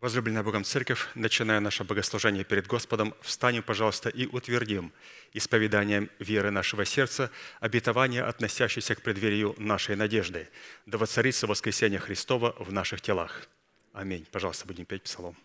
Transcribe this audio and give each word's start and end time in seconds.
Возлюбленная 0.00 0.44
Богом 0.44 0.62
Церковь, 0.62 1.08
начиная 1.16 1.58
наше 1.58 1.82
богослужение 1.82 2.44
перед 2.44 2.68
Господом, 2.68 3.14
встанем, 3.20 3.64
пожалуйста, 3.64 4.08
и 4.08 4.26
утвердим 4.26 4.92
исповеданием 5.32 6.08
веры 6.20 6.52
нашего 6.52 6.84
сердца 6.84 7.32
обетование, 7.58 8.22
относящееся 8.22 8.94
к 8.94 9.02
преддверию 9.02 9.56
нашей 9.58 9.96
надежды, 9.96 10.48
да 10.86 10.98
воцарится 10.98 11.48
воскресение 11.48 11.98
Христова 11.98 12.54
в 12.60 12.72
наших 12.72 13.00
телах. 13.00 13.48
Аминь. 13.92 14.24
Пожалуйста, 14.30 14.68
будем 14.68 14.84
петь 14.84 15.02
псалом. 15.02 15.36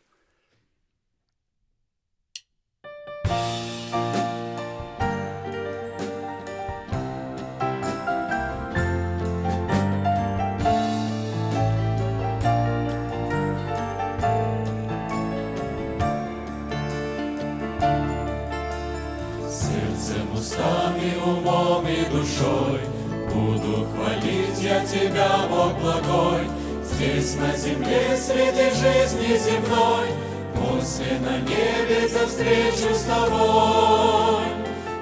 Тебя, 24.83 25.47
Бог 25.49 25.73
благой, 25.79 26.47
Здесь 26.83 27.35
на 27.37 27.55
земле 27.55 28.17
среди 28.17 28.69
жизни 28.75 29.37
земной, 29.37 30.07
После 30.53 31.19
на 31.19 31.39
небе 31.39 32.07
за 32.07 32.27
встречу 32.27 32.93
с 32.93 33.03
Тобой. 33.03 34.43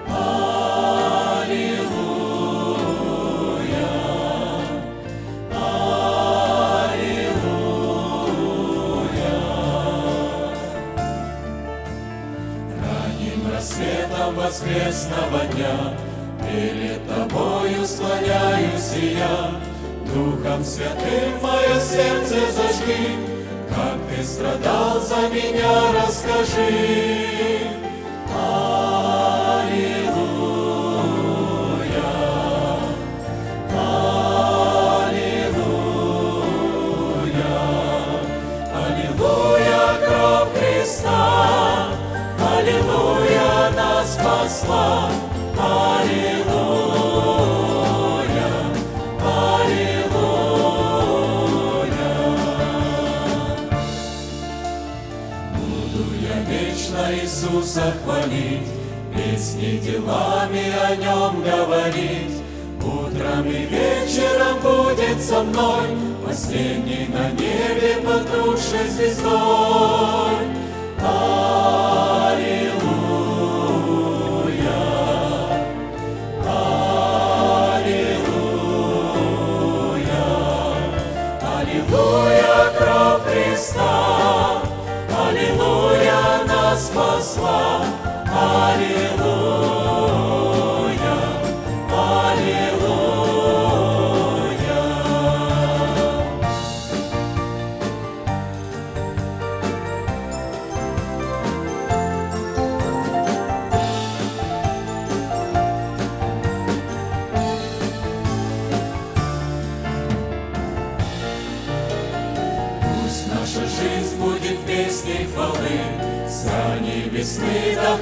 Аллилуйя, 0.08 0.62
Аллилуйя. 5.52 6.12
Ранним 12.82 13.52
рассветом 13.52 14.36
воскресного 14.36 15.40
дня 15.54 15.96
Перед 16.50 17.08
Тобою 17.08 17.86
склоняюсь 17.86 18.94
и 18.96 19.16
я, 19.18 19.52
Духом 20.14 20.66
Святым 20.66 21.42
мое 21.42 21.80
сердце 21.80 22.52
зажги, 22.52 23.16
Как 23.70 23.98
Ты 24.10 24.24
страдал 24.24 25.00
за 25.00 25.30
меня, 25.30 25.94
расскажи. 25.94 27.72
Иисуса 57.72 57.94
хвалить, 58.04 58.68
Песни 59.16 59.78
делами 59.78 60.74
о 60.84 60.96
нем 60.96 61.42
говорить. 61.42 62.42
Утром 62.82 63.46
и 63.46 63.66
вечером 63.66 64.60
будет 64.62 65.22
со 65.22 65.44
мной 65.44 65.88
Последний 66.26 67.08
на 67.08 67.32
небе 67.32 67.98
потухшей 68.04 68.88
звездой. 68.90 70.36
Аллилуйя, 71.00 72.42
Аллилуйя, 76.42 76.92
Аллилуйя, 81.60 82.72
кровь 82.78 83.24
Христа, 83.26 84.41
спасла, 86.76 87.84
Аллилуйя. 88.26 89.41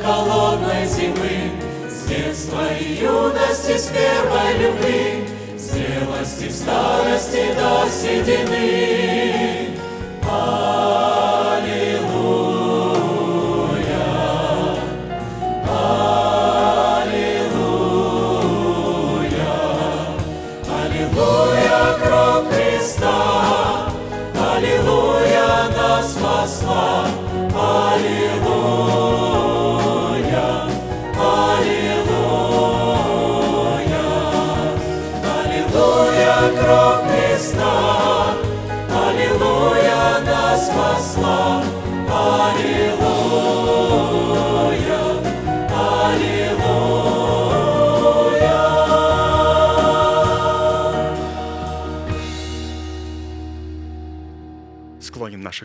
Холодной 0.10 0.88
зимы, 0.88 1.52
С 1.88 2.08
детства 2.08 2.68
и 2.80 2.96
юности, 2.96 3.78
с 3.78 3.88
первой 3.88 4.58
любви, 4.58 5.28
С 5.56 5.72
зрелости 5.72 6.48
в 6.48 6.52
старости 6.52 7.54
до 7.54 7.88
седины. 7.90 9.39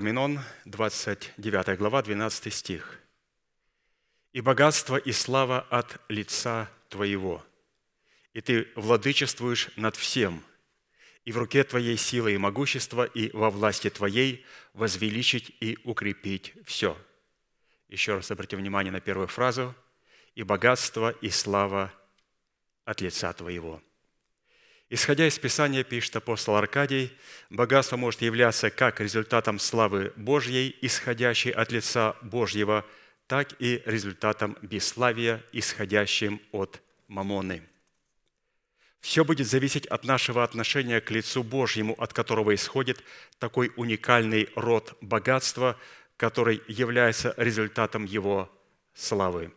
Паралипоменон, 0.00 0.40
29 0.64 1.76
глава, 1.76 2.00
12 2.00 2.54
стих. 2.54 3.00
«И 4.32 4.40
богатство 4.40 4.96
и 4.96 5.12
слава 5.12 5.60
от 5.68 6.00
лица 6.08 6.70
Твоего, 6.88 7.44
и 8.32 8.40
Ты 8.40 8.68
владычествуешь 8.76 9.68
над 9.76 9.96
всем, 9.96 10.42
и 11.26 11.32
в 11.32 11.36
руке 11.36 11.64
Твоей 11.64 11.98
сила 11.98 12.28
и 12.28 12.38
могущество, 12.38 13.04
и 13.04 13.30
во 13.36 13.50
власти 13.50 13.90
Твоей 13.90 14.46
возвеличить 14.72 15.54
и 15.60 15.76
укрепить 15.84 16.54
все». 16.64 16.96
Еще 17.88 18.14
раз 18.14 18.30
обратим 18.30 18.60
внимание 18.60 18.92
на 18.92 19.00
первую 19.00 19.28
фразу. 19.28 19.74
«И 20.34 20.42
богатство 20.42 21.10
и 21.10 21.28
слава 21.28 21.92
от 22.86 23.02
лица 23.02 23.34
Твоего». 23.34 23.82
Исходя 24.92 25.28
из 25.28 25.38
Писания, 25.38 25.84
пишет 25.84 26.16
апостол 26.16 26.56
Аркадий, 26.56 27.12
богатство 27.48 27.96
может 27.96 28.22
являться 28.22 28.70
как 28.70 29.00
результатом 29.00 29.60
славы 29.60 30.12
Божьей, 30.16 30.76
исходящей 30.80 31.52
от 31.52 31.70
лица 31.70 32.16
Божьего, 32.22 32.84
так 33.28 33.54
и 33.60 33.82
результатом 33.86 34.56
бесславия, 34.62 35.44
исходящим 35.52 36.42
от 36.50 36.82
мамоны. 37.06 37.62
Все 39.00 39.24
будет 39.24 39.46
зависеть 39.46 39.86
от 39.86 40.04
нашего 40.04 40.42
отношения 40.42 41.00
к 41.00 41.12
лицу 41.12 41.44
Божьему, 41.44 41.94
от 41.94 42.12
которого 42.12 42.52
исходит 42.52 43.04
такой 43.38 43.72
уникальный 43.76 44.48
род 44.56 44.98
богатства, 45.00 45.78
который 46.16 46.62
является 46.66 47.32
результатом 47.36 48.04
Его 48.04 48.50
славы. 48.92 49.52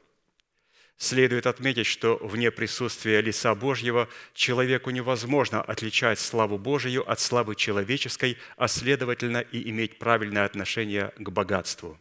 Следует 1.03 1.47
отметить, 1.47 1.85
что 1.85 2.17
вне 2.21 2.49
присутствия 2.49 3.19
лица 3.19 3.53
Божьего 3.55 4.07
человеку 4.33 4.89
невозможно 4.89 5.61
отличать 5.61 6.17
славу 6.17 6.57
Божию 6.57 7.03
от 7.11 7.19
славы 7.19 7.55
человеческой, 7.55 8.37
а 8.55 8.69
следовательно 8.69 9.39
и 9.39 9.69
иметь 9.69 9.99
правильное 9.99 10.45
отношение 10.45 11.11
к 11.17 11.29
богатству. 11.29 11.99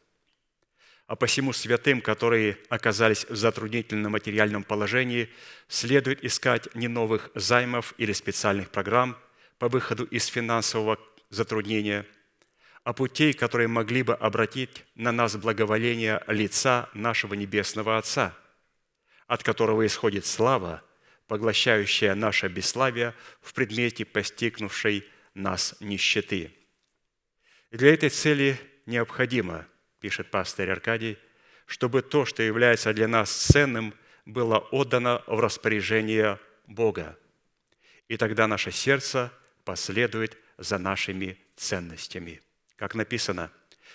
А 1.08 1.16
посему 1.16 1.52
святым, 1.52 2.00
которые 2.00 2.58
оказались 2.68 3.24
в 3.28 3.34
затруднительном 3.34 4.12
материальном 4.12 4.62
положении, 4.62 5.28
следует 5.66 6.24
искать 6.24 6.72
не 6.76 6.86
новых 6.86 7.32
займов 7.34 7.94
или 7.98 8.12
специальных 8.12 8.70
программ 8.70 9.16
по 9.58 9.68
выходу 9.68 10.04
из 10.04 10.26
финансового 10.26 10.96
затруднения, 11.28 12.06
а 12.84 12.92
путей, 12.92 13.32
которые 13.32 13.66
могли 13.66 14.04
бы 14.04 14.14
обратить 14.14 14.84
на 14.94 15.10
нас 15.10 15.34
благоволение 15.34 16.22
лица 16.28 16.88
нашего 16.94 17.34
Небесного 17.34 17.98
Отца– 17.98 18.32
от 19.32 19.42
которого 19.42 19.86
исходит 19.86 20.26
слава, 20.26 20.84
поглощающая 21.26 22.14
наше 22.14 22.48
бесславие 22.48 23.14
в 23.40 23.54
предмете 23.54 24.04
постигнувшей 24.04 25.08
нас 25.32 25.74
нищеты. 25.80 26.54
И 27.70 27.78
для 27.78 27.94
этой 27.94 28.10
цели 28.10 28.60
необходимо, 28.84 29.66
пишет 30.00 30.30
пастор 30.30 30.68
Аркадий, 30.68 31.16
чтобы 31.64 32.02
то, 32.02 32.26
что 32.26 32.42
является 32.42 32.92
для 32.92 33.08
нас 33.08 33.32
ценным, 33.32 33.94
было 34.26 34.58
отдано 34.58 35.24
в 35.26 35.40
распоряжение 35.40 36.38
Бога. 36.66 37.18
И 38.08 38.18
тогда 38.18 38.46
наше 38.46 38.70
сердце 38.70 39.32
последует 39.64 40.36
за 40.58 40.76
нашими 40.76 41.38
ценностями. 41.56 42.42
Как 42.76 42.94
написано, 42.94 43.50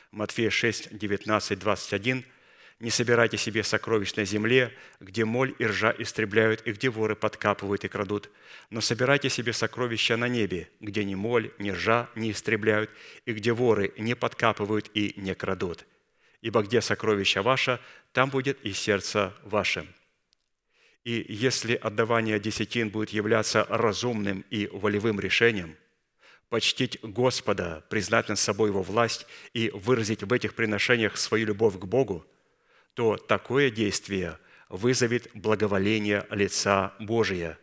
Матфея 0.10 0.50
6, 0.50 0.98
19, 0.98 1.60
21– 1.60 2.26
не 2.80 2.92
собирайте 2.92 3.38
себе 3.38 3.64
сокровищ 3.64 4.14
на 4.16 4.24
земле, 4.24 4.72
где 5.00 5.26
моль 5.26 5.56
и 5.58 5.66
ржа 5.66 5.96
истребляют, 5.98 6.62
и 6.68 6.72
где 6.72 6.90
воры 6.90 7.16
подкапывают 7.16 7.84
и 7.84 7.88
крадут. 7.88 8.30
Но 8.70 8.82
собирайте 8.82 9.30
себе 9.30 9.52
сокровища 9.52 10.16
на 10.16 10.28
небе, 10.28 10.70
где 10.80 11.04
ни 11.04 11.16
моль, 11.16 11.52
ни 11.58 11.72
ржа 11.72 12.08
не 12.14 12.32
истребляют, 12.32 12.92
и 13.26 13.34
где 13.34 13.52
воры 13.52 13.94
не 13.98 14.16
подкапывают 14.16 14.92
и 14.94 15.14
не 15.18 15.34
крадут. 15.34 15.88
Ибо 16.42 16.62
где 16.62 16.82
сокровище 16.82 17.42
ваше, 17.42 17.80
там 18.12 18.30
будет 18.30 18.64
и 18.64 18.74
сердце 18.74 19.34
ваше. 19.42 19.88
И 21.04 21.26
если 21.30 21.74
отдавание 21.74 22.40
десятин 22.40 22.90
будет 22.90 23.10
являться 23.10 23.66
разумным 23.70 24.46
и 24.52 24.68
волевым 24.68 25.20
решением– 25.20 25.76
почтить 26.50 27.00
Господа, 27.02 27.84
признать 27.90 28.30
над 28.30 28.38
собой 28.38 28.70
Его 28.70 28.84
власть 28.84 29.26
и 29.54 29.70
выразить 29.74 30.24
в 30.24 30.32
этих 30.32 30.54
приношениях 30.54 31.18
свою 31.18 31.48
любовь 31.48 31.80
к 31.80 31.86
Богу– 31.86 32.24
то 32.98 33.16
такое 33.16 33.70
действие 33.70 34.40
вызовет 34.70 35.30
благоволение 35.36 36.26
лица 36.32 36.96
Божия, 37.00 37.60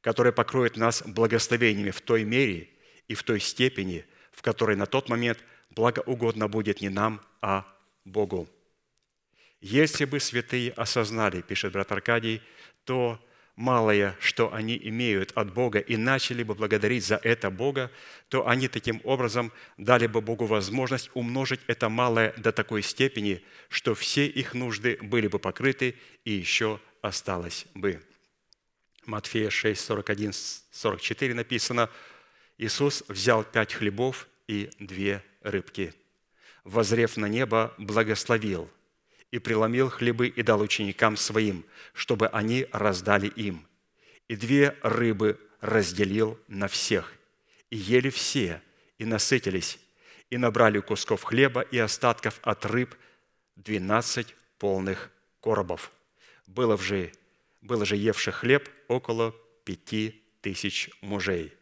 которое 0.00 0.30
покроет 0.30 0.76
нас 0.76 1.02
благословениями 1.04 1.90
в 1.90 2.00
той 2.00 2.22
мере 2.22 2.68
и 3.08 3.14
в 3.14 3.24
той 3.24 3.40
степени, 3.40 4.04
в 4.30 4.42
которой 4.42 4.76
на 4.76 4.86
тот 4.86 5.08
момент 5.08 5.42
благоугодно 5.70 6.46
будет 6.46 6.82
не 6.82 6.88
нам, 6.88 7.20
а 7.42 7.66
Богу. 8.04 8.48
Если 9.60 10.04
бы 10.04 10.20
святые 10.20 10.70
осознали, 10.70 11.40
пишет 11.40 11.72
брат 11.72 11.90
Аркадий, 11.90 12.40
то 12.84 13.18
малое, 13.60 14.16
что 14.20 14.52
они 14.52 14.80
имеют 14.82 15.32
от 15.34 15.52
Бога, 15.52 15.78
и 15.78 15.96
начали 15.96 16.42
бы 16.42 16.54
благодарить 16.54 17.04
за 17.04 17.16
это 17.16 17.50
Бога, 17.50 17.90
то 18.28 18.48
они 18.48 18.68
таким 18.68 19.00
образом 19.04 19.52
дали 19.76 20.06
бы 20.06 20.22
Богу 20.22 20.46
возможность 20.46 21.10
умножить 21.14 21.60
это 21.66 21.88
малое 21.90 22.32
до 22.38 22.52
такой 22.52 22.82
степени, 22.82 23.44
что 23.68 23.94
все 23.94 24.26
их 24.26 24.54
нужды 24.54 24.98
были 25.02 25.28
бы 25.28 25.38
покрыты 25.38 25.94
и 26.24 26.32
еще 26.32 26.80
осталось 27.02 27.66
бы. 27.74 28.02
Матфея 29.04 29.50
6, 29.50 29.78
41, 29.78 30.32
44 30.70 31.34
написано, 31.34 31.90
«Иисус 32.56 33.04
взял 33.08 33.44
пять 33.44 33.74
хлебов 33.74 34.26
и 34.48 34.70
две 34.78 35.22
рыбки. 35.42 35.92
Возрев 36.64 37.16
на 37.18 37.26
небо, 37.26 37.74
благословил– 37.78 38.70
и 39.30 39.38
преломил 39.38 39.88
хлебы 39.90 40.28
и 40.28 40.42
дал 40.42 40.60
ученикам 40.60 41.16
своим, 41.16 41.64
чтобы 41.92 42.28
они 42.28 42.66
раздали 42.72 43.28
им. 43.28 43.66
И 44.28 44.36
две 44.36 44.76
рыбы 44.82 45.38
разделил 45.60 46.38
на 46.48 46.68
всех. 46.68 47.12
И 47.70 47.76
ели 47.76 48.10
все, 48.10 48.62
и 48.98 49.04
насытились, 49.04 49.78
и 50.30 50.36
набрали 50.36 50.80
кусков 50.80 51.22
хлеба 51.22 51.60
и 51.60 51.78
остатков 51.78 52.40
от 52.42 52.64
рыб 52.66 52.94
двенадцать 53.56 54.34
полных 54.58 55.10
коробов. 55.40 55.92
Было 56.46 56.76
же, 56.76 57.12
было 57.60 57.84
же 57.84 57.96
евших 57.96 58.36
хлеб 58.36 58.68
около 58.88 59.34
пяти 59.64 60.22
тысяч 60.40 60.90
мужей, 61.00 61.52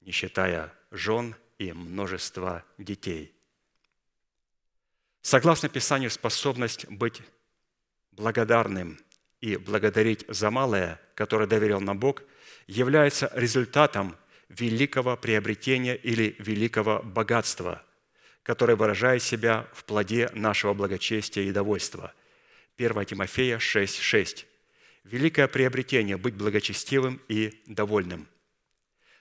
не 0.00 0.12
считая 0.12 0.72
жен 0.90 1.34
и 1.58 1.72
множества 1.72 2.64
детей. 2.78 3.32
Согласно 5.24 5.70
Писанию, 5.70 6.10
способность 6.10 6.86
быть 6.90 7.22
благодарным 8.12 9.00
и 9.40 9.56
благодарить 9.56 10.22
за 10.28 10.50
малое, 10.50 11.00
которое 11.14 11.46
доверил 11.46 11.80
нам 11.80 11.98
Бог, 11.98 12.22
является 12.66 13.30
результатом 13.34 14.18
великого 14.50 15.16
приобретения 15.16 15.96
или 15.96 16.36
великого 16.38 17.02
богатства, 17.02 17.82
который 18.42 18.76
выражает 18.76 19.22
себя 19.22 19.66
в 19.72 19.84
плоде 19.84 20.28
нашего 20.34 20.74
благочестия 20.74 21.44
и 21.44 21.52
довольства. 21.52 22.12
1 22.76 23.06
Тимофея 23.06 23.58
6, 23.58 23.98
6. 23.98 24.46
Великое 25.04 25.48
приобретение– 25.48 26.16
быть 26.18 26.34
благочестивым 26.34 27.18
и 27.28 27.62
довольным. 27.66 28.28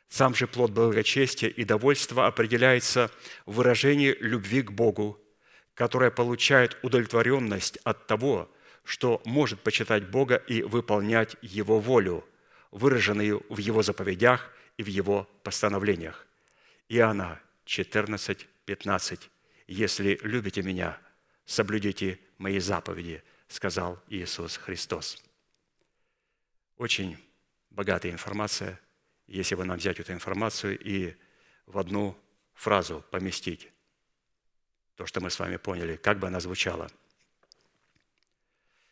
Сам 0.10 0.36
же 0.36 0.48
плод 0.48 0.72
благочестия 0.72 1.48
и 1.48 1.64
довольства 1.64 2.28
определяется 2.28 3.10
в 3.46 3.54
выражении 3.54 4.14
любви 4.20 4.64
к 4.64 4.72
Богу, 4.72 5.23
которая 5.76 6.12
получает 6.12 6.78
удовлетворенность 6.84 7.78
от 7.84 8.08
того, 8.08 8.50
что 8.84 9.22
может 9.26 9.62
почитать 9.62 10.10
Бога 10.10 10.36
и 10.36 10.62
выполнять 10.62 11.36
Его 11.42 11.80
волю, 11.80 12.26
выраженную 12.72 13.46
в 13.50 13.58
Его 13.58 13.82
заповедях 13.82 14.52
и 14.78 14.84
в 14.84 14.88
Его 14.88 15.30
постановлениях. 15.44 16.28
Иоанна 16.90 17.40
14, 17.66 18.48
15. 18.66 19.30
«Если 19.68 20.20
любите 20.24 20.62
Меня, 20.62 21.00
соблюдите 21.46 22.20
Мои 22.38 22.60
заповеди», 22.60 23.24
сказал 23.48 24.02
Иисус 24.08 24.58
Христос. 24.58 25.24
Очень 26.78 27.18
богатая 27.70 28.12
информация, 28.12 28.80
если 29.28 29.56
бы 29.56 29.64
нам 29.64 29.78
взять 29.78 30.00
эту 30.00 30.12
информацию 30.12 30.78
и 30.80 31.16
в 31.66 31.78
одну 31.78 32.18
фразу 32.54 33.06
поместить 33.12 33.70
то, 34.96 35.06
что 35.06 35.22
мы 35.22 35.30
с 35.30 35.40
вами 35.40 35.58
поняли, 35.58 35.96
как 35.96 36.20
бы 36.20 36.28
она 36.28 36.40
звучала. 36.40 36.90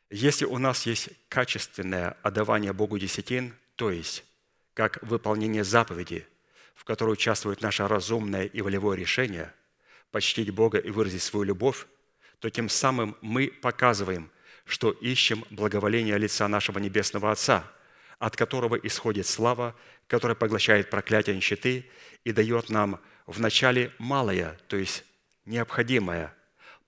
Если 0.10 0.46
у 0.46 0.58
нас 0.58 0.86
есть 0.86 1.10
качественное 1.30 2.18
отдавание 2.22 2.74
Богу 2.74 3.00
десятин, 3.00 3.56
то 3.76 3.92
есть 3.92 4.26
как 4.74 5.02
выполнение 5.02 5.64
заповеди, 5.64 6.28
в 6.76 6.84
которой 6.84 7.12
участвует 7.12 7.62
наше 7.62 7.88
разумное 7.88 8.46
и 8.46 8.62
волевое 8.62 8.98
решение 8.98 9.54
почтить 10.12 10.50
Бога 10.50 10.78
и 10.78 10.90
выразить 10.90 11.24
свою 11.24 11.44
любовь, 11.44 11.88
то 12.40 12.50
тем 12.50 12.70
самым 12.70 13.16
мы 13.22 13.48
показываем, 13.48 14.30
что 14.66 14.92
ищем 14.92 15.46
благоволение 15.50 16.18
лица 16.18 16.48
нашего 16.48 16.80
Небесного 16.80 17.32
Отца, 17.32 17.72
от 18.20 18.36
которого 18.36 18.76
исходит 18.76 19.28
слава, 19.28 19.76
которая 20.08 20.36
поглощает 20.36 20.90
проклятие 20.90 21.36
нищеты 21.36 21.90
и 22.24 22.32
дает 22.32 22.70
нам 22.70 23.00
вначале 23.26 23.94
малое, 23.98 24.58
то 24.68 24.76
есть 24.76 25.04
необходимое, 25.46 26.34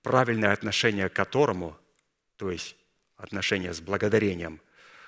правильное 0.01 0.51
отношение 0.51 1.09
к 1.09 1.13
которому, 1.13 1.77
то 2.37 2.51
есть 2.51 2.75
отношение 3.17 3.73
с 3.73 3.81
благодарением, 3.81 4.61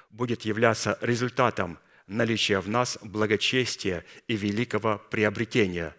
будет 0.09 0.43
являться 0.43 0.97
результатом 1.01 1.79
наличия 2.07 2.59
в 2.59 2.69
нас 2.69 2.97
благочестия 3.01 4.05
и 4.27 4.35
великого 4.35 5.01
приобретения, 5.09 5.95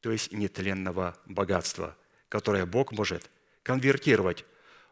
то 0.00 0.10
есть 0.10 0.32
нетленного 0.32 1.16
богатства, 1.26 1.96
которое 2.28 2.66
Бог 2.66 2.92
может 2.92 3.30
конвертировать 3.62 4.44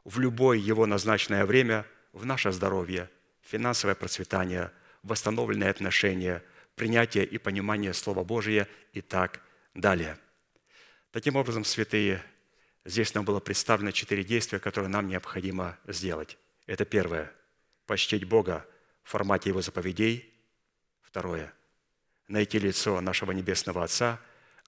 в 0.05 0.19
любое 0.19 0.59
его 0.59 0.87
назначенное 0.87 1.47
время 1.47 1.87
в 2.13 2.25
наше 2.25 2.53
здоровье, 2.53 3.11
финансовое 3.43 3.95
процветание, 3.95 4.71
восстановленные 5.03 5.71
отношения, 5.71 6.43
принятие 6.77 7.25
и 7.25 7.39
понимание 7.39 7.93
Слова 7.93 8.25
Божия 8.25 8.69
и 8.93 9.01
так 9.01 9.41
далее. 9.75 10.17
Таким 11.13 11.37
образом, 11.37 11.63
святые, 11.65 12.25
здесь 12.87 13.13
нам 13.13 13.27
было 13.27 13.39
представлено 13.39 13.91
четыре 13.91 14.25
действия, 14.25 14.59
которые 14.59 14.89
нам 14.89 15.07
необходимо 15.07 15.79
сделать. 15.87 16.39
Это 16.67 16.87
первое– 16.87 17.31
почтить 17.87 18.25
Бога 18.25 18.67
в 19.03 19.11
формате 19.11 19.51
Его 19.51 19.61
заповедей. 19.61 20.33
Второе– 21.03 21.53
найти 22.29 22.59
лицо 22.59 22.99
нашего 23.03 23.33
Небесного 23.33 23.85
Отца, 23.85 24.21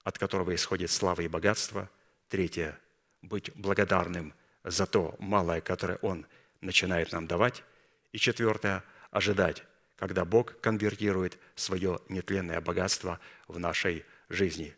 от 0.03 0.19
которого 0.19 0.53
исходит 0.53 0.91
слава 0.91 1.21
и 1.21 1.27
богатство. 1.27 1.89
Третье– 2.29 2.79
быть 3.23 3.51
благодарным 3.55 4.31
за 4.63 4.85
то 4.85 5.15
малое, 5.17 5.61
которое 5.61 5.97
Он 6.03 6.27
начинает 6.61 7.11
нам 7.11 7.25
давать. 7.25 7.63
И 8.11 8.19
четвертое– 8.19 8.83
ожидать, 9.09 9.63
когда 9.95 10.25
Бог 10.25 10.59
конвертирует 10.61 11.39
свое 11.55 11.99
нетленное 12.07 12.61
богатство 12.61 13.19
в 13.47 13.57
нашей 13.57 14.05
жизни. 14.29 14.75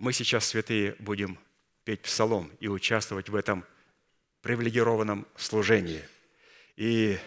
Мы 0.00 0.14
сейчас, 0.14 0.46
святые, 0.46 0.96
будем 0.98 1.38
петь 1.84 2.00
псалом 2.00 2.50
и 2.58 2.68
участвовать 2.68 3.28
в 3.28 3.34
этом 3.34 3.66
привилегированном 4.40 5.28
служении. 5.36 6.02
И 6.74 7.18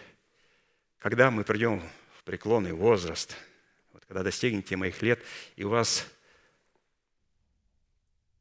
когда 0.98 1.30
мы 1.30 1.44
придем 1.44 1.80
в 2.18 2.24
преклонный 2.24 2.72
возраст, 2.72 3.36
вот 3.92 4.04
когда 4.06 4.24
достигнете 4.24 4.74
моих 4.74 5.02
лет, 5.02 5.22
и 5.54 5.62
у 5.62 5.68
вас 5.68 6.04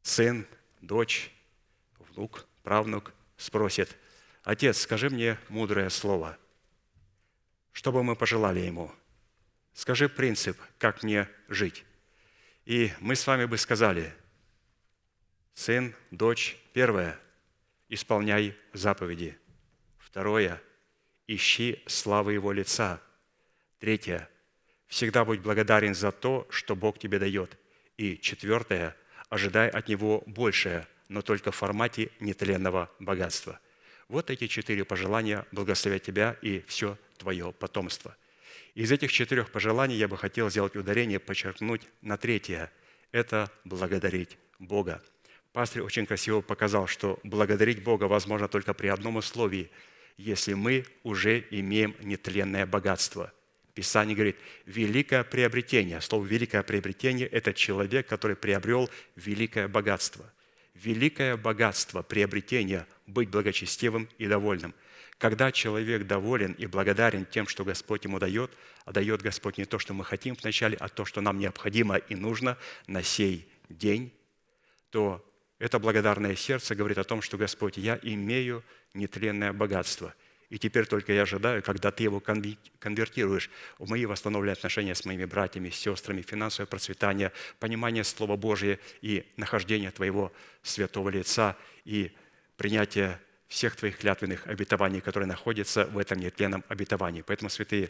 сын, 0.02 0.48
дочь, 0.82 1.30
внук, 2.00 2.48
правнук 2.64 3.14
спросит, 3.38 3.96
«Отец, 4.42 4.80
скажи 4.80 5.12
мне 5.12 5.38
мудрое 5.48 5.90
слово, 5.90 6.40
что 7.72 7.92
бы 7.92 8.04
мы 8.04 8.16
пожелали 8.16 8.62
ему? 8.62 8.92
Скажи 9.76 10.10
принцип, 10.10 10.60
как 10.80 11.04
мне 11.04 11.30
жить?» 11.50 11.86
И 12.66 12.92
мы 13.00 13.16
с 13.16 13.28
вами 13.28 13.46
бы 13.46 13.60
сказали, 13.60 14.12
«Сын, 15.54 15.94
дочь, 16.12 16.58
первое, 16.74 17.20
исполняй 17.90 18.56
заповеди. 18.74 19.38
Второе, 20.00 20.62
ищи 21.28 21.84
славы 21.86 22.34
Его 22.34 22.52
лица. 22.52 23.02
Третье, 23.80 24.30
всегда 24.88 25.26
будь 25.26 25.42
благодарен 25.42 25.94
за 25.94 26.12
то, 26.12 26.48
что 26.50 26.76
Бог 26.76 26.98
тебе 27.00 27.20
дает. 27.20 27.58
И 27.98 28.18
четвертое, 28.18 28.96
ожидай 29.30 29.70
от 29.70 29.88
Него 29.88 30.24
большее, 30.26 30.88
но 31.08 31.22
только 31.22 31.52
в 31.52 31.56
формате 31.56 32.10
нетленного 32.20 32.90
богатства. 33.00 33.60
Вот 34.08 34.30
эти 34.30 34.48
четыре 34.48 34.86
пожелания 34.86 35.46
благословят 35.52 36.04
тебя 36.04 36.38
и 36.42 36.64
все 36.68 36.98
твое 37.18 37.52
потомство. 37.52 38.16
Из 38.76 38.92
этих 38.92 39.12
четырех 39.12 39.52
пожеланий 39.52 39.96
я 39.96 40.08
бы 40.08 40.18
хотел 40.18 40.50
сделать 40.50 40.76
ударение, 40.76 41.20
подчеркнуть 41.20 41.88
на 42.02 42.18
третье. 42.18 42.72
Это 43.12 43.52
благодарить 43.64 44.38
Бога. 44.58 45.04
Пастор 45.54 45.84
очень 45.84 46.08
красиво 46.08 46.42
показал, 46.42 46.88
что 46.88 47.20
благодарить 47.24 47.84
Бога 47.84 48.06
возможно 48.06 48.48
только 48.48 48.74
при 48.74 48.88
одном 48.88 49.18
условии, 49.18 49.70
если 50.18 50.54
мы 50.56 50.84
уже 51.04 51.46
имеем 51.52 51.96
нетленное 52.02 52.66
богатство. 52.66 53.32
Писание 53.76 54.16
говорит, 54.16 54.36
великое 54.66 55.24
приобретение. 55.24 56.02
Слово 56.02 56.26
«великое 56.26 56.64
приобретение»– 56.64 57.28
это 57.32 57.54
человек, 57.54 58.08
который 58.08 58.36
приобрел 58.36 58.90
великое 59.16 59.68
богатство. 59.68 60.32
Великое 60.74 61.38
богатство 61.38 62.02
приобретения– 62.02 62.88
быть 63.08 63.30
благочестивым 63.30 64.10
и 64.18 64.28
довольным. 64.28 64.74
Когда 65.20 65.52
человек 65.52 66.08
доволен 66.08 66.54
и 66.54 66.66
благодарен 66.66 67.26
тем, 67.26 67.48
что 67.48 67.64
Господь 67.64 68.06
ему 68.06 68.18
дает, 68.18 68.52
а 68.86 68.92
дает 68.92 69.22
Господь 69.22 69.60
не 69.60 69.66
то, 69.66 69.78
что 69.78 69.94
мы 69.94 70.04
хотим 70.04 70.36
вначале, 70.36 70.78
а 70.78 70.90
то, 70.90 71.06
что 71.06 71.22
нам 71.22 71.38
необходимо 71.38 71.98
и 71.98 72.16
нужно 72.16 72.58
на 72.88 73.04
сей 73.04 73.48
день, 73.70 74.12
то 74.90 75.24
это 75.60 75.80
благодарное 75.80 76.36
сердце 76.36 76.76
говорит 76.76 76.98
о 76.98 77.04
том, 77.04 77.22
что 77.22 77.38
Господь, 77.38 77.78
я 77.78 78.00
имею 78.02 78.64
нетленное 78.94 79.54
богатство. 79.54 80.14
И 80.50 80.60
теперь 80.60 80.86
только 80.86 81.14
я 81.14 81.24
ожидаю, 81.24 81.64
когда 81.64 81.92
ты 81.92 82.04
его 82.04 82.20
конвертируешь 82.20 83.50
в 83.80 83.90
мои 83.90 84.06
восстановленные 84.06 84.54
отношения 84.54 84.94
с 84.94 85.04
моими 85.04 85.26
братьями, 85.26 85.72
сестрами, 85.72 86.22
финансовое 86.22 86.68
процветание, 86.68 87.32
понимание 87.60 88.04
Слова 88.04 88.36
Божия 88.36 88.78
и 89.02 89.26
нахождение 89.36 89.90
Твоего 89.90 90.32
святого 90.62 91.10
лица 91.10 91.58
и 91.86 92.12
принятие 92.56 93.20
всех 93.48 93.76
Твоих 93.76 93.98
клятвенных 93.98 94.46
обетований, 94.46 95.02
которые 95.02 95.28
находятся 95.28 95.86
в 95.86 95.98
этом 95.98 96.20
нетленном 96.20 96.64
обетовании. 96.68 97.22
Поэтому, 97.22 97.50
святые, 97.50 97.90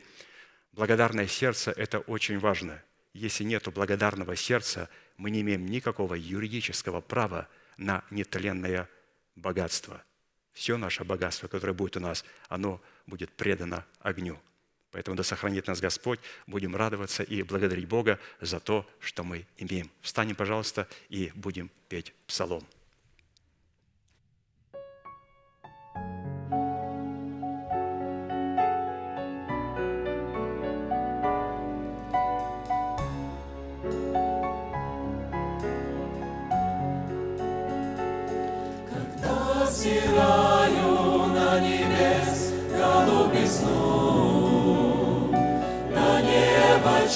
благодарное 0.71 1.27
сердце– 1.27 1.71
это 1.75 1.99
очень 1.99 2.39
важно. 2.39 2.81
Если 3.13 3.43
нет 3.43 3.71
благодарного 3.71 4.35
сердца, 4.35 4.89
мы 5.17 5.29
не 5.29 5.41
имеем 5.41 5.65
никакого 5.67 6.15
юридического 6.15 6.99
права 6.99 7.47
на 7.77 8.03
нетленное 8.09 8.89
богатство. 9.35 10.03
Все 10.53 10.77
наше 10.77 11.03
богатство, 11.03 11.47
которое 11.47 11.73
будет 11.73 11.97
у 11.97 11.99
нас, 11.99 12.25
оно 12.47 12.81
будет 13.05 13.31
предано 13.31 13.85
огню. 13.99 14.39
Поэтому 14.91 15.17
да 15.17 15.23
сохранит 15.23 15.67
нас 15.67 15.81
Господь, 15.81 16.19
будем 16.45 16.75
радоваться 16.75 17.23
и 17.23 17.41
благодарить 17.41 17.87
Бога 17.87 18.19
за 18.39 18.59
то, 18.59 18.87
что 18.99 19.23
мы 19.23 19.47
имеем. 19.57 19.89
Встанем, 20.01 20.35
пожалуйста, 20.35 20.87
и 21.09 21.31
будем 21.33 21.71
петь 21.89 22.13
псалом. 22.27 22.63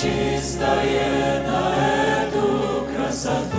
Чистое, 0.01 1.43
на 1.47 1.73
эту 2.21 2.85
красоту. 2.93 3.57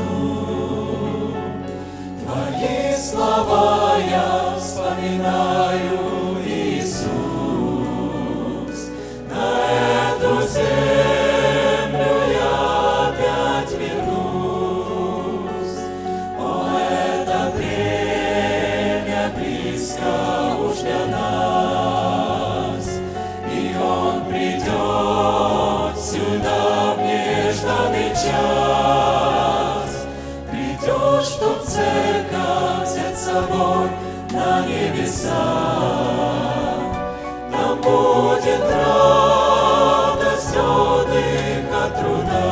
слова 2.97 3.97
я 4.09 4.57
вспоминаю, 4.59 5.98
Там 35.25 36.91
будет 37.79 38.63
радость 38.71 40.57
отдыха 40.57 41.83
труда. 41.99 42.49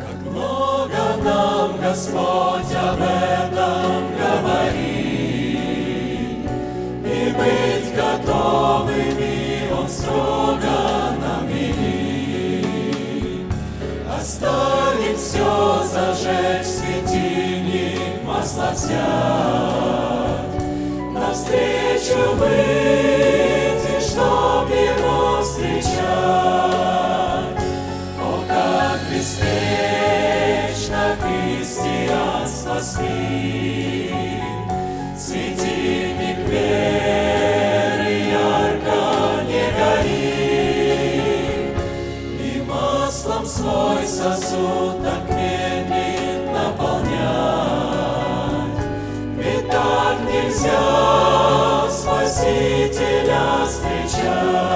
Как 0.00 0.18
много 0.32 1.02
нам 1.22 1.70
Господь 1.80 2.74
об 2.74 3.00
этом 3.00 3.33
все, 15.34 15.82
зажечь 15.92 16.66
светильник, 16.66 18.22
масло 18.24 18.70
взять, 18.72 19.00
Навстречу 21.12 22.34
выйти, 22.36 22.83
Спасителя 51.90 53.64
встречать. 53.66 54.73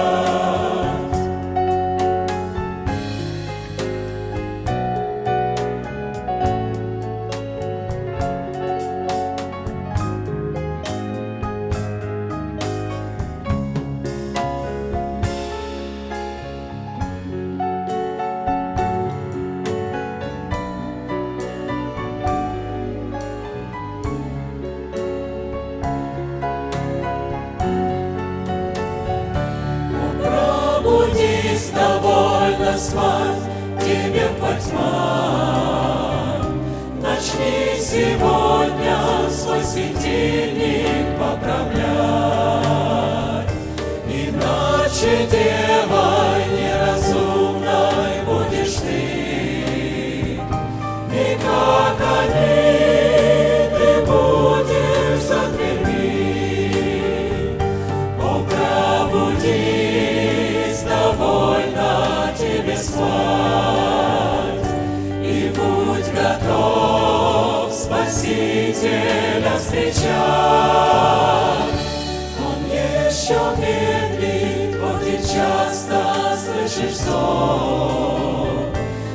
Он 72.45 72.59
еще 72.71 73.39
медлит, 73.57 74.77
вот 74.81 75.01
и 75.03 75.17
часто 75.17 75.99
слышишь 76.37 76.97
зов. 76.97 78.69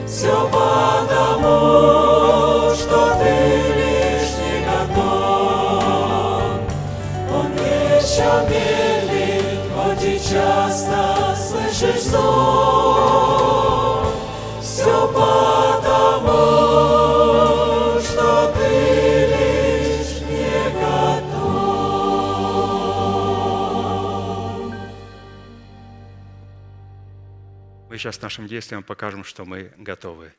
Все 0.06 0.36
потому, 0.50 1.56
что 2.74 2.98
ты 3.18 3.34
лишь 3.76 4.34
не 4.38 4.54
готов. 4.64 5.02
Он 7.34 7.48
еще 7.54 8.30
медлит, 8.48 9.62
хоть 9.76 10.04
и 10.04 10.18
часто 10.18 10.98
слышишь 11.36 12.04
зов. 12.04 12.83
Мы 27.94 27.98
сейчас 27.98 28.20
нашим 28.20 28.48
действием 28.48 28.82
покажем, 28.82 29.22
что 29.22 29.44
мы 29.44 29.72
готовы. 29.76 30.34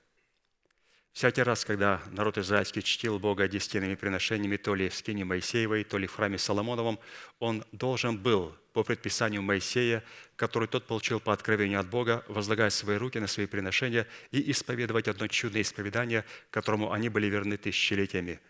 Всякий 1.14 1.42
раз, 1.42 1.64
когда 1.64 2.02
народ 2.12 2.38
израильский 2.38 2.84
чтил 2.84 3.18
Бога 3.18 3.48
десятинными 3.48 3.96
приношениями, 3.96 4.58
то 4.58 4.76
ли 4.76 4.90
в 4.90 4.94
скине 4.94 5.24
Моисеевой, 5.24 5.86
то 5.86 5.98
ли 5.98 6.06
в 6.06 6.14
храме 6.14 6.38
Соломоновом, 6.38 7.00
он 7.40 7.64
должен 7.72 8.18
был 8.18 8.54
по 8.74 8.84
предписанию 8.84 9.42
Моисея, 9.42 10.04
который 10.36 10.68
тот 10.68 10.86
получил 10.86 11.22
по 11.22 11.32
откровению 11.32 11.80
от 11.80 11.88
Бога, 11.88 12.26
возлагать 12.28 12.74
свои 12.74 12.98
руки 12.98 13.20
на 13.20 13.28
свои 13.28 13.46
приношения 13.46 14.06
и 14.32 14.52
исповедовать 14.52 15.08
одно 15.08 15.30
чудное 15.30 15.62
исповедание, 15.62 16.26
которому 16.50 16.92
они 16.92 17.08
были 17.08 17.28
верны 17.28 17.56
тысячелетиями. 17.56 18.42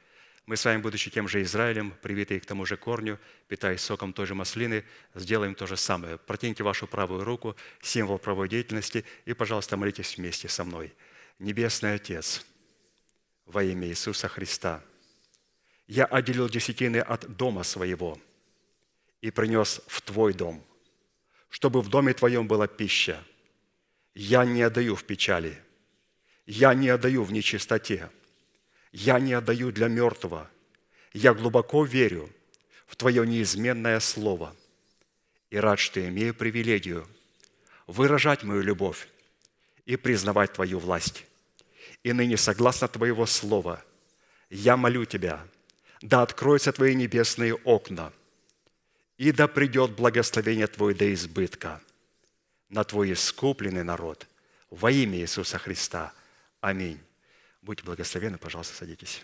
Мы 0.46 0.58
с 0.58 0.66
вами, 0.66 0.80
будучи 0.80 1.10
тем 1.10 1.28
же 1.28 1.42
Израилем, 1.42 1.94
привитые 2.04 2.40
к 2.40 2.46
тому 2.46 2.66
же 2.66 2.78
корню, 2.78 3.20
питаясь 3.48 3.82
соком 3.82 4.14
той 4.14 4.28
же 4.28 4.36
маслины, 4.36 4.86
сделаем 5.16 5.56
то 5.56 5.66
же 5.66 5.76
самое. 5.76 6.20
Протяните 6.20 6.64
вашу 6.64 6.86
правую 6.86 7.24
руку, 7.24 7.56
символ 7.82 8.20
правой 8.20 8.48
деятельности, 8.48 9.06
и, 9.26 9.34
пожалуйста, 9.34 9.76
молитесь 9.76 10.18
вместе 10.18 10.48
со 10.48 10.64
мной. 10.64 10.94
Небесный 11.40 11.96
Отец, 11.96 12.46
во 13.48 13.64
имя 13.64 13.88
Иисуса 13.88 14.28
Христа, 14.28 14.84
я 15.88 16.06
отделил 16.06 16.48
десятины 16.48 16.98
от 16.98 17.36
дома 17.36 17.64
своего 17.64 18.20
и 19.22 19.32
принес 19.32 19.82
в 19.88 20.02
Твой 20.02 20.34
дом, 20.34 20.64
чтобы 21.50 21.82
в 21.82 21.90
доме 21.90 22.14
Твоем 22.14 22.48
была 22.48 22.68
пища. 22.68 23.24
Я 24.14 24.46
не 24.46 24.62
отдаю 24.62 24.96
в 24.96 25.06
печали, 25.06 25.60
я 26.46 26.76
не 26.76 26.90
отдаю 26.90 27.24
в 27.24 27.32
нечистоте, 27.32 28.12
я 28.96 29.20
не 29.20 29.34
отдаю 29.34 29.74
для 29.74 29.90
мертвого. 29.90 30.50
Я 31.12 31.34
глубоко 31.34 31.84
верю 31.84 32.30
в 32.88 32.96
Твое 32.96 33.28
неизменное 33.28 34.00
Слово 34.00 34.56
и 35.50 35.58
рад, 35.58 35.80
что 35.80 36.06
имею 36.08 36.34
привилегию 36.34 37.06
выражать 37.88 38.44
мою 38.44 38.62
любовь 38.62 39.10
и 39.86 39.98
признавать 39.98 40.54
Твою 40.54 40.80
власть. 40.80 41.26
И 42.04 42.14
ныне, 42.14 42.38
согласно 42.38 42.88
Твоего 42.88 43.26
Слова, 43.26 43.84
я 44.50 44.78
молю 44.78 45.04
Тебя, 45.04 45.46
да 46.02 46.22
откроются 46.22 46.72
Твои 46.72 46.96
небесные 46.96 47.54
окна, 47.54 48.14
и 49.18 49.34
да 49.34 49.50
придет 49.50 49.92
благословение 49.92 50.68
Твое 50.68 50.96
до 50.96 51.14
избытка 51.14 51.82
на 52.70 52.86
Твой 52.86 53.12
искупленный 53.12 53.84
народ 53.84 54.26
во 54.70 54.90
имя 54.90 55.20
Иисуса 55.20 55.58
Христа. 55.58 56.14
Аминь. 56.62 57.05
Будьте 57.66 57.84
благословенны, 57.84 58.38
пожалуйста, 58.38 58.76
садитесь. 58.76 59.24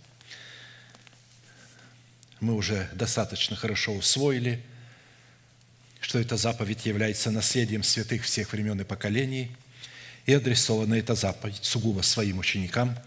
мы 2.41 2.55
уже 2.55 2.89
достаточно 2.93 3.55
хорошо 3.55 3.93
усвоили, 3.93 4.61
что 6.01 6.19
эта 6.19 6.35
заповедь 6.37 6.87
является 6.87 7.29
наследием 7.29 7.83
святых 7.83 8.23
всех 8.23 8.51
времен 8.51 8.81
и 8.81 8.83
поколений, 8.83 9.55
и 10.25 10.33
адресована 10.33 10.95
эта 10.95 11.13
заповедь 11.13 11.63
сугубо 11.63 12.01
своим 12.01 12.39
ученикам, 12.39 12.97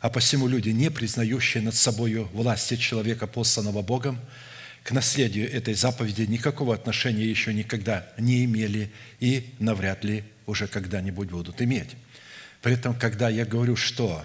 а 0.00 0.10
посему 0.10 0.46
люди, 0.46 0.68
не 0.68 0.90
признающие 0.90 1.62
над 1.62 1.74
собою 1.74 2.28
власти 2.34 2.76
человека, 2.76 3.26
посланного 3.26 3.80
Богом, 3.80 4.20
к 4.84 4.92
наследию 4.92 5.50
этой 5.50 5.74
заповеди 5.74 6.22
никакого 6.22 6.74
отношения 6.74 7.24
еще 7.24 7.52
никогда 7.52 8.06
не 8.18 8.44
имели 8.44 8.92
и 9.18 9.54
навряд 9.58 10.04
ли 10.04 10.24
уже 10.46 10.68
когда-нибудь 10.68 11.30
будут 11.30 11.60
иметь. 11.62 11.90
При 12.60 12.74
этом, 12.74 12.94
когда 12.98 13.30
я 13.30 13.46
говорю, 13.46 13.76
что 13.76 14.24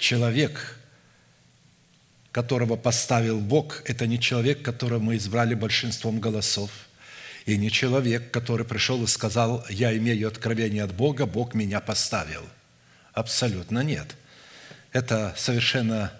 человек– 0.00 0.80
которого 2.32 2.76
поставил 2.76 3.38
Бог, 3.40 3.82
это 3.84 4.06
не 4.06 4.18
человек, 4.18 4.62
которого 4.62 4.98
мы 4.98 5.16
избрали 5.16 5.54
большинством 5.54 6.18
голосов, 6.18 6.70
и 7.44 7.58
не 7.58 7.70
человек, 7.70 8.30
который 8.30 8.64
пришел 8.64 9.02
и 9.04 9.06
сказал, 9.06 9.64
я 9.68 9.96
имею 9.96 10.28
откровение 10.28 10.82
от 10.82 10.94
Бога, 10.94 11.26
Бог 11.26 11.54
меня 11.54 11.80
поставил. 11.80 12.42
Абсолютно 13.12 13.80
нет. 13.80 14.16
Это 14.92 15.34
совершенно 15.36 16.12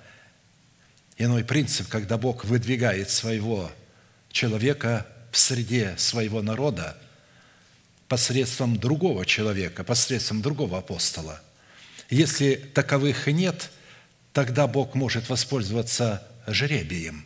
иной 1.17 1.45
принцип, 1.45 1.89
когда 1.89 2.19
Бог 2.19 2.45
выдвигает 2.45 3.09
своего 3.09 3.71
человека 4.31 5.07
в 5.31 5.39
среде 5.39 5.95
своего 5.97 6.43
народа 6.43 6.99
посредством 8.09 8.77
другого 8.77 9.25
человека, 9.25 9.85
посредством 9.85 10.43
другого 10.43 10.79
апостола. 10.79 11.41
Если 12.11 12.57
таковых 12.57 13.29
нет– 13.29 13.71
тогда 14.33 14.67
Бог 14.67 14.95
может 14.95 15.29
воспользоваться 15.29 16.27
жребием. 16.47 17.25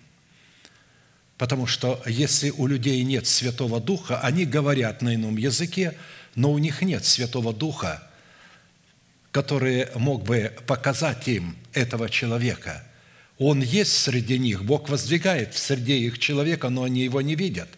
Потому 1.38 1.66
что 1.66 2.02
если 2.06 2.50
у 2.50 2.66
людей 2.66 3.02
нет 3.04 3.26
Святого 3.26 3.80
Духа, 3.80 4.20
они 4.20 4.44
говорят 4.44 5.02
на 5.02 5.14
ином 5.14 5.36
языке, 5.36 5.96
но 6.34 6.50
у 6.50 6.58
них 6.58 6.82
нет 6.82 7.04
Святого 7.04 7.52
Духа, 7.52 8.02
который 9.32 9.88
мог 9.96 10.24
бы 10.24 10.52
показать 10.66 11.28
им 11.28 11.56
этого 11.74 12.08
человека. 12.08 12.84
Он 13.38 13.60
есть 13.60 13.92
среди 13.92 14.38
них, 14.38 14.64
Бог 14.64 14.88
воздвигает 14.88 15.52
в 15.52 15.58
среде 15.58 15.98
их 15.98 16.18
человека, 16.18 16.70
но 16.70 16.84
они 16.84 17.04
его 17.04 17.20
не 17.20 17.34
видят. 17.34 17.68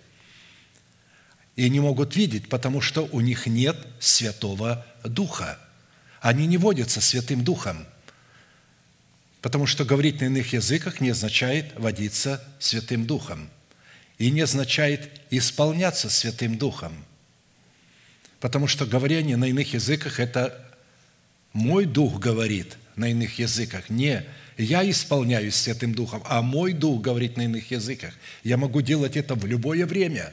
И 1.57 1.68
не 1.68 1.81
могут 1.81 2.14
видеть, 2.14 2.49
потому 2.49 2.81
что 2.81 3.09
у 3.11 3.20
них 3.20 3.47
нет 3.47 3.76
Святого 3.99 4.87
Духа. 5.03 5.59
Они 6.20 6.47
не 6.47 6.59
водятся 6.59 7.01
Святым 7.01 7.43
Духом– 7.43 7.87
Потому 9.41 9.66
что 9.66 9.84
говорить 9.84 10.20
на 10.20 10.26
иных 10.26 10.53
языках 10.53 11.01
не 11.01 11.11
означает 11.11 11.72
водиться 11.76 12.43
Святым 12.59 13.07
Духом 13.07 13.49
и 14.18 14.30
не 14.30 14.41
означает 14.41 15.11
исполняться 15.30 16.11
Святым 16.11 16.59
Духом. 16.59 17.05
Потому 18.41 18.66
что 18.66 18.84
говорение 18.84 19.36
на 19.36 19.47
иных 19.47 19.74
языках– 19.74 20.18
это 20.20 20.64
мой 21.53 21.86
Дух 21.86 22.18
говорит 22.18 22.76
на 22.97 23.11
иных 23.11 23.39
языках. 23.39 23.91
Не 23.91 24.24
я 24.57 24.89
исполняюсь 24.89 25.55
Святым 25.55 25.95
Духом, 25.95 26.22
а 26.26 26.43
мой 26.43 26.72
Дух 26.72 27.01
говорит 27.01 27.36
на 27.36 27.43
иных 27.43 27.70
языках. 27.70 28.14
Я 28.43 28.57
могу 28.57 28.80
делать 28.80 29.16
это 29.16 29.36
в 29.36 29.47
любое 29.47 29.86
время. 29.86 30.32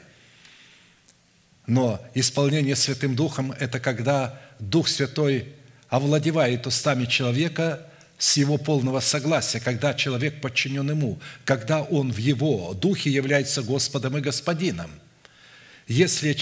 Но 1.68 2.04
исполнение 2.16 2.76
Святым 2.76 3.16
Духом– 3.16 3.52
это 3.60 3.80
когда 3.80 4.42
Дух 4.60 4.88
Святой 4.88 5.54
овладевает 5.90 6.66
устами 6.66 7.06
человека– 7.06 7.88
с 8.18 8.38
его 8.38 8.58
полного 8.58 9.02
согласия, 9.02 9.60
когда 9.60 9.94
человек 9.94 10.40
подчинен 10.42 10.90
ему, 10.90 11.20
когда 11.44 11.82
он 11.82 12.12
в 12.12 12.18
его 12.18 12.74
духе 12.74 13.10
является 13.10 13.62
Господом 13.62 14.18
и 14.18 14.22
Господином. 14.22 14.90
Если 15.88 16.38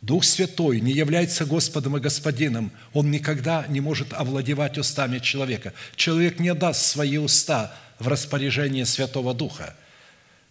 Дух 0.00 0.24
Святой 0.24 0.80
не 0.80 0.92
является 0.92 1.44
Господом 1.44 1.96
и 1.96 2.00
Господином, 2.00 2.72
он 2.94 3.10
никогда 3.10 3.66
не 3.68 3.80
может 3.80 4.14
овладевать 4.14 4.78
устами 4.78 5.18
человека. 5.18 5.74
Человек 5.96 6.40
не 6.40 6.54
даст 6.54 6.86
свои 6.86 7.18
уста 7.18 7.76
в 7.98 8.08
распоряжение 8.08 8.86
Святого 8.86 9.34
Духа. 9.34 9.76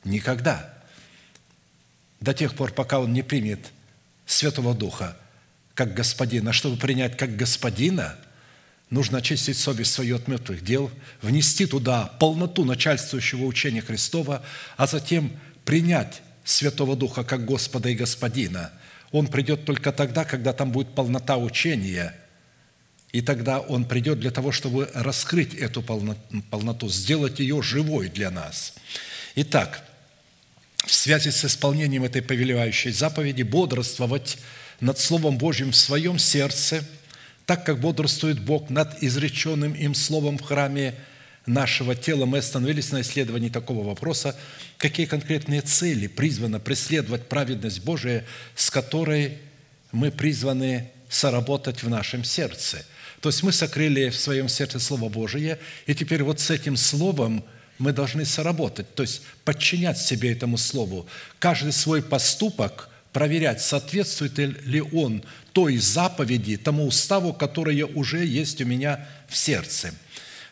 Никогда. 0.03 0.71
До 2.21 2.33
тех 2.33 2.53
пор, 2.53 2.71
пока 2.71 2.99
он 2.99 3.11
не 3.13 3.23
примет 3.23 3.71
Святого 4.27 4.75
Духа 4.75 5.17
как 5.73 5.95
Господина. 5.95 6.53
Чтобы 6.53 6.77
принять 6.77 7.17
как 7.17 7.35
Господина– 7.35 8.15
Нужно 8.89 9.19
очистить 9.19 9.57
совесть 9.57 9.93
свою 9.93 10.15
от 10.15 10.27
мертвых 10.27 10.63
дел, 10.63 10.89
внести 11.21 11.67
туда 11.67 12.07
полноту 12.19 12.65
начальствующего 12.65 13.45
учения 13.45 13.81
Христова, 13.81 14.43
а 14.77 14.87
затем 14.87 15.31
принять 15.63 16.21
Святого 16.43 16.95
Духа 16.95 17.23
как 17.23 17.45
Господа 17.45 17.89
и 17.89 17.95
Господина. 17.95 18.71
Он 19.11 19.27
придет 19.27 19.65
только 19.65 19.91
тогда, 19.91 20.25
когда 20.25 20.53
там 20.53 20.71
будет 20.71 20.95
полнота 20.95 21.37
учения, 21.37 22.15
и 23.11 23.21
тогда 23.21 23.59
Он 23.59 23.85
придет 23.85 24.19
для 24.19 24.31
того, 24.31 24.51
чтобы 24.51 24.89
раскрыть 24.93 25.53
эту 25.53 25.83
полноту, 25.83 26.89
сделать 26.89 27.39
ее 27.39 27.61
живой 27.61 28.09
для 28.09 28.31
нас. 28.31 28.73
Итак, 29.35 29.83
в 30.85 30.93
связи 30.93 31.29
с 31.29 31.45
исполнением 31.45 32.03
этой 32.03 32.23
повелевающей 32.23 32.91
заповеди 32.91 33.43
бодрствовать 33.43 34.37
над 34.79 34.97
Словом 34.97 35.37
Божьим 35.37 35.71
в 35.71 35.75
своем 35.75 36.17
сердце, 36.17 36.83
так 37.49 37.65
как 37.65 37.79
бодрствует 37.79 38.39
Бог 38.39 38.69
над 38.69 39.01
изреченным 39.01 39.73
им 39.73 39.95
Словом 39.95 40.37
в 40.37 40.43
храме 40.43 40.93
нашего 41.47 41.95
тела, 41.95 42.27
мы 42.27 42.37
остановились 42.37 42.91
на 42.91 43.01
исследовании 43.01 43.49
такого 43.49 43.83
вопроса, 43.83 44.35
какие 44.77 45.07
конкретные 45.07 45.61
цели 45.61 46.05
призвано 46.05 46.59
преследовать 46.59 47.27
праведность 47.27 47.83
Божия, 47.83 48.23
с 48.53 48.69
которой 48.69 49.39
мы 49.91 50.11
призваны 50.11 50.91
соработать 51.09 51.81
в 51.81 51.89
нашем 51.89 52.23
сердце. 52.23 52.85
То 53.19 53.29
есть 53.29 53.41
мы 53.41 53.51
сокрыли 53.51 54.09
в 54.09 54.15
своем 54.15 54.47
сердце 54.47 54.79
Слово 54.79 55.09
Божие, 55.09 55.57
и 55.87 55.95
теперь 55.95 56.21
вот 56.21 56.39
с 56.39 56.51
этим 56.51 56.77
Словом 56.77 57.43
мы 57.79 57.93
должны 57.93 58.25
соработать, 58.25 58.93
то 58.93 59.01
есть 59.01 59.23
подчинять 59.43 59.97
себе 59.97 60.33
этому 60.33 60.59
Слову. 60.59 61.07
Каждый 61.39 61.71
свой 61.71 62.03
поступок 62.03 62.88
проверять, 63.13 63.61
соответствует 63.61 64.37
ли 64.37 64.81
он 64.81 65.23
той 65.53 65.77
заповеди, 65.77 66.57
тому 66.57 66.85
уставу, 66.85 67.33
которое 67.33 67.85
уже 67.85 68.25
есть 68.25 68.61
у 68.61 68.65
меня 68.65 69.07
в 69.27 69.35
сердце– 69.35 69.93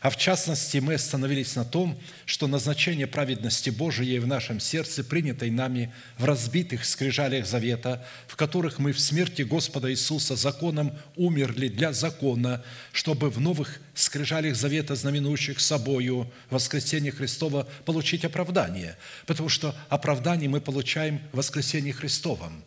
а 0.02 0.10
в 0.10 0.18
частности, 0.18 0.78
мы 0.78 0.94
остановились 0.94 1.56
на 1.56 1.66
том, 1.66 2.00
что 2.26 2.48
назначение 2.48 3.08
праведности 3.08 3.70
Божией 3.70 4.20
в 4.20 4.28
нашем 4.28 4.60
сердце, 4.60 5.04
принятой 5.04 5.50
нами 5.50 5.94
в 6.18 6.26
разбитых 6.26 6.86
скрижалях 6.86 7.48
завета, 7.48 8.06
в 8.28 8.36
которых 8.36 8.78
мы 8.78 8.92
в 8.92 9.00
смерти 9.00 9.42
Господа 9.42 9.92
Иисуса 9.92 10.36
законом 10.36 10.98
умерли 11.16 11.68
для 11.68 11.94
закона, 11.94 12.64
чтобы 12.92 13.30
в 13.30 13.40
новых 13.40 13.80
скрижалях 13.96 14.56
завета, 14.56 14.96
знаменующих 14.96 15.60
собою 15.60 16.32
воскресение 16.50 17.12
Христова, 17.12 17.68
получить 17.86 18.24
оправдание. 18.24 18.98
Потому 19.26 19.50
что 19.50 19.76
оправдание 19.90 20.48
мы 20.48 20.62
получаем 20.62 21.22
в 21.32 21.38
воскресении 21.38 21.92
Христовом 21.92 22.64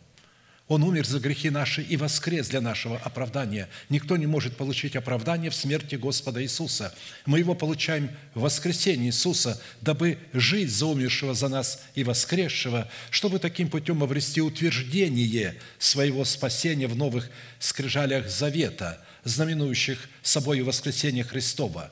он 0.71 0.83
умер 0.83 1.05
за 1.05 1.19
грехи 1.19 1.49
наши 1.49 1.81
и 1.81 1.97
воскрес 1.97 2.47
для 2.47 2.61
нашего 2.61 2.97
оправдания. 2.99 3.67
Никто 3.89 4.15
не 4.15 4.25
может 4.25 4.55
получить 4.55 4.95
оправдание 4.95 5.51
в 5.51 5.55
смерти 5.55 5.95
Господа 5.95 6.41
Иисуса. 6.41 6.95
Мы 7.25 7.39
его 7.39 7.55
получаем 7.55 8.09
в 8.35 8.39
воскресении 8.39 9.07
Иисуса, 9.07 9.61
дабы 9.81 10.17
жить 10.31 10.71
за 10.71 10.85
умершего 10.85 11.33
за 11.33 11.49
нас 11.49 11.83
и 11.93 12.05
воскресшего, 12.05 12.89
чтобы 13.09 13.39
таким 13.39 13.67
путем 13.67 14.01
обрести 14.01 14.39
утверждение 14.39 15.57
своего 15.77 16.23
спасения 16.23 16.87
в 16.87 16.95
новых 16.95 17.29
скрижалях 17.59 18.29
завета, 18.29 19.05
знаменующих 19.25 20.07
собой 20.21 20.61
воскресение 20.61 21.25
Христова. 21.25 21.91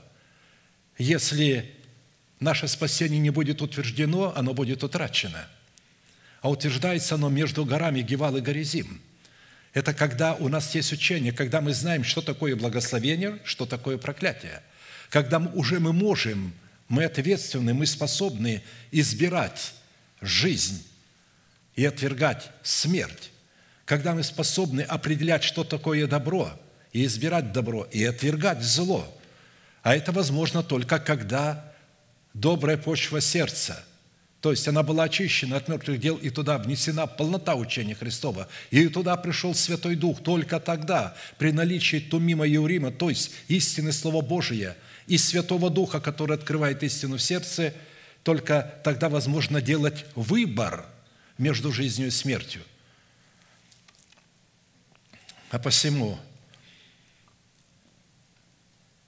Если 0.98 1.70
наше 2.40 2.70
спасение 2.70 3.20
не 3.20 3.30
будет 3.30 3.62
утверждено, 3.62 4.32
оно 4.38 4.54
будет 4.54 4.86
утрачено– 4.86 5.50
а 6.42 6.50
утверждается 6.50 7.16
оно 7.16 7.30
между 7.30 7.66
горами 7.66 8.02
Гевал 8.02 8.38
и 8.38 8.42
Горизим. 8.42 9.02
Это 9.74 9.94
когда 9.94 10.34
у 10.36 10.48
нас 10.48 10.74
есть 10.74 10.92
учение, 10.94 11.32
когда 11.32 11.62
мы 11.62 11.74
знаем, 11.74 12.04
что 12.04 12.22
такое 12.22 12.56
благословение, 12.56 13.40
что 13.44 13.66
такое 13.66 13.98
проклятие. 13.98 14.64
Когда 15.10 15.38
уже 15.40 15.80
мы 15.80 15.94
можем, 15.94 16.54
мы 16.88 17.04
ответственны, 17.04 17.74
мы 17.74 17.86
способны 17.86 18.64
избирать 18.92 19.74
жизнь 20.22 20.86
и 21.76 21.86
отвергать 21.86 22.50
смерть. 22.64 23.32
Когда 23.86 24.14
мы 24.14 24.24
способны 24.24 24.82
определять, 24.82 25.44
что 25.44 25.64
такое 25.64 26.08
добро, 26.08 26.52
и 26.92 27.06
избирать 27.06 27.52
добро, 27.52 27.84
и 27.92 28.04
отвергать 28.04 28.64
зло. 28.64 29.06
А 29.84 29.96
это 29.96 30.12
возможно 30.12 30.64
только 30.64 31.00
когда 31.00 31.74
добрая 32.34 32.78
почва 32.78 33.22
сердца– 33.22 33.84
то 34.42 34.52
есть 34.52 34.68
она 34.70 34.84
была 34.84 35.04
очищена 35.04 35.58
от 35.58 35.68
мертвых 35.68 36.00
дел, 36.00 36.16
и 36.16 36.30
туда 36.30 36.58
внесена 36.58 37.08
полнота 37.08 37.56
учения 37.56 37.94
Христова. 37.94 38.48
И 38.72 38.88
туда 38.88 39.18
пришел 39.18 39.54
Святой 39.54 39.96
Дух 39.96 40.24
только 40.24 40.62
тогда, 40.62 41.16
при 41.38 41.52
наличии 41.52 41.98
Тумима 41.98 42.48
и 42.48 42.56
Урима, 42.56 42.92
то 42.92 43.10
есть 43.10 43.32
истины 43.50 43.92
Слова 43.92 44.22
Божия 44.22 44.78
и 45.08 45.18
Святого 45.18 45.70
Духа, 45.70 46.00
который 46.00 46.38
открывает 46.38 46.84
истину 46.84 47.18
в 47.18 47.22
сердце, 47.22 47.74
только 48.24 48.76
тогда 48.84 49.10
возможно 49.10 49.62
делать 49.62 50.06
выбор 50.16 50.86
между 51.38 51.74
жизнью 51.74 52.08
и 52.08 52.12
смертью. 52.12 52.62
А 55.52 55.60
посему, 55.60 56.18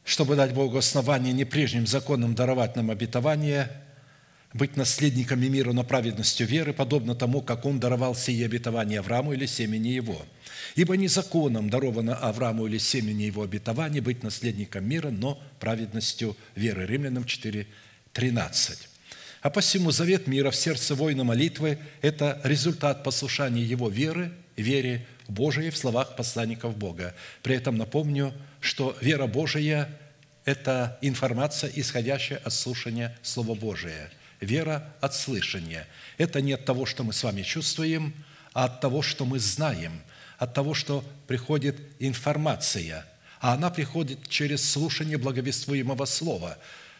чтобы 0.03 0.35
дать 0.35 0.53
Богу 0.53 0.77
основание 0.77 1.31
не 1.31 1.45
прежним 1.45 1.87
законам 1.87 2.35
даровать 2.35 2.75
нам 2.75 2.91
обетование– 2.91 3.71
быть 4.53 4.75
наследниками 4.75 5.47
мира, 5.47 5.71
но 5.71 5.83
праведностью 5.83 6.45
веры, 6.45 6.73
подобно 6.73 7.15
тому, 7.15 7.41
как 7.41 7.65
Он 7.65 7.79
даровал 7.79 8.15
сие 8.15 8.45
обетование 8.45 8.99
Аврааму 8.99 9.33
или 9.33 9.45
семени 9.45 9.89
его. 9.89 10.25
Ибо 10.75 10.97
не 10.97 11.07
законом 11.07 11.69
даровано 11.69 12.15
Аврааму 12.15 12.67
или 12.67 12.77
семени 12.77 13.23
его 13.23 13.43
обетование 13.43 14.01
быть 14.01 14.23
наследником 14.23 14.87
мира, 14.87 15.09
но 15.09 15.41
праведностью 15.59 16.35
веры. 16.55 16.85
Римлянам 16.85 17.25
4, 17.25 17.65
13. 18.13 18.89
А 19.41 19.49
посему 19.49 19.91
завет 19.91 20.27
мира 20.27 20.51
в 20.51 20.55
сердце 20.55 20.95
воина 20.95 21.23
молитвы– 21.23 21.79
это 22.01 22.39
результат 22.43 23.03
послушания 23.03 23.63
его 23.63 23.89
веры, 23.89 24.31
вере 24.55 25.05
Божией 25.27 25.71
в 25.71 25.77
словах 25.77 26.15
посланников 26.15 26.77
Бога. 26.77 27.15
При 27.41 27.55
этом 27.55 27.77
напомню, 27.77 28.33
что 28.59 28.95
вера 29.01 29.27
Божия– 29.27 29.89
это 30.45 30.99
информация, 31.01 31.71
исходящая 31.73 32.39
от 32.39 32.53
слушания 32.53 33.17
Слова 33.23 33.55
Божия– 33.55 34.11
Вера 34.41 34.91
от 35.01 35.13
слышания. 35.13 35.87
Это 36.17 36.41
не 36.41 36.53
от 36.53 36.65
того, 36.65 36.87
что 36.87 37.03
мы 37.03 37.13
с 37.13 37.23
вами 37.23 37.43
чувствуем, 37.43 38.13
а 38.53 38.65
от 38.65 38.81
того, 38.81 39.03
что 39.03 39.23
мы 39.23 39.37
знаем, 39.37 40.01
от 40.39 40.55
того, 40.55 40.73
что 40.73 41.05
приходит 41.27 41.79
информация. 41.99 43.05
А 43.39 43.53
она 43.53 43.69
приходит 43.69 44.27
через 44.27 44.67
слушание 44.67 45.19
благовествуемого 45.19 46.05
слова. 46.05 46.57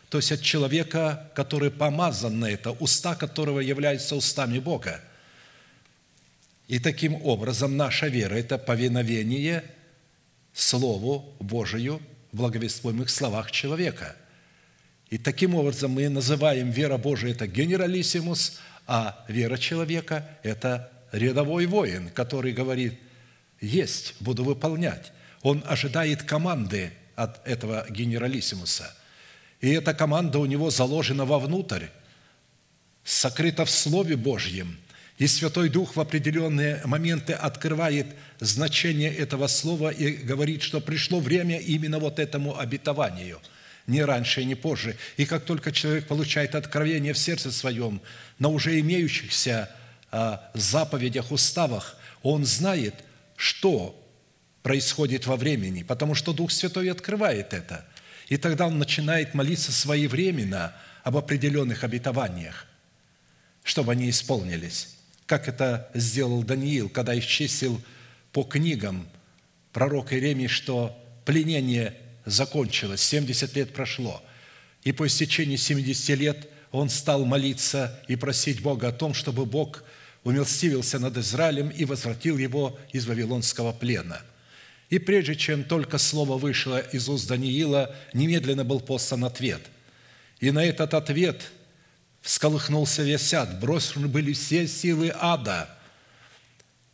То 0.10 0.20
есть 0.20 0.32
от 0.32 0.42
человека, 0.42 1.32
который 1.34 1.72
помазан 1.72 2.40
на 2.40 2.46
это, 2.46 2.72
уста 2.72 3.16
которого 3.16 3.60
являются 3.60 4.16
устами 4.16 4.60
Бога. 4.60 5.02
И 6.68 6.78
таким 6.78 7.16
образом 7.26 7.76
наша 7.76 8.08
вера– 8.08 8.36
это 8.36 8.60
повиновение 8.60 9.64
Слову 10.54 11.34
Божию 11.40 12.02
в 12.32 12.38
благовествуемых 12.38 13.10
словах 13.10 13.50
человека– 13.50 14.16
и 15.12 15.18
таким 15.18 15.56
образом 15.56 15.92
мы 15.92 16.08
называем 16.08 16.72
вера 16.72 16.98
Божия– 16.98 17.32
это 17.34 17.46
генералиссимус, 17.46 18.60
а 18.88 19.26
вера 19.28 19.58
человека– 19.58 20.26
это 20.44 20.90
рядовой 21.12 21.66
воин, 21.66 22.10
который 22.10 22.54
говорит 22.54 22.98
«есть, 23.60 24.16
буду 24.22 24.46
выполнять». 24.46 25.12
Он 25.42 25.64
ожидает 25.68 26.24
команды 26.24 26.94
от 27.18 27.46
этого 27.46 27.86
генералиссимуса. 27.90 28.96
И 29.60 29.70
эта 29.72 29.94
команда 29.94 30.40
у 30.40 30.46
него 30.46 30.70
заложена 30.70 31.26
вовнутрь, 31.26 31.88
сокрыта 33.04 33.66
в 33.66 33.70
Слове 33.70 34.16
Божьем. 34.16 34.78
И 35.18 35.28
Святой 35.28 35.68
Дух 35.68 35.98
в 35.98 36.00
определенные 36.00 36.82
моменты 36.86 37.34
открывает 37.34 38.08
значение 38.40 39.14
этого 39.14 39.48
слова 39.48 39.90
и 39.90 40.14
говорит, 40.14 40.62
что 40.62 40.80
пришло 40.80 41.20
время 41.20 41.60
именно 41.60 42.00
вот 42.00 42.18
этому 42.18 42.58
обетованию– 42.58 43.42
не 43.92 44.04
раньше 44.04 44.42
и 44.42 44.46
не 44.46 44.56
позже. 44.56 44.96
И 45.18 45.26
как 45.26 45.44
только 45.44 45.72
человек 45.72 46.08
получает 46.08 46.56
откровение 46.56 47.14
в 47.14 47.18
сердце 47.18 47.52
своем 47.52 48.02
на 48.40 48.48
уже 48.48 48.80
имеющихся 48.80 49.70
а, 50.12 50.50
заповедях, 50.54 51.32
уставах, 51.32 51.98
он 52.24 52.46
знает, 52.46 52.96
что 53.36 53.98
происходит 54.64 55.28
во 55.28 55.36
времени, 55.36 55.84
потому 55.84 56.16
что 56.16 56.34
Дух 56.34 56.52
Святой 56.52 56.90
открывает 56.90 57.54
это. 57.54 57.86
И 58.30 58.38
тогда 58.38 58.68
он 58.68 58.80
начинает 58.80 59.34
молиться 59.34 59.72
своевременно 59.72 60.74
об 61.04 61.18
определенных 61.18 61.84
обетованиях, 61.84 62.68
чтобы 63.64 63.92
они 63.92 64.10
исполнились. 64.10 64.96
Как 65.26 65.48
это 65.48 65.90
сделал 65.94 66.44
Даниил, 66.44 66.90
когда 66.90 67.18
исчислил 67.18 67.82
по 68.32 68.44
книгам 68.44 69.08
пророк 69.74 70.14
Иеремии, 70.14 70.48
что 70.48 70.98
пленение 71.26 71.96
закончилось, 72.26 73.02
70 73.02 73.56
лет 73.56 73.74
прошло. 73.74 74.24
И 74.84 74.92
по 74.92 75.08
истечении 75.08 75.56
70 75.56 76.18
лет 76.18 76.50
он 76.72 76.90
стал 76.90 77.26
молиться 77.26 78.00
и 78.08 78.16
просить 78.16 78.62
Бога 78.62 78.90
о 78.90 78.92
том, 78.92 79.14
чтобы 79.14 79.46
Бог 79.46 79.84
умилостивился 80.24 81.00
над 81.00 81.18
Израилем 81.18 81.70
и 81.70 81.86
возвратил 81.86 82.38
его 82.38 82.78
из 82.92 83.06
Вавилонского 83.06 83.72
плена. 83.72 84.22
И 84.90 85.00
прежде 85.00 85.36
чем 85.36 85.64
только 85.64 85.98
слово 85.98 86.38
вышло 86.38 86.80
из 86.80 87.08
уст 87.08 87.28
Даниила, 87.28 87.96
немедленно 88.14 88.66
был 88.66 88.80
послан 88.80 89.26
ответ. 89.26 89.62
И 90.40 90.52
на 90.52 90.64
этот 90.64 90.94
ответ 90.94 91.52
всколыхнулся 92.22 93.04
весь 93.04 93.34
ад, 93.34 93.60
брошены 93.60 94.08
были 94.08 94.34
все 94.34 94.68
силы 94.68 95.14
ада 95.16 95.70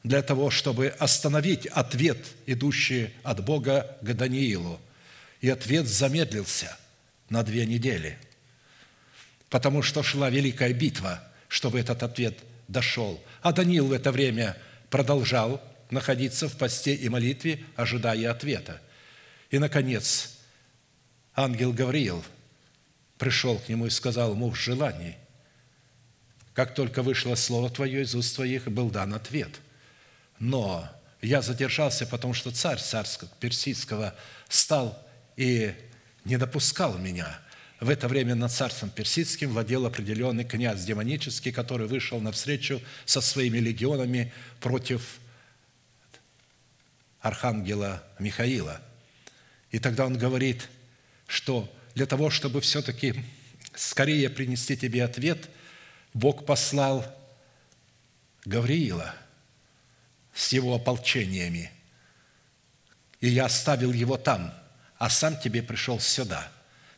для 0.04 0.22
того, 0.22 0.50
чтобы 0.50 0.88
остановить 1.00 1.66
ответ, 1.66 2.20
идущий 2.46 3.10
от 3.24 3.44
Бога 3.44 3.98
к 4.02 4.14
Даниилу. 4.14 4.80
И 5.42 5.50
ответ 5.50 5.88
замедлился 5.88 6.76
на 7.30 7.44
две 7.44 7.66
недели, 7.66 8.18
потому 9.50 9.82
что 9.82 10.04
шла 10.04 10.30
великая 10.30 10.74
битва, 10.74 11.24
чтобы 11.48 11.80
этот 11.80 12.04
ответ 12.04 12.40
дошел. 12.68 13.24
А 13.42 13.52
Даниил 13.52 13.88
в 13.88 13.92
это 13.94 14.12
время 14.12 14.58
продолжал 14.90 15.62
находиться 15.90 16.50
в 16.50 16.58
посте 16.58 16.94
и 16.96 17.10
молитве, 17.10 17.64
ожидая 17.76 18.32
ответа. 18.32 18.82
И, 19.50 19.60
наконец, 19.60 20.38
ангел 21.36 21.72
Гавриил 21.72 22.24
пришел 23.18 23.58
к 23.58 23.70
нему 23.70 23.88
и 23.88 23.90
сказал, 23.90 24.36
муж 24.36 24.60
желаний, 24.60 25.16
как 26.54 26.74
только 26.74 27.04
вышло 27.04 27.36
слово 27.36 27.70
твое 27.70 28.02
из 28.02 28.16
уст 28.16 28.36
твоих, 28.36 28.68
был 28.68 28.90
дан 28.90 29.14
ответ. 29.14 29.60
Но 30.40 30.90
я 31.22 31.42
задержался, 31.42 32.06
потому 32.06 32.34
что 32.34 32.52
царь 32.52 32.80
царского 32.80 33.30
персидского 33.40 34.16
стал 34.50 35.07
и 35.38 35.74
не 36.26 36.38
допускал 36.38 36.98
меня. 36.98 37.40
В 37.80 37.90
это 37.90 38.08
время 38.08 38.34
над 38.36 38.52
царством 38.52 38.90
персидским 38.90 39.52
владел 39.52 39.86
определенный 39.86 40.44
князь 40.44 40.84
демонический, 40.84 41.52
который 41.52 41.88
вышел 41.88 42.20
навстречу 42.20 42.82
со 43.06 43.22
своими 43.22 43.60
легионами 43.60 44.34
против 44.60 45.20
архангела 47.22 48.04
Михаила. 48.20 48.82
И 49.72 49.80
тогда 49.80 50.06
он 50.06 50.18
говорит, 50.18 50.70
что 51.28 51.72
для 51.94 52.08
того, 52.08 52.32
чтобы 52.32 52.62
все-таки 52.62 53.24
скорее 53.76 54.30
принести 54.30 54.76
тебе 54.76 55.04
ответ, 55.04 55.50
Бог 56.14 56.46
послал 56.46 57.06
Гавриила 58.46 59.14
с 60.34 60.52
его 60.52 60.76
ополчениями, 60.76 61.72
и 63.20 63.28
я 63.28 63.46
оставил 63.46 63.92
его 63.92 64.18
там, 64.18 64.54
а 64.98 65.10
сам 65.10 65.38
тебе 65.40 65.62
пришел 65.62 66.00
сюда. 66.00 66.48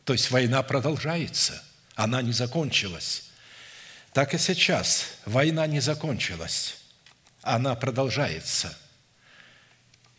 То 0.04 0.12
есть 0.12 0.30
война 0.30 0.62
продолжается, 0.62 1.62
она 1.94 2.22
не 2.22 2.32
закончилась. 2.32 3.30
Так 4.12 4.34
и 4.34 4.38
сейчас 4.38 5.06
война 5.24 5.66
не 5.66 5.80
закончилась, 5.80 6.76
она 7.42 7.74
продолжается– 7.74 8.76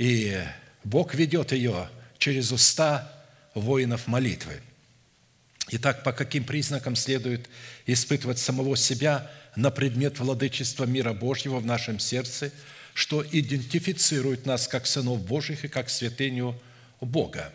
и 0.01 0.35
Бог 0.83 1.13
ведет 1.13 1.51
ее 1.51 1.87
через 2.17 2.51
уста 2.51 3.23
воинов 3.53 4.07
молитвы. 4.07 4.59
Итак, 5.69 6.03
по 6.03 6.11
каким 6.11 6.43
признакам 6.43 6.95
следует 6.95 7.47
испытывать 7.85 8.39
самого 8.39 8.75
себя 8.75 9.29
на 9.55 9.69
предмет 9.69 10.17
владычества 10.17 10.85
мира 10.85 11.13
Божьего 11.13 11.59
в 11.59 11.67
нашем 11.67 11.99
сердце, 11.99 12.51
что 12.95 13.23
идентифицирует 13.23 14.47
нас 14.47 14.67
как 14.67 14.87
сынов 14.87 15.21
Божьих 15.23 15.65
и 15.65 15.67
как 15.67 15.87
святыню 15.91 16.59
Бога? 16.99 17.53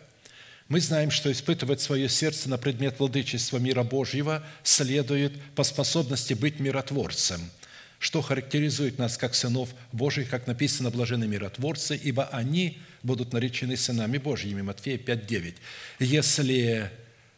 Мы 0.69 0.81
знаем, 0.81 1.11
что 1.11 1.31
испытывать 1.31 1.81
свое 1.81 2.09
сердце 2.09 2.49
на 2.49 2.57
предмет 2.57 2.99
владычества 2.99 3.57
мира 3.57 3.83
Божьего 3.83 4.45
следует 4.63 5.33
по 5.55 5.63
способности 5.63 6.33
быть 6.33 6.59
миротворцем– 6.59 7.41
что 7.99 8.21
характеризует 8.21 8.99
нас 8.99 9.17
как 9.17 9.33
сынов 9.33 9.69
Божьих, 9.91 10.29
как 10.29 10.47
написано 10.47 10.91
«блажены 10.91 11.27
миротворцы, 11.27 11.95
ибо 11.95 12.25
они 12.27 12.79
будут 13.03 13.33
наречены 13.33 13.75
сынами 13.75 14.17
Божьими». 14.17 14.61
Матфея 14.61 14.97
5:9. 14.97 15.55
Если 15.99 16.91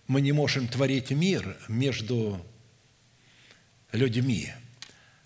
мы 0.08 0.22
не 0.22 0.32
можем 0.32 0.68
творить 0.68 1.12
мир 1.12 1.58
между 1.68 2.46
людьми, 3.92 4.52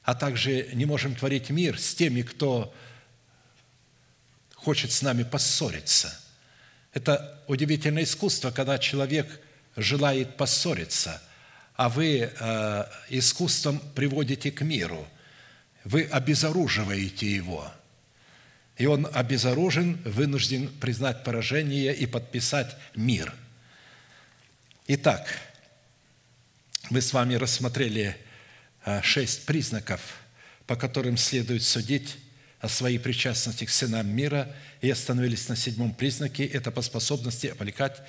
а 0.04 0.14
также 0.14 0.70
не 0.74 0.86
можем 0.86 1.16
творить 1.16 1.50
мир 1.50 1.80
с 1.80 1.96
теми, 1.96 2.22
кто 2.22 2.74
хочет 4.54 4.92
с 4.92 5.02
нами 5.02 5.24
поссориться. 5.24 6.20
Это 6.94 7.33
удивительное 7.48 8.04
искусство, 8.04 8.52
когда 8.52 8.78
человек 8.78 9.40
желает 9.76 10.38
поссориться, 10.38 11.22
а 11.76 11.90
вы 11.90 12.32
э, 12.34 12.84
искусством 13.10 13.80
приводите 13.96 14.52
к 14.52 14.62
миру– 14.62 15.08
вы 15.84 16.04
обезоруживаете 16.04 17.30
его. 17.30 17.72
И 18.78 18.86
он 18.86 19.08
обезоружен, 19.14 20.02
вынужден 20.04 20.68
признать 20.80 21.24
поражение 21.24 21.96
и 21.96 22.06
подписать 22.06 22.76
мир. 22.96 23.34
Итак, 24.88 25.28
мы 26.90 27.02
с 27.02 27.14
вами 27.14 27.36
рассмотрели 27.36 28.18
а, 28.84 29.02
шесть 29.02 29.46
признаков, 29.46 30.18
по 30.66 30.76
которым 30.76 31.18
следует 31.18 31.64
судить 31.64 32.18
о 32.64 32.70
своей 32.70 32.98
причастности 32.98 33.66
к 33.66 33.70
сынам 33.70 34.08
мира, 34.08 34.50
и 34.80 34.90
остановились 34.90 35.50
на 35.50 35.58
седьмом 35.58 35.94
признаке– 35.94 36.46
это 36.54 36.72
по 36.72 36.82
способности 36.82 37.48
облекать 37.48 38.02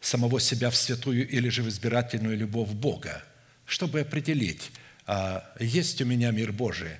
самого 0.00 0.40
себя 0.40 0.70
в 0.70 0.76
святую 0.76 1.28
или 1.28 1.50
же 1.50 1.62
в 1.62 1.68
избирательную 1.68 2.38
любовь 2.38 2.70
Бога, 2.70 3.22
чтобы 3.66 4.00
определить, 4.00 4.70
а 5.06 5.44
есть 5.60 6.00
у 6.00 6.06
меня 6.06 6.30
мир 6.30 6.52
Божий. 6.52 6.92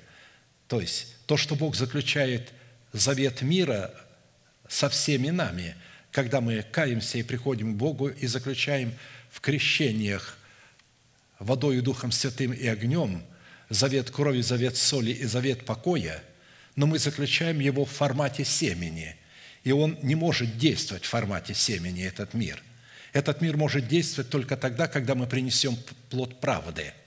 То 0.67 0.79
есть 0.79 1.15
то, 1.25 1.35
что 1.35 1.55
Бог 1.55 1.75
заключает 1.75 2.53
завет 2.91 3.41
мира 3.41 3.91
со 4.69 4.87
всеми 4.87 5.31
нами, 5.31 5.75
когда 6.11 6.41
мы 6.41 6.61
каемся 6.61 7.17
и 7.17 7.23
приходим 7.23 7.73
к 7.73 7.77
Богу 7.77 8.09
и 8.09 8.27
заключаем 8.27 8.93
в 9.31 9.41
крещениях 9.41 10.37
водой 11.39 11.77
и 11.77 11.81
Духом 11.81 12.11
Святым 12.11 12.53
и 12.53 12.67
огнем 12.67 13.23
завет 13.69 14.11
крови, 14.11 14.41
завет 14.41 14.77
соли 14.77 15.09
и 15.09 15.25
завет 15.25 15.65
покоя, 15.65 16.23
но 16.75 16.87
мы 16.87 16.99
заключаем 16.99 17.59
его 17.59 17.85
в 17.85 17.91
формате 17.91 18.45
семени, 18.45 19.15
и 19.63 19.71
он 19.71 19.97
не 20.01 20.15
может 20.15 20.57
действовать 20.57 21.05
в 21.05 21.09
формате 21.09 21.53
семени, 21.53 22.03
этот 22.03 22.33
мир. 22.33 22.61
Этот 23.13 23.41
мир 23.41 23.57
может 23.57 23.87
действовать 23.87 24.29
только 24.29 24.57
тогда, 24.57 24.87
когда 24.87 25.15
мы 25.15 25.27
принесем 25.27 25.77
плод 26.09 26.39
правды– 26.39 26.93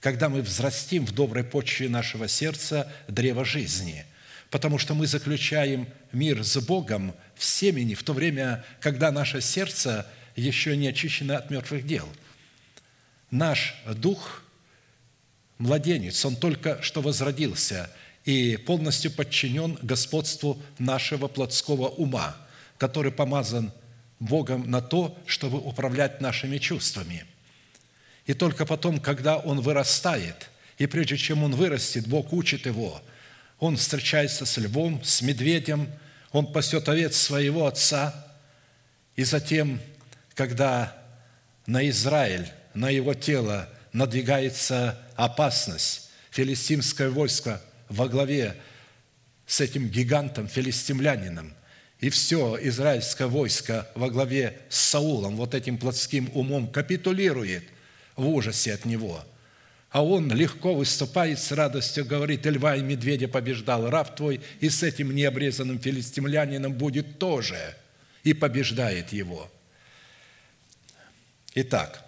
когда 0.00 0.30
мы 0.30 0.40
взрастим 0.40 1.06
в 1.06 1.12
доброй 1.12 1.44
почве 1.44 1.88
нашего 1.88 2.26
сердца 2.26 2.90
древо 3.06 3.44
жизни, 3.44 4.06
потому 4.48 4.78
что 4.78 4.94
мы 4.94 5.06
заключаем 5.06 5.86
мир 6.12 6.42
с 6.42 6.56
Богом 6.58 7.14
в 7.36 7.44
семени 7.44 7.94
в 7.94 8.02
то 8.02 8.14
время, 8.14 8.64
когда 8.80 9.12
наше 9.12 9.40
сердце 9.40 10.06
еще 10.36 10.76
не 10.76 10.88
очищено 10.88 11.36
от 11.36 11.50
мертвых 11.50 11.86
дел. 11.86 12.08
Наш 13.30 13.74
дух– 13.86 14.42
младенец, 15.58 16.24
он 16.24 16.34
только 16.34 16.82
что 16.82 17.02
возродился 17.02 17.90
и 18.24 18.56
полностью 18.56 19.10
подчинен 19.10 19.78
господству 19.82 20.60
нашего 20.78 21.28
плотского 21.28 21.88
ума, 21.88 22.36
который 22.78 23.12
помазан 23.12 23.72
Богом 24.18 24.70
на 24.70 24.80
то, 24.80 25.16
чтобы 25.26 25.58
управлять 25.58 26.20
нашими 26.20 26.58
чувствами– 26.58 27.24
и 28.30 28.34
только 28.34 28.64
потом, 28.64 29.00
когда 29.00 29.38
он 29.38 29.60
вырастает, 29.60 30.50
и 30.78 30.86
прежде 30.86 31.16
чем 31.16 31.42
он 31.42 31.54
вырастет, 31.54 32.06
Бог 32.06 32.32
учит 32.32 32.64
его, 32.64 33.02
он 33.58 33.76
встречается 33.76 34.46
с 34.46 34.56
львом, 34.56 35.02
с 35.02 35.20
медведем, 35.20 35.90
он 36.30 36.52
пасет 36.52 36.88
овец 36.88 37.16
своего 37.16 37.66
отца, 37.66 38.14
и 39.16 39.24
затем, 39.24 39.80
когда 40.34 40.96
на 41.66 41.88
Израиль, 41.88 42.48
на 42.72 42.88
его 42.88 43.14
тело 43.14 43.68
надвигается 43.92 44.96
опасность, 45.16 46.10
филистимское 46.30 47.10
войско 47.10 47.60
во 47.90 48.08
главе 48.08 48.56
с 49.46 49.60
этим 49.60 49.88
гигантом, 49.88 50.48
филистимлянином, 50.48 51.52
и 51.98 52.08
все 52.08 52.56
израильское 52.62 53.26
войско 53.26 53.86
во 53.94 54.08
главе 54.08 54.58
с 54.70 54.78
Саулом, 54.78 55.36
вот 55.36 55.54
этим 55.54 55.76
плотским 55.76 56.30
умом, 56.32 56.66
капитулирует– 56.68 57.64
в 58.20 58.28
ужасе 58.28 58.74
от 58.74 58.84
него. 58.84 59.24
А 59.90 60.04
он 60.04 60.32
легко 60.32 60.74
выступает 60.74 61.40
с 61.40 61.50
радостью, 61.50 62.04
говорит, 62.04 62.46
и 62.46 62.50
льва 62.50 62.76
и 62.76 62.82
медведя 62.82 63.26
побеждал 63.26 63.90
раб 63.90 64.14
твой, 64.14 64.40
и 64.60 64.68
с 64.68 64.82
этим 64.84 65.12
необрезанным 65.14 65.80
филистимлянином 65.80 66.74
будет 66.74 67.18
тоже, 67.18 67.76
и 68.22 68.32
побеждает 68.32 69.12
его. 69.12 69.50
Итак, 71.54 72.04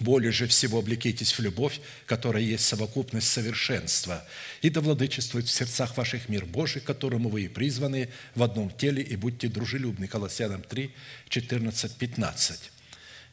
более 0.00 0.32
же 0.32 0.46
всего 0.46 0.78
облекитесь 0.78 1.32
в 1.32 1.40
любовь, 1.40 1.80
которая 2.06 2.42
есть 2.42 2.64
совокупность 2.64 3.28
совершенства, 3.28 4.26
и 4.62 4.70
да 4.70 4.80
владычествует 4.80 5.46
в 5.46 5.50
сердцах 5.50 5.96
ваших 5.96 6.28
мир 6.28 6.46
Божий, 6.46 6.80
которому 6.80 7.28
вы 7.28 7.42
и 7.42 7.48
призваны 7.48 8.08
в 8.34 8.42
одном 8.42 8.70
теле, 8.70 9.02
и 9.02 9.16
будьте 9.16 9.48
дружелюбны. 9.48 10.08
Колоссянам 10.08 10.62
3, 10.62 10.90
14, 11.28 11.96
15. 11.96 12.70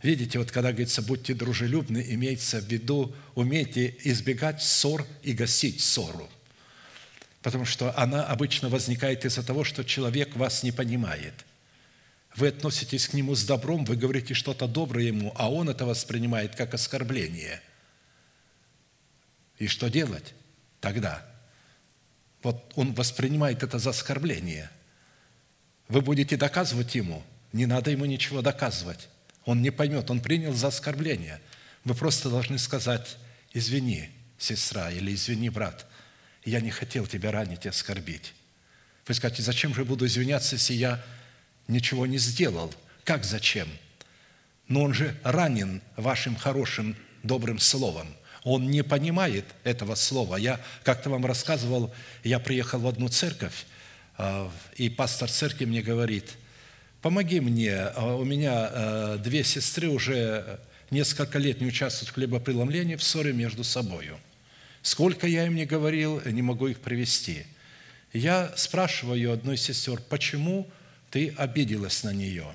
Видите, 0.03 0.37
вот 0.37 0.51
когда 0.51 0.71
говорится 0.71 1.01
«будьте 1.01 1.33
дружелюбны», 1.33 2.05
имеется 2.09 2.61
в 2.61 2.67
виду 2.67 3.15
умейте 3.33 3.95
избегать 4.03 4.61
ссор 4.61 5.07
и 5.23 5.33
гасить 5.33 5.81
ссору. 5.81 6.29
Потому 7.41 7.65
что 7.65 7.97
она 7.97 8.25
обычно 8.25 8.69
возникает 8.69 9.25
из-за 9.25 9.41
того, 9.41 9.63
что 9.63 9.83
человек 9.83 10.35
вас 10.35 10.61
не 10.63 10.71
понимает. 10.71 11.33
Вы 12.37 12.47
относитесь 12.49 13.07
к 13.07 13.13
нему 13.13 13.35
с 13.35 13.43
добром, 13.43 13.83
вы 13.83 13.97
говорите 13.97 14.33
что-то 14.33 14.67
доброе 14.67 15.07
ему, 15.07 15.33
а 15.35 15.51
он 15.51 15.69
это 15.69 15.85
воспринимает 15.85 16.55
как 16.55 16.73
оскорбление. 16.73 17.61
И 19.57 19.67
что 19.67 19.89
делать 19.89 20.33
тогда? 20.79 21.25
вот 22.47 22.71
он 22.75 22.93
воспринимает 22.93 23.63
это 23.63 23.79
за 23.79 23.89
оскорбление. 23.89 24.69
Вы 25.89 26.01
будете 26.01 26.37
доказывать 26.37 26.95
ему, 26.95 27.21
не 27.51 27.65
надо 27.65 27.91
ему 27.91 28.05
ничего 28.05 28.41
доказывать. 28.41 29.09
Он 29.43 29.61
не 29.61 29.69
поймет, 29.69 30.09
он 30.09 30.21
принял 30.21 30.53
за 30.53 30.67
оскорбление. 30.67 31.41
Вы 31.83 31.93
просто 31.93 32.29
должны 32.29 32.57
сказать, 32.57 33.17
извини, 33.53 34.09
сестра, 34.37 34.91
или 34.91 35.13
извини, 35.13 35.49
брат, 35.49 35.85
я 36.45 36.61
не 36.61 36.71
хотел 36.71 37.05
тебя 37.05 37.31
ранить 37.31 37.65
и 37.65 37.69
оскорбить. 37.69 38.33
Вы 39.07 39.13
скажете, 39.13 39.43
зачем 39.43 39.73
же 39.73 39.83
буду 39.85 40.05
извиняться, 40.05 40.55
если 40.55 40.73
я 40.73 41.03
ничего 41.67 42.05
не 42.05 42.17
сделал? 42.17 42.73
Как 43.03 43.23
зачем? 43.23 43.67
Но 44.67 44.83
он 44.83 44.93
же 44.93 45.15
ранен 45.23 45.81
вашим 45.95 46.35
хорошим, 46.35 46.95
добрым 47.23 47.59
словом. 47.59 48.07
Он 48.43 48.69
не 48.69 48.83
понимает 48.83 49.45
этого 49.63 49.95
слова. 49.95 50.37
Я 50.37 50.59
как-то 50.83 51.09
вам 51.09 51.25
рассказывал, 51.25 51.93
я 52.23 52.39
приехал 52.39 52.79
в 52.79 52.87
одну 52.87 53.09
церковь, 53.09 53.65
а, 54.17 54.51
и 54.75 54.89
пастор 54.89 55.29
церкви 55.29 55.65
мне 55.65 55.81
говорит, 55.81 56.37
помоги 57.01 57.39
мне, 57.39 57.77
а 57.77 58.15
у 58.15 58.23
меня 58.23 58.53
а, 58.53 59.17
две 59.17 59.43
сестры 59.43 59.89
уже 59.89 60.59
несколько 60.91 61.39
лет 61.39 61.61
не 61.61 61.67
участвуют 61.67 62.09
в 62.09 62.13
хлебопреломлении, 62.13 62.95
в 62.95 63.03
ссоре 63.03 63.33
между 63.33 63.63
собою. 63.63 64.17
Сколько 64.81 65.27
я 65.27 65.45
им 65.45 65.55
не 65.55 65.65
говорил, 65.65 66.21
не 66.25 66.41
могу 66.41 66.67
их 66.67 66.79
привести. 66.79 67.45
Я 68.13 68.53
спрашиваю 68.55 69.33
одной 69.33 69.55
из 69.55 69.61
сестер, 69.61 69.99
почему 69.99 70.69
ты 71.09 71.33
обиделась 71.37 72.03
на 72.03 72.13
нее? 72.13 72.47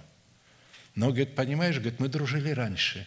Но, 0.95 1.09
говорит, 1.09 1.35
понимаешь, 1.35 1.77
говорит, 1.77 2.01
мы 2.01 2.09
дружили 2.09 2.51
раньше. 2.51 3.07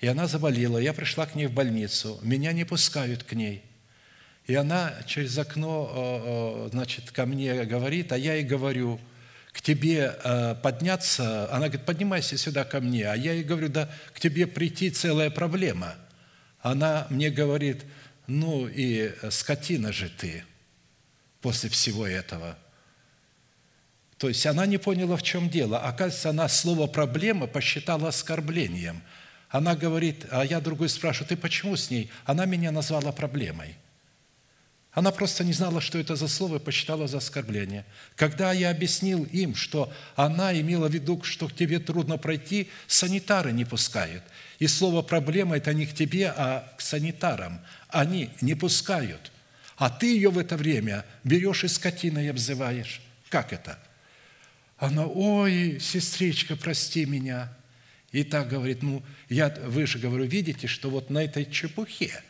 И 0.00 0.06
она 0.06 0.26
заболела, 0.26 0.78
я 0.78 0.92
пришла 0.92 1.26
к 1.26 1.34
ней 1.34 1.46
в 1.46 1.52
больницу, 1.52 2.18
меня 2.22 2.52
не 2.52 2.64
пускают 2.64 3.22
к 3.22 3.32
ней. 3.34 3.62
И 4.46 4.54
она 4.54 4.92
через 5.06 5.38
окно, 5.38 6.68
значит, 6.72 7.12
ко 7.12 7.26
мне 7.26 7.64
говорит, 7.64 8.12
а 8.12 8.18
я 8.18 8.34
ей 8.34 8.44
говорю, 8.44 9.00
к 9.52 9.60
тебе 9.60 10.16
э, 10.24 10.56
подняться, 10.62 11.44
она 11.52 11.68
говорит, 11.68 11.84
поднимайся 11.84 12.38
сюда 12.38 12.64
ко 12.64 12.80
мне, 12.80 13.06
а 13.06 13.14
я 13.14 13.34
ей 13.34 13.44
говорю, 13.44 13.68
да 13.68 13.90
к 14.14 14.18
тебе 14.18 14.46
прийти 14.46 14.90
целая 14.90 15.30
проблема. 15.30 15.94
Она 16.60 17.06
мне 17.10 17.30
говорит, 17.30 17.84
ну 18.26 18.66
и 18.66 19.12
скотина 19.30 19.92
же 19.92 20.08
ты 20.08 20.44
после 21.40 21.68
всего 21.68 22.06
этого. 22.06 22.56
То 24.22 24.28
есть 24.28 24.46
она 24.46 24.66
не 24.66 24.78
поняла, 24.78 25.16
в 25.16 25.24
чем 25.24 25.50
дело. 25.50 25.80
Оказывается, 25.80 26.30
она 26.30 26.48
слово 26.48 26.86
«проблема» 26.86 27.48
посчитала 27.48 28.10
оскорблением. 28.10 29.02
Она 29.48 29.74
говорит, 29.74 30.26
а 30.30 30.44
я 30.44 30.60
другой 30.60 30.90
спрашиваю, 30.90 31.26
ты 31.26 31.36
почему 31.36 31.74
с 31.74 31.90
ней? 31.90 32.08
Она 32.24 32.44
меня 32.44 32.70
назвала 32.70 33.10
проблемой. 33.10 33.74
Она 34.92 35.10
просто 35.10 35.42
не 35.42 35.52
знала, 35.52 35.80
что 35.80 35.98
это 35.98 36.14
за 36.14 36.28
слово, 36.28 36.58
и 36.58 36.60
посчитала 36.60 37.08
за 37.08 37.18
оскорбление. 37.18 37.84
Когда 38.14 38.52
я 38.52 38.70
объяснил 38.70 39.24
им, 39.24 39.56
что 39.56 39.92
она 40.14 40.56
имела 40.56 40.86
в 40.86 40.94
виду, 40.94 41.20
что 41.24 41.48
к 41.48 41.56
тебе 41.56 41.80
трудно 41.80 42.16
пройти, 42.16 42.70
санитары 42.86 43.50
не 43.50 43.64
пускают. 43.64 44.22
И 44.60 44.68
слово 44.68 45.02
«проблема»– 45.02 45.56
это 45.56 45.74
не 45.74 45.84
к 45.84 45.94
тебе, 45.94 46.28
а 46.28 46.72
к 46.78 46.80
санитарам. 46.80 47.60
Они 47.88 48.30
не 48.40 48.54
пускают. 48.54 49.32
А 49.76 49.90
ты 49.90 50.14
ее 50.14 50.30
в 50.30 50.38
это 50.38 50.56
время 50.56 51.04
берешь 51.24 51.64
и 51.64 51.68
скотиной 51.68 52.30
обзываешь. 52.30 53.02
Как 53.28 53.52
это? 53.52 53.80
Она, 54.82 55.06
ой, 55.06 55.78
сестричка, 55.80 56.56
прости 56.56 57.06
меня. 57.06 57.52
И 58.10 58.24
так 58.24 58.48
говорит, 58.48 58.82
ну, 58.82 59.00
я 59.28 59.48
выше 59.66 60.00
говорю, 60.00 60.24
видите, 60.24 60.66
что 60.66 60.90
вот 60.90 61.08
на 61.08 61.22
этой 61.22 61.44
чепухе, 61.48 62.20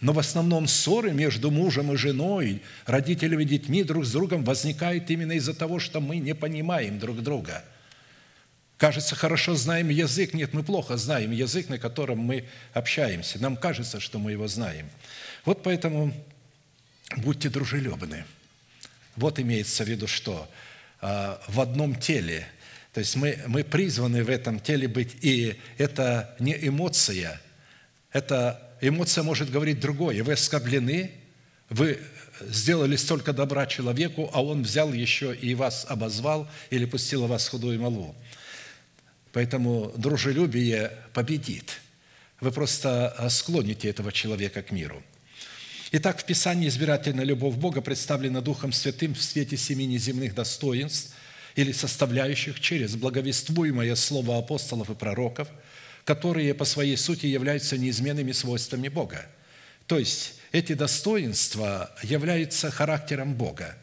но 0.00 0.12
в 0.12 0.20
основном 0.20 0.68
ссоры 0.68 1.12
между 1.12 1.50
мужем 1.50 1.92
и 1.92 1.96
женой, 1.96 2.62
родителями 2.86 3.42
и 3.42 3.46
детьми 3.46 3.82
друг 3.82 4.04
с 4.04 4.12
другом 4.12 4.44
возникают 4.44 5.10
именно 5.10 5.32
из-за 5.32 5.54
того, 5.54 5.80
что 5.80 6.00
мы 6.00 6.18
не 6.18 6.36
понимаем 6.36 7.00
друг 7.00 7.20
друга. 7.20 7.64
Кажется, 8.76 9.16
хорошо 9.16 9.56
знаем 9.56 9.88
язык. 9.88 10.34
Нет, 10.34 10.54
мы 10.54 10.62
плохо 10.62 10.96
знаем 10.96 11.32
язык, 11.32 11.68
на 11.68 11.80
котором 11.80 12.20
мы 12.20 12.44
общаемся. 12.74 13.42
Нам 13.42 13.56
кажется, 13.56 13.98
что 13.98 14.20
мы 14.20 14.30
его 14.30 14.46
знаем. 14.46 14.88
Вот 15.44 15.64
поэтому 15.64 16.14
будьте 17.16 17.48
дружелюбны. 17.48 18.24
Вот 19.16 19.40
имеется 19.40 19.82
в 19.82 19.88
виду 19.88 20.06
что– 20.06 20.48
в 21.00 21.60
одном 21.60 21.94
теле. 21.94 22.46
То 22.92 23.00
есть 23.00 23.16
мы, 23.16 23.38
мы 23.46 23.64
призваны 23.64 24.24
в 24.24 24.30
этом 24.30 24.58
теле 24.58 24.88
быть, 24.88 25.16
и 25.20 25.56
это 25.76 26.34
не 26.38 26.56
эмоция, 26.66 27.40
это 28.12 28.60
эмоция 28.80 29.22
может 29.22 29.50
говорить 29.50 29.80
другое. 29.80 30.24
Вы 30.24 30.32
оскорблены, 30.32 31.12
вы 31.68 32.00
сделали 32.40 32.96
столько 32.96 33.32
добра 33.32 33.66
человеку, 33.66 34.30
а 34.32 34.42
он 34.42 34.62
взял 34.62 34.92
еще 34.92 35.34
и 35.34 35.54
вас 35.54 35.86
обозвал 35.88 36.48
или 36.70 36.86
пустил 36.86 37.26
вас 37.26 37.48
худую 37.48 37.80
малу. 37.80 38.16
Поэтому 39.32 39.92
дружелюбие 39.96 40.92
победит. 41.12 41.80
Вы 42.40 42.50
просто 42.50 43.28
склоните 43.30 43.90
этого 43.90 44.10
человека 44.10 44.62
к 44.62 44.70
миру– 44.70 45.02
Итак, 45.90 46.20
в 46.20 46.24
Писании 46.24 46.68
избирательная 46.68 47.24
любовь 47.24 47.54
Бога 47.54 47.80
представлена 47.80 48.42
Духом 48.42 48.72
Святым 48.72 49.14
в 49.14 49.22
свете 49.22 49.56
семи 49.56 49.86
неземных 49.86 50.34
достоинств 50.34 51.14
или 51.56 51.72
составляющих 51.72 52.60
через 52.60 52.94
благовествуемое 52.94 53.94
слово 53.94 54.36
апостолов 54.36 54.90
и 54.90 54.94
пророков, 54.94 55.48
которые 56.04 56.52
по 56.52 56.66
своей 56.66 56.98
сути 56.98 57.24
являются 57.24 57.78
неизменными 57.78 58.32
свойствами 58.32 58.88
Бога. 58.88 59.24
То 59.86 59.98
есть 59.98 60.34
эти 60.52 60.74
достоинства 60.74 61.90
являются 62.02 62.70
характером 62.70 63.32
Бога. 63.32 63.74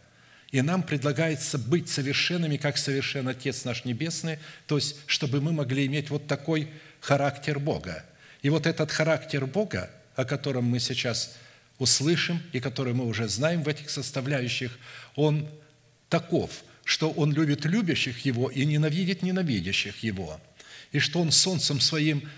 И 0.51 0.61
нам 0.61 0.83
предлагается 0.83 1.57
быть 1.57 1.89
совершенными, 1.89 2.57
как 2.57 2.77
совершен 2.77 3.27
Отец 3.27 3.65
наш 3.65 3.83
Небесный, 3.83 4.37
то 4.67 4.75
есть, 4.75 4.97
чтобы 5.07 5.41
мы 5.41 5.53
могли 5.53 5.87
иметь 5.87 6.11
вот 6.11 6.27
такой 6.27 6.69
характер 6.99 7.57
Бога. 7.57 8.05
И 8.43 8.49
вот 8.49 8.67
этот 8.67 8.91
характер 8.91 9.47
Бога, 9.47 9.89
о 10.15 10.23
котором 10.23 10.65
мы 10.65 10.79
сейчас 10.79 11.35
услышим 11.79 12.41
и 12.53 12.59
который 12.59 12.93
мы 12.93 13.05
уже 13.05 13.27
знаем 13.27 13.63
в 13.63 13.67
этих 13.67 13.89
составляющих, 13.89 14.77
он 15.15 15.47
таков, 16.09 16.63
что 16.83 17.09
он 17.11 17.33
любит 17.33 17.65
любящих 17.65 18.25
его 18.25 18.49
и 18.49 18.65
ненавидит 18.65 19.23
ненавидящих 19.23 20.03
его, 20.03 20.39
и 20.91 20.99
что 20.99 21.19
он 21.19 21.31
солнцем 21.31 21.79
своим 21.79 22.29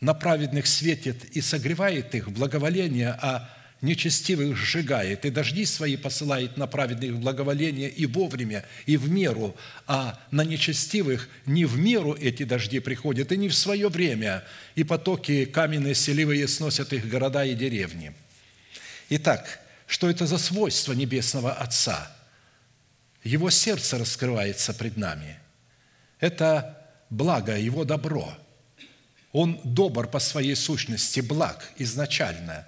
на 0.00 0.14
праведных 0.14 0.66
светит 0.66 1.24
и 1.36 1.40
согревает 1.40 2.14
их 2.14 2.30
благоволение, 2.30 3.18
а 3.20 3.50
нечестивых 3.80 4.56
сжигает, 4.56 5.24
и 5.24 5.30
дожди 5.30 5.64
свои 5.64 5.96
посылает 5.96 6.56
на 6.56 6.66
праведных 6.66 7.18
благоволение 7.18 7.88
и 7.88 8.06
вовремя, 8.06 8.64
и 8.86 8.96
в 8.96 9.10
меру, 9.10 9.56
а 9.86 10.20
на 10.30 10.44
нечестивых 10.44 11.28
не 11.46 11.64
в 11.64 11.78
меру 11.78 12.14
эти 12.14 12.42
дожди 12.42 12.80
приходят, 12.80 13.32
и 13.32 13.36
не 13.36 13.48
в 13.48 13.54
свое 13.54 13.88
время, 13.88 14.44
и 14.74 14.84
потоки 14.84 15.44
каменные 15.44 15.94
селивые 15.94 16.46
сносят 16.48 16.92
их 16.92 17.08
города 17.08 17.44
и 17.44 17.54
деревни– 17.54 18.12
Итак, 19.10 19.60
что 19.86 20.10
это 20.10 20.26
за 20.26 20.38
свойство 20.38 20.92
Небесного 20.92 21.52
Отца? 21.52 22.14
Его 23.24 23.50
сердце 23.50 23.98
раскрывается 23.98 24.74
пред 24.74 24.96
нами. 24.96 25.38
Это 26.20 26.86
благо, 27.08 27.56
Его 27.56 27.84
добро. 27.84 28.36
Он 29.32 29.60
добр 29.64 30.08
по 30.08 30.18
своей 30.18 30.54
сущности, 30.54 31.20
благ 31.20 31.72
изначально. 31.76 32.66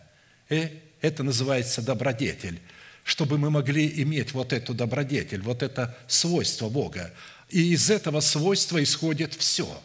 И 0.49 0.81
это 1.01 1.23
называется 1.23 1.83
добродетель, 1.83 2.61
чтобы 3.05 3.39
мы 3.39 3.51
могли 3.51 4.03
иметь 4.03 4.33
вот 4.33 4.53
эту 4.53 4.75
добродетель, 4.75 5.41
вот 5.41 5.63
это 5.63 5.97
свойство 6.07 6.69
Бога. 6.69 7.13
И 7.49 7.73
из 7.73 7.91
этого 7.91 8.21
свойства 8.21 8.83
исходит 8.83 9.35
все. 9.35 9.83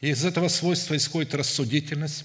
из 0.00 0.24
этого 0.24 0.48
свойства 0.48 0.96
исходит 0.96 1.34
рассудительность, 1.34 2.24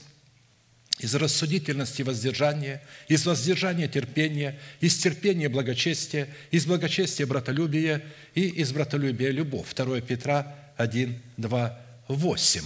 из 1.00 1.16
рассудительности 1.16 2.02
воздержания, 2.02 2.82
из 3.08 3.26
воздержания 3.26 3.88
терпения, 3.88 4.60
из 4.82 4.98
терпения 4.98 5.48
благочестия, 5.48 6.28
из 6.52 6.66
благочестия 6.66 7.26
братолюбия 7.26 8.04
и 8.36 8.48
из 8.48 8.74
братолюбия 8.74 9.32
любовь. 9.32 9.74
2 9.74 10.02
Петра 10.02 10.56
1, 10.76 11.18
2, 11.38 11.80
8. 12.10 12.62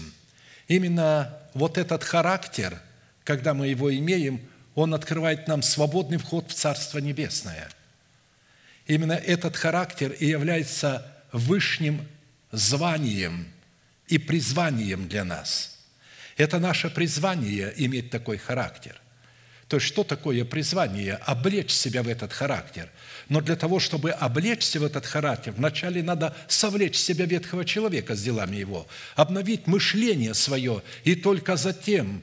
Именно 0.67 1.37
вот 1.53 1.77
этот 1.77 2.03
характер, 2.03 2.81
когда 3.23 3.53
мы 3.53 3.67
его 3.67 3.93
имеем, 3.95 4.41
он 4.73 4.95
открывает 4.95 5.47
нам 5.47 5.61
свободный 5.61 6.17
вход 6.17 6.49
в 6.49 6.55
Царство 6.55 6.97
Небесное. 6.97 7.69
Именно 8.87 9.13
этот 9.13 9.55
характер 9.55 10.11
и 10.11 10.25
является 10.25 11.05
высшим 11.31 12.07
званием 12.51 13.47
и 14.07 14.17
призванием 14.17 15.07
для 15.07 15.23
нас– 15.23 15.69
это 16.37 16.59
наше 16.59 16.89
призвание 16.89 17.73
иметь 17.77 18.09
такой 18.09 18.37
характер. 18.37 18.99
То 19.67 19.77
есть, 19.77 19.87
что 19.87 20.03
такое 20.03 20.45
призвание? 20.45 21.15
Облечь 21.25 21.71
себя 21.71 22.03
в 22.03 22.07
этот 22.07 22.31
характер. 22.33 22.89
Но 23.29 23.41
для 23.41 23.55
того, 23.55 23.79
чтобы 23.79 24.11
облечься 24.11 24.79
в 24.79 24.83
этот 24.83 25.05
характер, 25.05 25.53
вначале 25.55 26.03
надо 26.03 26.35
совлечь 26.47 26.97
себя 26.97 27.25
ветхого 27.25 27.65
человека 27.65 28.15
с 28.15 28.21
делами 28.21 28.57
его, 28.57 28.87
обновить 29.15 29.65
мышление 29.65 30.33
свое, 30.33 30.83
и 31.03 31.15
только 31.15 31.55
затем, 31.55 32.21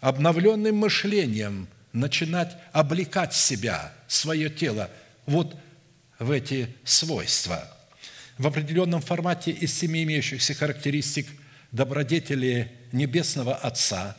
обновленным 0.00 0.76
мышлением, 0.76 1.68
начинать 1.92 2.56
облекать 2.72 3.34
себя, 3.34 3.92
свое 4.08 4.50
тело, 4.50 4.90
вот 5.26 5.54
в 6.18 6.30
эти 6.30 6.74
свойства. 6.82 7.68
В 8.38 8.46
определенном 8.46 9.02
формате 9.02 9.50
из 9.50 9.78
семи 9.78 10.02
имеющихся 10.02 10.54
характеристик 10.54 11.28
добродетели 11.72 12.70
Небесного 12.92 13.54
Отца, 13.54 14.16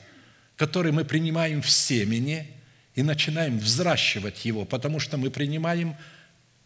которые 0.57 0.91
мы 0.91 1.05
принимаем 1.05 1.61
в 1.61 1.69
семени 1.69 2.47
и 2.95 3.03
начинаем 3.03 3.59
взращивать 3.59 4.45
его, 4.45 4.65
потому 4.65 4.99
что 4.99 5.17
мы 5.17 5.29
принимаем 5.29 5.95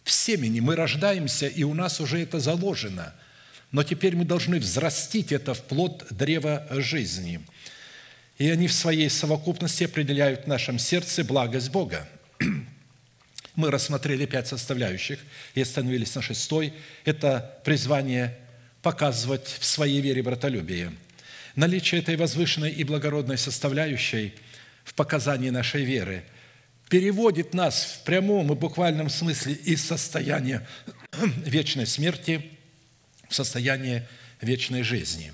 в 0.04 0.12
семени, 0.12 0.62
мы 0.62 0.76
рождаемся, 0.76 1.48
и 1.48 1.64
у 1.64 1.74
нас 1.74 2.00
уже 2.00 2.22
это 2.22 2.40
заложено. 2.40 3.14
Но 3.72 3.84
теперь 3.84 4.16
мы 4.16 4.24
должны 4.24 4.60
взрастить 4.60 5.34
это 5.34 5.54
в 5.54 5.62
плод 5.64 6.06
древа 6.10 6.66
жизни. 6.72 7.42
И 8.38 8.50
они 8.50 8.68
в 8.68 8.74
своей 8.74 9.10
совокупности 9.10 9.84
определяют 9.84 10.46
в 10.46 10.48
нашем 10.48 10.80
сердце 10.80 11.26
благость 11.26 11.70
Бога. 11.70 12.08
Мы 13.56 13.72
рассмотрели 13.72 14.26
пять 14.26 14.48
составляющих 14.48 15.20
и 15.56 15.62
остановились 15.62 16.16
на 16.16 16.22
шестой. 16.22 16.74
Это 17.04 17.60
призвание 17.66 18.38
показывать 18.88 19.58
в 19.60 19.66
своей 19.66 20.00
вере 20.00 20.24
братолюбие. 20.24 20.94
Наличие 21.58 22.00
этой 22.00 22.16
возвышенной 22.16 22.72
и 22.72 22.86
благородной 22.86 23.38
составляющей 23.38 24.34
в 24.86 24.94
показании 24.94 25.50
нашей 25.50 25.84
веры 25.84 26.24
переводит 26.88 27.54
нас 27.54 27.84
в 27.84 28.06
прямом 28.06 28.54
и 28.54 28.56
буквальном 28.56 29.10
смысле 29.10 29.56
из 29.56 29.84
состояния 29.84 30.66
вечной 31.46 31.86
смерти 31.86 32.50
в 33.28 33.36
состояние 33.36 34.08
вечной 34.40 34.84
жизни. 34.84 35.34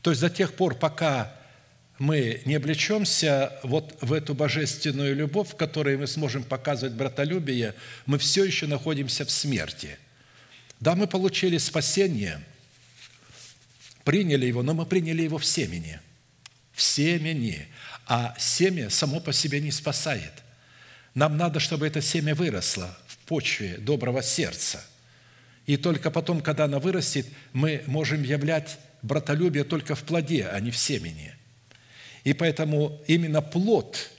То 0.00 0.08
есть 0.08 0.22
до 0.22 0.30
тех 0.30 0.54
пор, 0.54 0.74
пока 0.74 1.30
мы 1.98 2.40
не 2.46 2.54
облечемся 2.54 3.52
вот 3.62 3.98
в 4.00 4.14
эту 4.14 4.32
божественную 4.32 5.14
любовь, 5.14 5.50
в 5.50 5.56
которой 5.56 5.98
мы 5.98 6.06
сможем 6.06 6.42
показывать 6.42 6.94
братолюбие, 6.94 7.74
мы 8.06 8.16
все 8.16 8.44
еще 8.44 8.66
находимся 8.66 9.26
в 9.26 9.30
смерти. 9.30 9.98
Да, 10.80 10.94
мы 10.94 11.06
получили 11.06 11.58
спасение, 11.58 12.40
приняли 14.04 14.46
его, 14.46 14.62
но 14.62 14.74
мы 14.74 14.86
приняли 14.86 15.22
его 15.22 15.38
в 15.38 15.44
семени. 15.44 16.00
В 16.72 16.82
семени. 16.82 17.66
А 18.06 18.34
семя 18.38 18.90
само 18.90 19.20
по 19.20 19.32
себе 19.32 19.60
не 19.60 19.70
спасает. 19.70 20.32
Нам 21.14 21.36
надо, 21.36 21.60
чтобы 21.60 21.86
это 21.86 22.02
семя 22.02 22.34
выросло 22.34 22.96
в 23.06 23.18
почве 23.18 23.78
доброго 23.78 24.22
сердца. 24.22 24.84
И 25.66 25.76
только 25.76 26.10
потом, 26.10 26.40
когда 26.40 26.64
оно 26.64 26.78
вырастет, 26.78 27.26
мы 27.52 27.82
можем 27.86 28.22
являть 28.22 28.78
братолюбие 29.02 29.64
только 29.64 29.94
в 29.94 30.02
плоде, 30.02 30.46
а 30.46 30.60
не 30.60 30.70
в 30.70 30.76
семени– 30.76 31.34
и 32.24 32.32
поэтому 32.32 33.02
именно 33.06 33.42
плод 33.42 34.10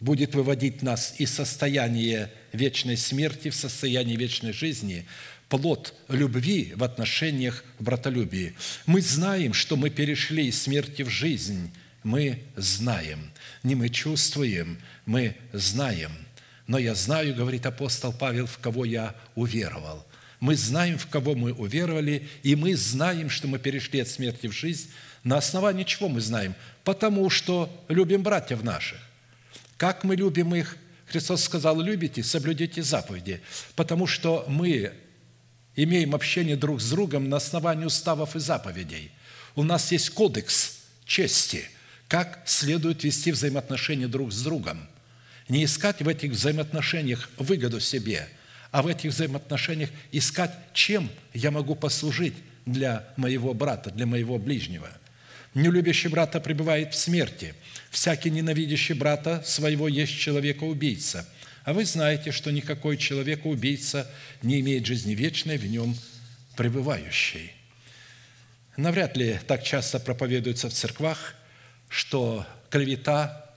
будет 0.00 0.34
выводить 0.34 0.82
нас 0.82 1.14
из 1.18 1.32
состояния 1.32 2.32
вечной 2.52 2.96
смерти 2.96 3.50
в 3.50 3.54
состояние 3.54 4.16
вечной 4.16 4.52
жизни, 4.52 5.06
плод 5.48 5.94
любви 6.08 6.72
в 6.76 6.84
отношениях 6.84 7.64
братолюбии. 7.78 8.54
Мы 8.86 9.00
знаем, 9.00 9.52
что 9.52 9.76
мы 9.76 9.90
перешли 9.90 10.46
из 10.46 10.62
смерти 10.62 11.02
в 11.02 11.08
жизнь. 11.08 11.72
Мы 12.02 12.42
знаем. 12.56 13.30
Не 13.62 13.74
мы 13.74 13.88
чувствуем, 13.88 14.78
мы 15.04 15.36
знаем. 15.52 16.12
Но 16.66 16.78
я 16.78 16.94
знаю, 16.94 17.34
говорит 17.34 17.66
апостол 17.66 18.12
Павел, 18.12 18.46
в 18.46 18.58
кого 18.58 18.84
я 18.84 19.14
уверовал. 19.34 20.06
Мы 20.40 20.54
знаем, 20.56 20.98
в 20.98 21.06
кого 21.06 21.34
мы 21.34 21.52
уверовали, 21.52 22.28
и 22.42 22.54
мы 22.56 22.76
знаем, 22.76 23.30
что 23.30 23.48
мы 23.48 23.58
перешли 23.58 24.00
от 24.00 24.08
смерти 24.08 24.48
в 24.48 24.52
жизнь. 24.52 24.90
На 25.24 25.38
основании 25.38 25.84
чего 25.84 26.08
мы 26.08 26.20
знаем? 26.20 26.54
потому 26.86 27.28
что 27.30 27.68
любим 27.88 28.22
братьев 28.22 28.62
наших. 28.62 28.98
Как 29.76 30.04
мы 30.04 30.14
любим 30.14 30.54
их? 30.54 30.76
Христос 31.06 31.42
сказал, 31.42 31.80
любите, 31.80 32.22
соблюдите 32.22 32.80
заповеди, 32.80 33.40
потому 33.74 34.06
что 34.06 34.44
мы 34.48 34.92
имеем 35.76 36.14
общение 36.14 36.56
друг 36.56 36.80
с 36.80 36.90
другом 36.90 37.28
на 37.28 37.36
основании 37.36 37.84
уставов 37.84 38.34
и 38.34 38.40
заповедей. 38.40 39.10
У 39.54 39.62
нас 39.62 39.92
есть 39.92 40.10
кодекс 40.10 40.78
чести, 41.04 41.64
как 42.08 42.42
следует 42.46 43.04
вести 43.04 43.32
взаимоотношения 43.32 44.08
друг 44.08 44.32
с 44.32 44.42
другом. 44.42 44.88
Не 45.48 45.64
искать 45.64 46.02
в 46.02 46.08
этих 46.08 46.32
взаимоотношениях 46.32 47.30
выгоду 47.36 47.78
себе, 47.78 48.28
а 48.72 48.82
в 48.82 48.88
этих 48.88 49.10
взаимоотношениях 49.10 49.90
искать, 50.10 50.52
чем 50.72 51.08
я 51.32 51.50
могу 51.50 51.76
послужить 51.76 52.34
для 52.64 53.08
моего 53.16 53.54
брата, 53.54 53.90
для 53.90 54.06
моего 54.06 54.38
ближнего– 54.38 54.88
Нелюбящий 55.56 56.10
брата 56.10 56.38
пребывает 56.38 56.92
в 56.92 56.98
смерти. 56.98 57.54
Всякий 57.90 58.28
ненавидящий 58.28 58.94
брата 58.94 59.42
своего 59.46 59.88
есть 59.88 60.12
человека-убийца. 60.12 61.26
А 61.66 61.72
вы 61.72 61.84
знаете, 61.84 62.30
что 62.30 62.52
никакой 62.52 62.96
человека-убийца 62.96 64.08
не 64.40 64.60
имеет 64.60 64.86
жизни 64.86 65.14
вечной 65.14 65.58
в 65.58 65.66
нем 65.66 65.96
пребывающей. 66.56 67.50
Навряд 68.76 69.16
ли 69.16 69.40
так 69.48 69.64
часто 69.64 69.98
проповедуется 69.98 70.68
в 70.68 70.72
церквах, 70.72 71.34
что 71.88 72.46
клевета, 72.70 73.50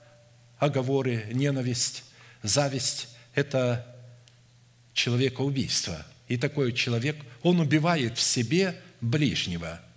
оговоры, 0.58 1.26
ненависть, 1.32 2.02
зависть– 2.42 3.10
это 3.36 3.86
человекоубийство. 4.92 6.04
И 6.26 6.36
такой 6.36 6.72
человек, 6.72 7.16
он 7.42 7.60
убивает 7.60 8.18
в 8.18 8.20
себе 8.20 8.74
ближнего– 9.00 9.80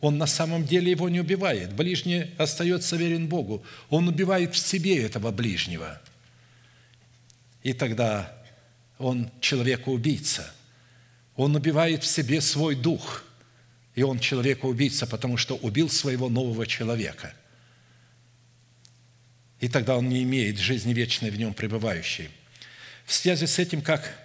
он 0.00 0.18
на 0.18 0.26
самом 0.26 0.66
деле 0.66 0.90
его 0.90 1.08
не 1.08 1.20
убивает. 1.20 1.72
Ближний 1.72 2.26
остается 2.36 2.96
верен 2.96 3.26
Богу. 3.26 3.64
Он 3.88 4.06
убивает 4.06 4.54
в 4.54 4.58
себе 4.58 5.02
этого 5.02 5.30
ближнего. 5.30 5.98
И 7.64 7.72
тогда 7.72 8.32
он 8.98 9.32
человека-убийца. 9.40 10.48
Он 11.34 11.56
убивает 11.56 12.04
в 12.04 12.06
себе 12.06 12.40
свой 12.40 12.76
дух. 12.76 13.24
И 13.96 14.02
он 14.04 14.20
человека-убийца, 14.20 15.08
потому 15.08 15.36
что 15.36 15.56
убил 15.56 15.90
своего 15.90 16.28
нового 16.28 16.64
человека. 16.64 17.34
И 19.58 19.68
тогда 19.68 19.96
он 19.96 20.08
не 20.08 20.22
имеет 20.22 20.58
жизни 20.58 20.94
вечной 20.94 21.30
в 21.30 21.36
нем 21.36 21.54
пребывающей. 21.54 22.30
В 23.04 23.12
связи 23.12 23.46
с 23.46 23.58
этим, 23.58 23.82
как 23.82 24.16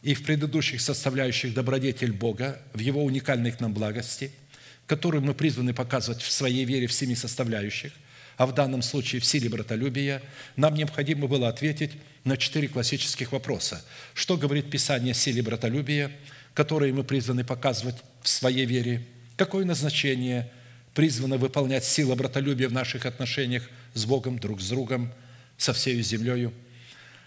и 0.00 0.14
в 0.14 0.24
предыдущих 0.24 0.80
составляющих 0.80 1.52
добродетель 1.52 2.12
Бога, 2.12 2.62
в 2.72 2.78
Его 2.78 3.04
уникальной 3.04 3.52
к 3.52 3.60
нам 3.60 3.74
благости– 3.74 4.32
которую 4.86 5.22
мы 5.22 5.34
призваны 5.34 5.72
показывать 5.72 6.22
в 6.22 6.30
своей 6.30 6.64
вере 6.64 6.86
в 6.86 6.92
семи 6.92 7.14
составляющих, 7.14 7.92
а 8.36 8.46
в 8.46 8.54
данном 8.54 8.82
случае 8.82 9.20
в 9.20 9.24
силе 9.24 9.48
братолюбия, 9.48 10.22
нам 10.56 10.74
необходимо 10.74 11.28
было 11.28 11.48
ответить 11.48 11.92
на 12.24 12.36
четыре 12.36 12.68
классических 12.68 13.32
вопроса. 13.32 13.84
Что 14.14 14.36
говорит 14.36 14.70
Писание 14.70 15.12
о 15.12 15.14
силе 15.14 15.42
братолюбия, 15.42 16.10
которые 16.54 16.92
мы 16.92 17.04
призваны 17.04 17.44
показывать 17.44 17.96
в 18.22 18.28
своей 18.28 18.66
вере? 18.66 19.06
Какое 19.36 19.64
назначение 19.64 20.50
призвано 20.94 21.36
выполнять 21.36 21.84
сила 21.84 22.14
братолюбия 22.14 22.68
в 22.68 22.72
наших 22.72 23.06
отношениях 23.06 23.68
с 23.94 24.04
Богом, 24.04 24.38
друг 24.38 24.60
с 24.60 24.68
другом, 24.68 25.12
со 25.56 25.72
всей 25.72 26.00
землею? 26.02 26.52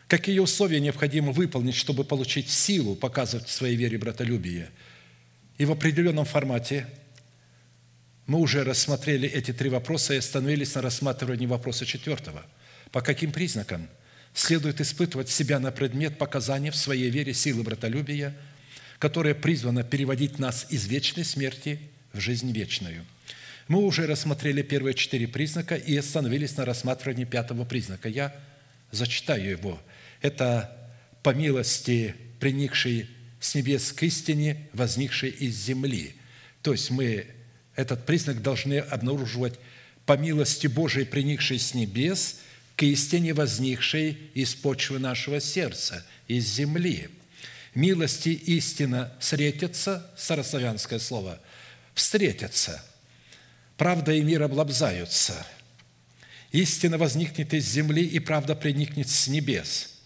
Какие 0.08 0.40
условия 0.40 0.80
необходимо 0.80 1.34
выполнить, 1.34 1.76
чтобы 1.76 2.06
получить 2.06 2.50
силу 2.50 2.96
показывать 2.96 3.48
в 3.48 3.52
своей 3.52 3.76
вере 3.76 3.98
братолюбие? 3.98 4.70
И 5.58 5.66
в 5.66 5.72
определенном 5.72 6.26
формате 6.26 6.88
мы 8.28 8.40
уже 8.40 8.64
рассмотрели 8.66 9.28
эти 9.28 9.54
три 9.54 9.70
вопроса 9.70 10.14
и 10.14 10.18
остановились 10.18 10.76
на 10.76 10.82
рассматривании 10.82 11.46
вопроса 11.46 11.86
четвертого. 11.86 12.46
По 12.92 13.02
каким 13.02 13.32
признакам 13.32 13.88
следует 14.34 14.82
испытывать 14.82 15.30
себя 15.30 15.60
на 15.60 15.72
предмет 15.72 16.18
показания 16.18 16.70
в 16.72 16.76
своей 16.76 17.10
вере 17.10 17.34
силы 17.34 17.64
братолюбия, 17.64 18.36
которая 19.00 19.34
призвана 19.34 19.84
переводить 19.84 20.40
нас 20.40 20.68
из 20.70 20.88
вечной 20.88 21.24
смерти 21.24 21.80
в 22.12 22.20
жизнь 22.20 22.52
вечную? 22.52 23.06
Мы 23.70 23.80
уже 23.80 24.06
рассмотрели 24.06 24.62
первые 24.62 24.94
четыре 24.94 25.28
признака 25.28 25.76
и 25.76 25.96
остановились 25.96 26.56
на 26.58 26.66
рассматривании 26.66 27.26
пятого 27.26 27.64
признака. 27.64 28.10
Я 28.10 28.36
зачитаю 28.92 29.50
его. 29.50 29.82
Это 30.22 30.92
по 31.24 31.34
милости, 31.34 32.16
приникшей 32.40 33.10
с 33.40 33.56
небес 33.56 33.94
к 33.94 34.04
истине, 34.04 34.68
возникшей 34.74 35.30
из 35.30 35.56
земли. 35.56 36.16
То 36.62 36.74
есть 36.74 36.92
мы 36.92 37.28
этот 37.78 38.06
признак 38.06 38.42
должны 38.42 38.80
обнаруживать 38.80 39.60
по 40.06 40.18
милости 40.18 40.68
Божией, 40.68 41.06
приникшей 41.06 41.60
с 41.60 41.74
небес, 41.74 42.40
к 42.76 42.84
истине, 42.84 43.34
возникшей 43.34 44.18
из 44.34 44.56
почвы 44.56 45.00
нашего 45.00 45.40
сердца, 45.40 46.06
из 46.28 46.46
земли. 46.46 47.10
Милости 47.76 48.30
истина 48.30 49.14
встретятся, 49.20 50.12
старославянское 50.18 50.98
слово, 50.98 51.40
встретятся. 51.94 52.84
Правда 53.78 54.12
и 54.12 54.22
мир 54.22 54.42
облабзаются. 54.42 55.46
Истина 56.52 56.98
возникнет 56.98 57.54
из 57.54 57.68
земли, 57.68 58.04
и 58.04 58.18
правда 58.18 58.56
приникнет 58.56 59.08
с 59.08 59.28
небес. 59.28 60.00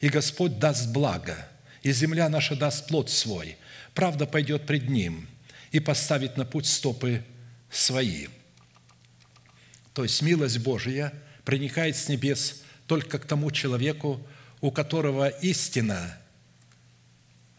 И 0.00 0.08
Господь 0.08 0.60
даст 0.60 0.92
благо, 0.92 1.48
и 1.82 1.90
земля 1.90 2.28
наша 2.28 2.54
даст 2.54 2.86
плод 2.86 3.10
свой. 3.10 3.56
Правда 3.94 4.26
пойдет 4.26 4.64
пред 4.64 4.88
Ним– 4.88 5.28
и 5.72 5.80
поставить 5.80 6.36
на 6.36 6.44
путь 6.44 6.66
стопы 6.66 7.24
свои. 7.70 8.28
То 9.94 10.02
есть 10.02 10.22
милость 10.22 10.58
Божия 10.58 11.12
проникает 11.44 11.96
с 11.96 12.08
небес 12.08 12.62
только 12.86 13.18
к 13.18 13.26
тому 13.26 13.50
человеку, 13.50 14.24
у 14.60 14.70
которого 14.70 15.28
истина 15.28 16.18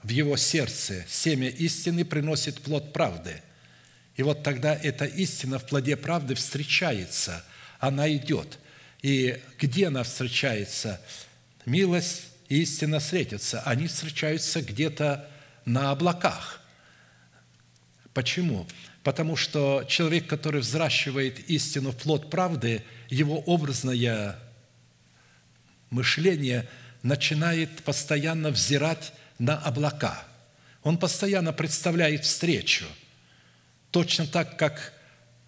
в 0.03 0.09
его 0.09 0.37
сердце, 0.37 1.03
семя 1.09 1.49
истины 1.49 2.05
приносит 2.05 2.61
плод 2.61 2.93
правды. 2.93 3.41
И 4.15 4.23
вот 4.23 4.41
тогда 4.41 4.73
эта 4.73 5.05
истина 5.05 5.59
в 5.59 5.65
плоде 5.65 5.97
правды 5.97 6.33
встречается, 6.35 7.43
она 7.79 8.09
идет. 8.15 8.57
И 9.01 9.39
где 9.59 9.87
она 9.87 10.03
встречается? 10.03 11.01
Милость 11.65 12.23
и 12.49 12.61
истина 12.61 12.99
встретятся. 12.99 13.61
Они 13.61 13.87
встречаются 13.87 14.61
где-то 14.61 15.29
на 15.65 15.91
облаках. 15.91 16.56
Почему? 18.17 18.65
Потому 19.03 19.35
что 19.35 19.85
человек, 19.87 20.25
который 20.25 20.61
взращивает 20.61 21.51
истину 21.51 21.91
в 21.91 21.97
плод 21.97 22.31
правды, 22.31 22.83
его 23.09 23.41
образное 23.41 24.39
мышление 25.91 26.67
начинает 27.03 27.83
постоянно 27.83 28.49
взирать 28.49 29.13
на 29.37 29.59
облака. 29.59 30.25
Он 30.81 30.97
постоянно 30.97 31.53
представляет 31.53 32.25
встречу. 32.25 32.85
Точно 33.91 34.25
так, 34.25 34.57
как 34.57 34.93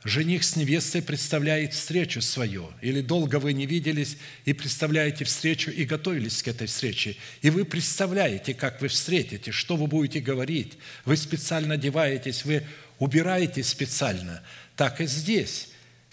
жених 0.04 0.44
с 0.44 0.56
невестой 0.56 1.02
представляет 1.02 1.74
встречу 1.74 2.22
свою. 2.22 2.72
Или 2.82 3.02
долго 3.02 3.40
вы 3.40 3.54
не 3.54 3.66
виделись 3.66 4.18
и 4.46 4.54
представляете 4.54 5.26
встречу 5.26 5.72
и 5.72 5.84
готовились 5.84 6.42
к 6.42 6.48
этой 6.48 6.68
встрече. 6.68 7.18
И 7.42 7.50
вы 7.50 7.66
представляете, 7.66 8.54
как 8.54 8.82
вы 8.82 8.88
встретите, 8.88 9.52
что 9.52 9.76
вы 9.76 9.88
будете 9.88 10.22
говорить. 10.22 10.78
Вы 11.06 11.18
специально 11.18 11.74
одеваетесь, 11.74 12.46
вы 12.46 12.64
убираетесь 12.98 13.68
специально. 13.68 14.42
Так 14.76 15.02
и 15.02 15.06
здесь. 15.06 15.70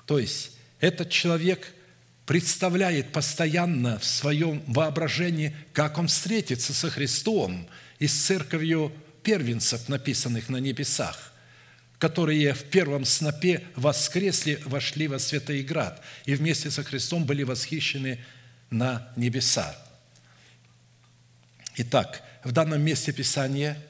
То 0.07 0.18
есть 0.18 0.53
этот 0.80 1.11
человек 1.11 1.72
представляет 2.26 3.12
постоянно 3.12 3.99
в 3.99 4.05
своем 4.05 4.62
воображении, 4.66 5.55
как 5.72 5.99
он 5.99 6.09
встретится 6.09 6.74
со 6.74 6.91
Христом 6.91 7.68
и 8.01 8.09
с 8.09 8.12
церковью 8.12 8.93
первенцев, 9.22 9.89
написанных 9.89 10.49
на 10.49 10.59
небесах, 10.59 11.32
которые 11.99 12.53
в 12.53 12.64
первом 12.64 13.05
снопе 13.05 13.64
воскресли, 13.74 14.61
вошли 14.64 15.09
во 15.09 15.18
Святый 15.18 15.62
Град 15.62 16.03
и 16.24 16.34
вместе 16.34 16.70
со 16.70 16.82
Христом 16.82 17.24
были 17.24 17.42
восхищены 17.42 18.20
на 18.70 19.11
небеса. 19.16 19.76
Итак, 21.76 22.22
в 22.44 22.53
данном 22.53 22.82
месте 22.82 23.12
Писания 23.12 23.82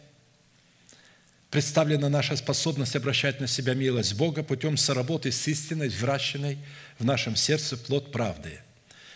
представлена 1.50 2.08
наша 2.08 2.36
способность 2.36 2.96
обращать 2.96 3.40
на 3.40 3.46
себя 3.46 3.74
милость 3.74 4.14
Бога 4.14 4.42
путем 4.42 4.76
соработы 4.76 5.32
с 5.32 5.48
истиной, 5.48 5.88
вращенной 5.88 6.58
в 6.98 7.04
нашем 7.04 7.36
сердце 7.36 7.76
плод 7.76 8.12
правды. 8.12 8.60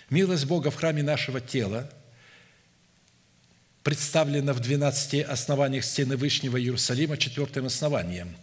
Милость 0.08 0.46
Бога 0.46 0.70
в 0.70 0.76
храме 0.76 1.02
нашего 1.02 1.40
тела 1.40 1.90
представлена 3.82 4.52
в 4.52 4.60
12 4.60 5.22
основаниях 5.22 5.84
стены 5.84 6.16
Вышнего 6.16 6.60
Иерусалима 6.60 7.16
четвертым 7.16 7.66
основанием, 7.66 8.36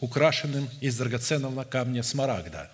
украшенным 0.00 0.68
из 0.80 0.96
драгоценного 0.96 1.64
камня 1.64 2.02
смарагда. 2.02 2.70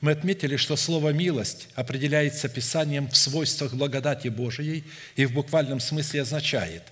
Мы 0.00 0.12
отметили, 0.12 0.56
что 0.56 0.76
слово 0.76 1.10
«милость» 1.10 1.68
определяется 1.74 2.48
Писанием 2.48 3.08
в 3.08 3.16
свойствах 3.16 3.74
благодати 3.74 4.28
Божией 4.28 4.84
и 5.14 5.26
в 5.26 5.32
буквальном 5.32 5.80
смысле 5.80 6.22
означает 6.22 6.82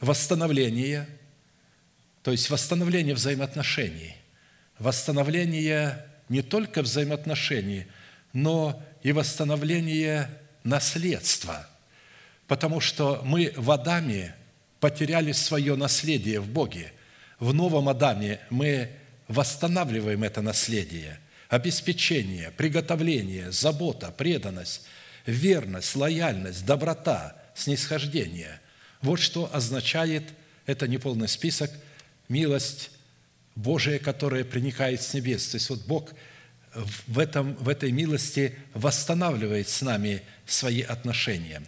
восстановление, 0.00 1.06
то 2.22 2.32
есть 2.32 2.50
восстановление 2.50 3.14
взаимоотношений, 3.14 4.16
восстановление 4.78 6.06
не 6.28 6.42
только 6.42 6.82
взаимоотношений– 6.82 7.86
но 8.32 8.82
и 9.02 9.12
восстановление 9.12 10.30
наследства, 10.62 11.66
потому 12.46 12.80
что 12.80 13.20
мы 13.24 13.52
в 13.56 13.70
Адаме 13.70 14.34
потеряли 14.78 15.32
свое 15.32 15.76
наследие 15.76 16.40
в 16.40 16.48
Боге. 16.48 16.92
В 17.38 17.52
новом 17.52 17.88
Адаме 17.88 18.40
мы 18.50 18.90
восстанавливаем 19.30 20.22
это 20.24 20.42
наследие. 20.42 21.18
Обеспечение, 21.48 22.50
приготовление, 22.50 23.50
забота, 23.50 24.10
преданность, 24.10 24.82
верность, 25.24 25.96
лояльность, 25.96 26.66
доброта, 26.66 27.36
снисхождение. 27.54 28.60
Вот 29.00 29.20
что 29.20 29.48
означает, 29.52 30.24
это 30.66 30.86
неполный 30.86 31.28
список, 31.28 31.70
милость 32.28 32.90
Божия, 33.56 33.98
которая 33.98 34.44
проникает 34.44 35.00
с 35.00 35.14
небес. 35.14 35.48
То 35.48 35.56
есть 35.56 35.70
вот 35.70 35.80
Бог– 35.86 36.10
в, 36.74 37.18
этом, 37.18 37.54
в 37.54 37.68
этой 37.68 37.90
милости 37.90 38.54
восстанавливает 38.74 39.68
с 39.68 39.82
нами 39.82 40.22
свои 40.46 40.82
отношения. 40.82 41.62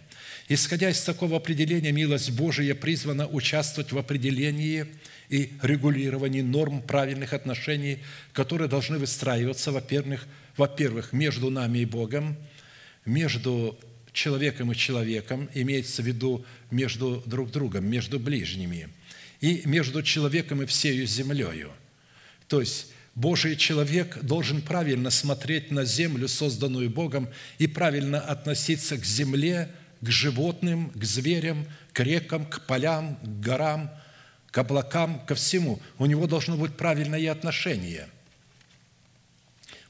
Исходя 0.49 0.89
из 0.89 1.01
такого 1.01 1.37
определения, 1.37 1.91
милость 1.91 2.31
Божия 2.31 2.75
призвана 2.75 3.27
участвовать 3.27 3.91
в 3.91 3.97
определении 3.97 4.85
и 5.29 5.53
регулировании 5.61 6.41
норм 6.41 6.81
правильных 6.81 7.33
отношений, 7.33 7.99
которые 8.33 8.67
должны 8.67 8.97
выстраиваться, 8.97 9.71
во-первых, 9.71 10.27
во-первых, 10.57 11.13
между 11.13 11.49
нами 11.49 11.79
и 11.79 11.85
Богом, 11.85 12.37
между 13.05 13.77
человеком 14.11 14.71
и 14.71 14.75
человеком, 14.75 15.49
имеется 15.53 16.01
в 16.01 16.05
виду 16.05 16.45
между 16.71 17.23
друг 17.25 17.51
другом, 17.51 17.85
между 17.85 18.19
ближними, 18.19 18.89
и 19.41 19.61
между 19.65 20.03
человеком 20.03 20.61
и 20.61 20.65
всею 20.65 21.05
землею. 21.07 21.71
То 22.47 22.59
есть 22.61 22.87
Божий 23.15 23.55
человек 23.55 24.19
должен 24.21 24.61
правильно 24.61 25.09
смотреть 25.09 25.71
на 25.71 25.85
землю, 25.85 26.27
созданную 26.27 26.89
Богом, 26.89 27.29
и 27.57 27.67
правильно 27.67 28.19
относиться 28.19 28.97
к 28.97 29.05
земле, 29.05 29.69
к 30.01 30.09
животным, 30.09 30.91
к 30.91 31.03
зверям, 31.03 31.65
к 31.93 31.99
рекам, 31.99 32.45
к 32.45 32.65
полям, 32.65 33.17
к 33.21 33.39
горам, 33.39 33.91
к 34.53 34.57
облакам, 34.59 35.19
ко 35.25 35.33
всему. 35.33 35.81
У 35.97 36.05
него 36.05 36.27
должно 36.27 36.55
быть 36.55 36.77
правильное 36.77 37.31
отношение. 37.31 38.07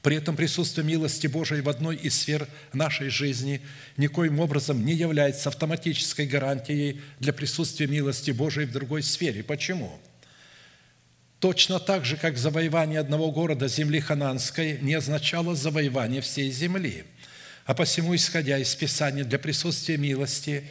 При 0.00 0.16
этом 0.16 0.36
присутствие 0.36 0.86
милости 0.86 1.26
Божией 1.26 1.60
в 1.60 1.68
одной 1.68 1.96
из 1.96 2.18
сфер 2.18 2.48
нашей 2.72 3.10
жизни 3.10 3.60
никоим 3.98 4.40
образом 4.40 4.82
не 4.82 4.94
является 4.94 5.50
автоматической 5.50 6.26
гарантией 6.26 7.02
для 7.20 7.34
присутствия 7.34 7.86
милости 7.86 8.30
Божией 8.30 8.66
в 8.66 8.72
другой 8.72 9.02
сфере. 9.02 9.42
Почему? 9.42 10.00
Точно 11.40 11.78
так 11.78 12.06
же, 12.06 12.16
как 12.16 12.38
завоевание 12.38 13.00
одного 13.00 13.30
города 13.32 13.68
земли 13.68 14.00
хананской 14.00 14.78
не 14.80 14.94
означало 14.94 15.54
завоевание 15.54 16.22
всей 16.22 16.50
земли. 16.50 17.04
А 17.66 17.74
посему, 17.74 18.14
исходя 18.14 18.56
из 18.56 18.74
Писания, 18.74 19.24
для 19.24 19.38
присутствия 19.38 19.98
милости, 19.98 20.64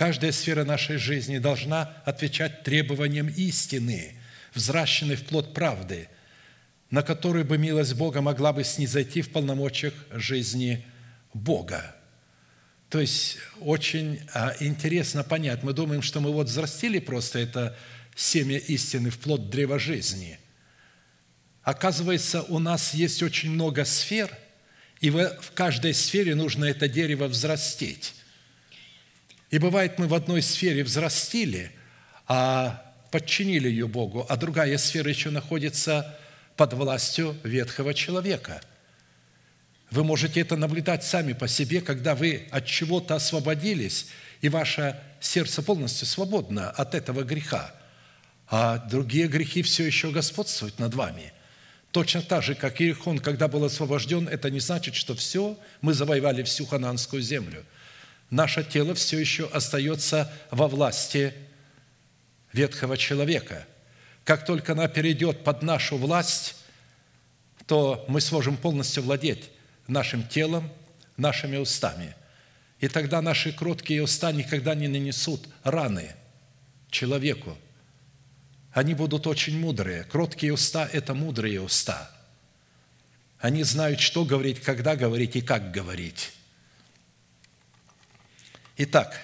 каждая 0.00 0.32
сфера 0.32 0.64
нашей 0.64 0.96
жизни 0.96 1.36
должна 1.36 1.94
отвечать 2.06 2.62
требованиям 2.62 3.28
истины, 3.28 4.14
взращенной 4.54 5.14
в 5.14 5.26
плод 5.26 5.52
правды, 5.52 6.08
на 6.88 7.02
которую 7.02 7.44
бы 7.44 7.58
милость 7.58 7.92
Бога 7.92 8.22
могла 8.22 8.54
бы 8.54 8.64
снизойти 8.64 9.20
в 9.20 9.30
полномочиях 9.30 9.92
жизни 10.10 10.86
Бога. 11.34 11.94
То 12.88 12.98
есть 12.98 13.36
очень 13.60 14.20
а, 14.32 14.54
интересно 14.60 15.22
понять. 15.22 15.62
Мы 15.62 15.74
думаем, 15.74 16.00
что 16.00 16.20
мы 16.20 16.32
вот 16.32 16.46
взрастили 16.46 16.98
просто 16.98 17.38
это 17.38 17.76
семя 18.16 18.56
истины 18.56 19.10
в 19.10 19.18
плод 19.18 19.50
древа 19.50 19.78
жизни. 19.78 20.38
Оказывается, 21.62 22.40
у 22.44 22.58
нас 22.58 22.94
есть 22.94 23.22
очень 23.22 23.50
много 23.50 23.84
сфер, 23.84 24.30
и 25.02 25.10
в 25.10 25.52
каждой 25.52 25.92
сфере 25.92 26.34
нужно 26.34 26.64
это 26.64 26.88
дерево 26.88 27.26
взрастить. 27.26 28.14
И 29.50 29.58
бывает, 29.58 29.98
мы 29.98 30.06
в 30.06 30.14
одной 30.14 30.42
сфере 30.42 30.84
взрастили, 30.84 31.72
а 32.26 32.94
подчинили 33.10 33.68
ее 33.68 33.88
Богу, 33.88 34.24
а 34.28 34.36
другая 34.36 34.78
сфера 34.78 35.08
еще 35.08 35.30
находится 35.30 36.16
под 36.56 36.72
властью 36.74 37.36
ветхого 37.42 37.94
человека. 37.94 38.62
Вы 39.90 40.04
можете 40.04 40.40
это 40.40 40.56
наблюдать 40.56 41.04
сами 41.04 41.32
по 41.32 41.48
себе, 41.48 41.80
когда 41.80 42.14
вы 42.14 42.46
от 42.50 42.66
чего-то 42.66 43.16
освободились, 43.16 44.06
и 44.40 44.48
ваше 44.48 45.00
сердце 45.18 45.62
полностью 45.62 46.06
свободно 46.06 46.70
от 46.70 46.94
этого 46.94 47.24
греха– 47.24 47.74
а 48.50 48.78
другие 48.78 49.28
грехи 49.28 49.62
все 49.62 49.86
еще 49.86 50.10
господствуют 50.10 50.78
над 50.80 50.94
вами. 50.94 51.32
Точно 51.92 52.20
так 52.20 52.42
же, 52.42 52.54
как 52.54 52.80
Иерихон, 52.80 53.20
когда 53.20 53.46
был 53.48 53.64
освобожден, 53.64 54.28
это 54.28 54.50
не 54.50 54.60
значит, 54.60 54.96
что 54.96 55.14
все, 55.14 55.56
мы 55.80 55.94
завоевали 55.94 56.42
всю 56.42 56.66
хананскую 56.66 57.22
землю. 57.22 57.64
Наше 58.30 58.62
тело 58.64 58.94
все 58.94 59.18
еще 59.18 59.46
остается 59.48 60.32
во 60.50 60.68
власти 60.68 61.34
ветхого 62.52 62.96
человека. 62.96 63.66
Как 64.24 64.46
только 64.46 64.72
она 64.72 64.86
перейдет 64.88 65.42
под 65.42 65.62
нашу 65.62 65.96
власть, 65.96 66.56
то 67.66 68.04
мы 68.08 68.20
сможем 68.20 68.56
полностью 68.56 69.02
владеть 69.02 69.50
нашим 69.88 70.26
телом, 70.26 70.70
нашими 71.16 71.56
устами. 71.56 72.14
И 72.78 72.88
тогда 72.88 73.20
наши 73.20 73.52
кроткие 73.52 74.02
уста 74.02 74.32
никогда 74.32 74.74
не 74.74 74.88
нанесут 74.88 75.46
раны 75.64 76.14
человеку, 76.90 77.56
они 78.72 78.94
будут 78.94 79.26
очень 79.26 79.58
мудрые. 79.58 80.04
Кроткие 80.04 80.52
уста– 80.52 80.88
это 80.92 81.12
мудрые 81.12 81.60
уста. 81.60 82.10
Они 83.38 83.64
знают, 83.64 84.00
что 84.00 84.24
говорить, 84.24 84.60
когда 84.60 84.94
говорить 84.96 85.34
и 85.34 85.40
как 85.40 85.72
говорить. 85.72 86.32
Итак, 88.82 89.20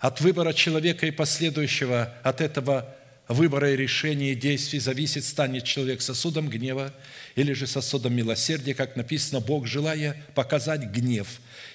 от 0.00 0.20
выбора 0.20 0.52
человека 0.52 1.06
и 1.06 1.12
последующего 1.12 2.12
от 2.24 2.40
этого 2.40 2.96
выбора 3.28 3.72
и 3.72 3.76
решения 3.76 4.32
и 4.32 4.34
действий 4.34 4.80
зависит, 4.80 5.24
станет 5.24 5.62
человек 5.62 6.02
сосудом 6.02 6.48
гнева 6.48 6.92
или 7.36 7.52
же 7.52 7.68
сосудом 7.68 8.12
милосердия, 8.16 8.74
как 8.74 8.96
написано, 8.96 9.38
Бог, 9.38 9.68
желая 9.68 10.20
показать 10.34 10.82
гнев 10.90 11.28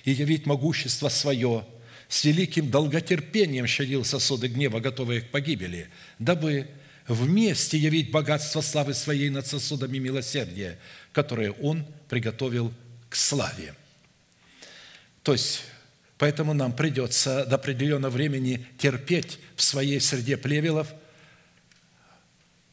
и 0.04 0.12
явить 0.12 0.46
могущество 0.46 1.08
свое, 1.08 1.66
с 2.10 2.26
великим 2.26 2.70
долготерпением 2.70 3.68
щадил 3.68 4.04
сосуды 4.04 4.50
гнева, 4.50 4.82
готовые 4.82 5.22
к 5.22 5.30
погибели, 5.30 5.88
дабы 6.20 6.68
вместе 7.08 7.78
явить 7.78 8.12
богатство 8.12 8.60
славы 8.60 8.94
своей 8.96 9.30
над 9.30 9.48
сосудами 9.48 9.98
милосердия, 9.98 10.78
которые 11.14 11.52
Он 11.52 11.86
приготовил 12.10 12.74
к 13.08 13.16
славе. 13.16 13.76
То 15.24 15.34
есть, 15.34 15.64
поэтому 16.18 16.54
нам 16.54 16.74
придется 16.74 17.46
до 17.46 17.56
определенного 17.56 18.12
времени 18.12 18.68
терпеть 18.78 19.40
в 19.56 19.64
своей 19.64 20.00
среде 20.00 20.38
плевелов– 20.38 20.88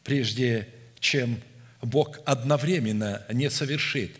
прежде 0.04 0.68
чем 0.98 1.40
Бог 1.82 2.18
одновременно 2.24 3.24
не 3.32 3.50
совершит, 3.50 4.16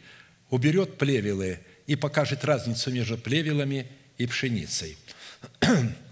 уберет 0.48 0.98
плевелы 0.98 1.58
и 1.86 1.96
покажет 1.96 2.44
разницу 2.44 2.90
между 2.90 3.18
плевелами 3.18 3.86
и 4.18 4.26
пшеницей. 4.26 4.96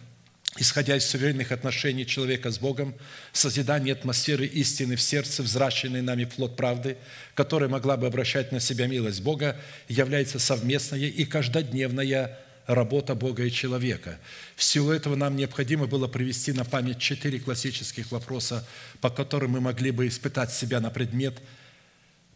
Исходя 0.61 0.97
из 0.97 1.07
суверенных 1.07 1.53
отношений 1.53 2.05
человека 2.05 2.51
с 2.51 2.59
Богом, 2.59 2.97
созидание 3.33 3.93
атмосферы 3.93 4.45
истины 4.45 4.97
в 4.97 5.01
сердце, 5.01 5.45
взращенный 5.45 6.03
нами 6.03 6.25
плод 6.25 6.57
правды, 6.57 6.97
которая 7.35 7.69
могла 7.69 7.97
бы 7.97 8.09
обращать 8.09 8.51
на 8.51 8.59
себя 8.59 8.89
милость 8.89 9.23
Бога, 9.23 9.57
является 9.89 10.41
совместная 10.41 11.07
и 11.07 11.25
каждодневная 11.25 12.37
работа 12.67 13.15
Бога 13.15 13.45
и 13.45 13.53
человека. 13.53 14.19
В 14.57 14.65
силу 14.65 14.91
этого 14.91 15.15
нам 15.15 15.37
необходимо 15.37 15.87
было 15.87 16.09
привести 16.09 16.53
на 16.53 16.65
память 16.65 16.99
четыре 16.99 17.39
классических 17.39 18.11
вопроса, 18.11 18.67
по 19.01 19.11
которым 19.11 19.53
мы 19.53 19.61
могли 19.61 19.93
бы 19.93 20.09
испытать 20.09 20.53
себя 20.53 20.81
на 20.81 20.91
предмет 20.91 21.39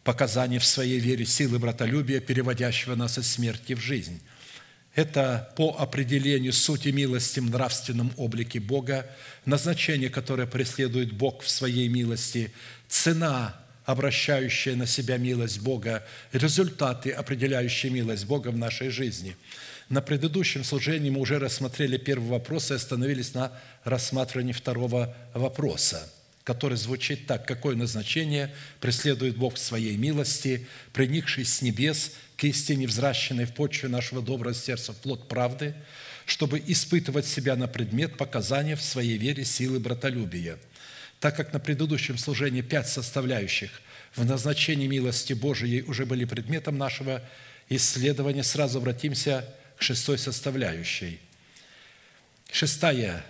показаний 0.05 0.59
в 0.59 0.65
своей 0.65 0.99
вере 0.99 1.25
силы 1.25 1.59
братолюбия, 1.59 2.21
переводящего 2.21 2.95
нас 2.95 3.17
из 3.17 3.29
смерти 3.29 3.73
в 3.73 3.81
жизнь. 3.81 4.21
Это 4.95 5.51
по 5.55 5.75
определению 5.79 6.53
сути 6.53 6.89
милости 6.89 7.39
в 7.39 7.49
нравственном 7.49 8.11
облике 8.17 8.59
Бога, 8.59 9.09
назначение, 9.45 10.09
которое 10.09 10.45
преследует 10.45 11.13
Бог 11.13 11.41
в 11.41 11.49
своей 11.49 11.87
милости, 11.87 12.51
цена, 12.87 13.55
обращающая 13.85 14.75
на 14.75 14.85
себя 14.85 15.17
милость 15.17 15.61
Бога, 15.61 16.05
результаты, 16.31 17.11
определяющие 17.11 17.91
милость 17.91 18.25
Бога 18.25 18.49
в 18.49 18.57
нашей 18.57 18.89
жизни– 18.89 19.35
на 19.89 20.01
предыдущем 20.01 20.63
служении 20.63 21.09
мы 21.09 21.19
уже 21.19 21.39
рассмотрели 21.39 21.97
первый 21.97 22.29
вопрос 22.29 22.71
и 22.71 22.73
остановились 22.73 23.33
на 23.33 23.51
рассматривании 23.83 24.53
второго 24.53 25.15
вопроса, 25.33 26.09
который 26.43 26.77
звучит 26.77 27.27
так. 27.27 27.45
Какое 27.45 27.75
назначение 27.75 28.53
преследует 28.79 29.37
Бог 29.37 29.55
в 29.55 29.59
своей 29.59 29.97
милости, 29.97 30.67
приникший 30.93 31.45
с 31.45 31.61
небес 31.61 32.13
к 32.43 32.45
истине, 32.45 32.87
взращенной 32.87 33.45
в 33.45 33.53
почве 33.53 33.87
нашего 33.87 34.21
доброго 34.21 34.53
сердца, 34.53 34.91
плод 34.91 35.29
правды, 35.29 35.73
чтобы 36.25 36.61
испытывать 36.67 37.25
себя 37.25 37.55
на 37.55 37.69
предмет 37.69 38.17
показания 38.17 38.75
в 38.75 38.81
своей 38.81 39.17
вере 39.17 39.45
силы 39.45 39.79
братолюбия. 39.79 40.57
Так 41.21 41.37
как 41.37 41.53
на 41.53 41.59
предыдущем 41.61 42.17
служении 42.17 42.59
пять 42.59 42.89
составляющих 42.89 43.81
в 44.13 44.25
назначении 44.25 44.87
милости 44.87 45.31
Божией 45.31 45.83
уже 45.83 46.05
были 46.05 46.25
предметом 46.25 46.77
нашего 46.77 47.21
исследования, 47.69 48.43
сразу 48.43 48.79
обратимся 48.79 49.47
шестой 49.79 50.17
составляющей. 50.17 51.21
Шестая 52.51 53.23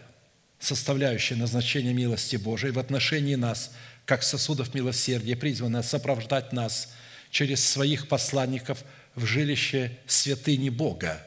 составляющая 0.57 1.35
назначения 1.35 1.93
милости 1.93 2.37
Божией 2.37 2.71
в 2.71 2.79
отношении 2.79 3.35
нас, 3.35 3.75
как 4.05 4.23
сосудов 4.23 4.73
милосердия, 4.73 5.35
призвана 5.35 5.83
сопровождать 5.83 6.51
нас 6.51 6.91
через 7.29 7.63
своих 7.63 8.07
посланников 8.07 8.83
в 9.15 9.25
жилище 9.25 9.97
святыни 10.07 10.69
Бога, 10.69 11.25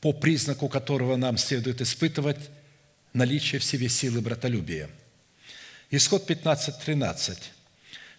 по 0.00 0.12
признаку 0.12 0.68
которого 0.68 1.16
нам 1.16 1.38
следует 1.38 1.80
испытывать 1.80 2.50
наличие 3.12 3.60
в 3.60 3.64
себе 3.64 3.88
силы 3.88 4.20
братолюбия. 4.20 4.88
Исход 5.90 6.26
15, 6.26 6.78
13. 6.78 7.52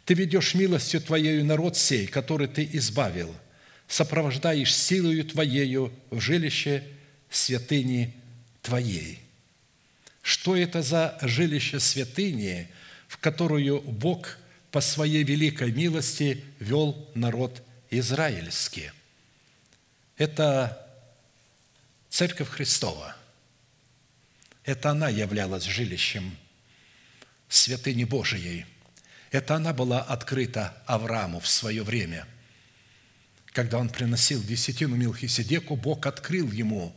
«Ты 0.06 0.14
ведешь 0.14 0.54
милостью 0.54 1.02
Твоею 1.02 1.44
народ 1.46 1.76
сей, 1.76 2.08
который 2.08 2.48
Ты 2.48 2.68
избавил– 2.74 3.34
сопровождаешь 3.88 4.76
силою 4.76 5.24
Твоею 5.26 5.94
в 6.10 6.20
жилище 6.20 6.84
святыни 7.30 8.14
Твоей». 8.62 9.20
Что 10.22 10.58
это 10.58 10.82
за 10.82 11.18
жилище 11.22 11.80
святыни, 11.80 12.68
в 13.08 13.18
которую 13.18 13.80
Бог 13.82 14.38
по 14.72 14.82
Своей 14.82 15.24
великой 15.24 15.72
милости 15.72 16.44
вел 16.60 17.10
народ 17.16 17.64
израильский? 17.90 18.92
Это 20.18 20.86
Церковь 22.10 22.50
Христова. 22.50 23.16
Это 24.64 24.92
она 24.92 25.10
являлась 25.10 25.64
жилищем 25.64 26.38
святыни 27.48 28.04
Божией. 28.04 28.66
Это 29.32 29.56
она 29.56 29.74
была 29.74 30.02
открыта 30.02 30.82
Аврааму 30.86 31.40
в 31.40 31.48
свое 31.48 31.84
время– 31.84 32.28
когда 33.58 33.80
он 33.80 33.90
приносил 33.90 34.44
десятину 34.44 34.96
Милхиседеку, 34.98 35.76
Бог 35.76 36.06
открыл 36.06 36.52
ему, 36.52 36.96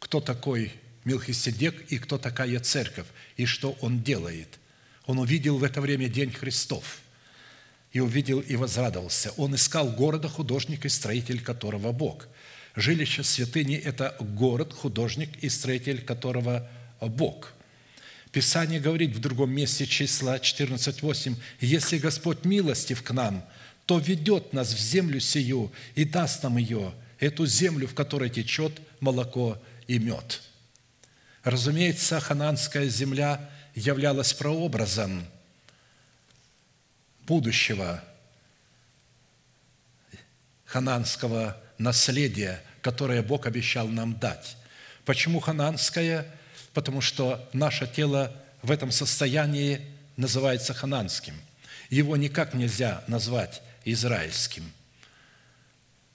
кто 0.00 0.20
такой 0.20 0.72
Милхиседек 1.04 1.92
и 1.92 1.98
кто 1.98 2.18
такая 2.18 2.58
церковь, 2.58 3.06
и 3.36 3.46
что 3.46 3.78
он 3.80 4.02
делает. 4.02 4.58
Он 5.06 5.20
увидел 5.20 5.56
в 5.56 5.62
это 5.62 5.80
время 5.80 6.08
День 6.08 6.32
Христов, 6.32 6.98
и 7.92 8.00
увидел 8.00 8.40
и 8.40 8.56
возрадовался. 8.56 9.32
Он 9.36 9.54
искал 9.54 9.90
города, 9.90 10.28
художник 10.28 10.84
и 10.84 10.88
строитель 10.88 11.40
которого 11.40 11.92
Бог. 11.92 12.28
Жилище 12.76 13.22
святыни– 13.22 13.76
это 13.84 14.16
город, 14.20 14.72
художник 14.72 15.30
и 15.42 15.48
строитель 15.48 16.02
которого 16.02 16.68
Бог– 17.00 17.52
Писание 18.32 18.78
говорит 18.78 19.16
в 19.16 19.20
другом 19.20 19.50
месте 19.50 19.86
числа 19.86 20.36
14.8, 20.36 21.34
«Если 21.60 21.98
Господь 21.98 22.44
милостив 22.44 23.02
к 23.02 23.10
нам, 23.12 23.44
то 23.86 23.98
ведет 23.98 24.52
нас 24.52 24.74
в 24.74 24.78
землю 24.78 25.18
сию 25.18 25.72
и 25.94 26.04
даст 26.04 26.42
нам 26.42 26.58
ее, 26.58 26.92
эту 27.18 27.46
землю, 27.46 27.88
в 27.88 27.94
которой 27.94 28.28
течет 28.28 28.80
молоко 29.00 29.60
и 29.86 29.98
мед». 29.98 30.42
Разумеется, 31.42 32.20
хананская 32.20 32.88
земля 32.88 33.48
являлась 33.74 34.34
прообразом 34.34 35.24
будущего 37.28 38.02
хананского 40.64 41.60
наследия, 41.76 42.62
которое 42.80 43.22
Бог 43.22 43.46
обещал 43.46 43.86
нам 43.86 44.18
дать. 44.18 44.56
Почему 45.04 45.38
хананское? 45.38 46.26
Потому 46.72 47.00
что 47.00 47.48
наше 47.52 47.86
тело 47.86 48.34
в 48.62 48.70
этом 48.70 48.90
состоянии 48.90 49.80
называется 50.16 50.72
хананским. 50.72 51.34
Его 51.90 52.16
никак 52.16 52.54
нельзя 52.54 53.04
назвать 53.06 53.62
израильским. 53.84 54.72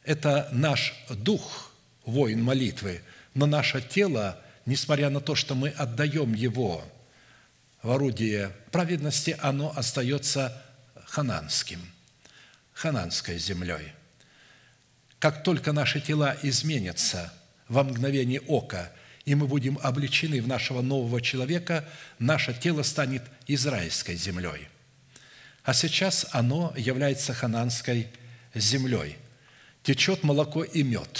Это 0.03 0.49
наш 0.52 0.94
дух, 1.10 1.72
воин 2.06 2.44
молитвы, 2.44 3.02
но 3.34 3.45
наше 3.45 3.81
тело, 3.81 4.40
несмотря 4.65 5.10
на 5.10 5.22
то, 5.22 5.35
что 5.35 5.56
мы 5.56 5.69
отдаем 5.69 6.34
его 6.34 6.84
в 7.81 7.91
орудие 7.91 8.52
праведности, 8.72 9.38
оно 9.41 9.72
остается 9.76 10.62
хананским, 11.14 11.80
хананской 12.73 13.38
землей. 13.38 13.94
Как 15.19 15.44
только 15.44 15.72
наши 15.72 16.02
тела 16.02 16.35
изменятся 16.41 17.31
во 17.68 17.84
мгновение 17.84 18.41
ока, 18.41 18.91
и 19.23 19.35
мы 19.35 19.45
будем 19.45 19.77
обличены 19.84 20.41
в 20.41 20.48
нашего 20.48 20.81
нового 20.81 21.22
человека, 21.22 21.88
наше 22.18 22.56
тело 22.56 22.81
станет 22.81 23.22
израильской 23.45 24.15
землей. 24.15 24.68
А 25.64 25.76
сейчас 25.76 26.26
оно 26.31 26.73
является 26.76 27.31
хананской 27.35 28.07
землей. 28.56 29.18
Течет 29.84 30.23
молоко 30.23 30.64
и 30.64 30.81
мед. 30.81 31.19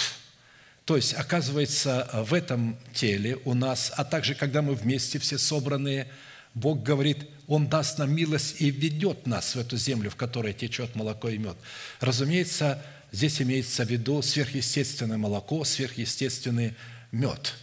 То 0.86 0.96
есть, 0.96 1.14
оказывается, 1.14 2.10
в 2.28 2.34
этом 2.34 2.76
теле 2.92 3.38
у 3.44 3.54
нас, 3.54 3.92
а 3.96 4.04
также, 4.04 4.34
когда 4.34 4.60
мы 4.60 4.74
вместе 4.74 5.20
все 5.20 5.38
собранные, 5.38 6.08
Бог 6.52 6.82
говорит, 6.82 7.28
Он 7.46 7.68
даст 7.68 7.98
нам 7.98 8.14
милость 8.14 8.56
и 8.60 8.70
ведет 8.70 9.26
нас 9.26 9.54
в 9.54 9.58
эту 9.58 9.76
землю, 9.76 10.10
в 10.10 10.16
которой 10.16 10.52
течет 10.52 10.94
молоко 10.94 11.28
и 11.28 11.38
мед. 11.38 11.56
Разумеется, 12.00 12.82
здесь 13.12 13.40
имеется 13.42 13.84
в 13.84 13.90
виду 13.90 14.22
сверхъестественное 14.22 15.18
молоко, 15.18 15.64
сверхъестественный 15.64 16.74
мед, 17.12 17.54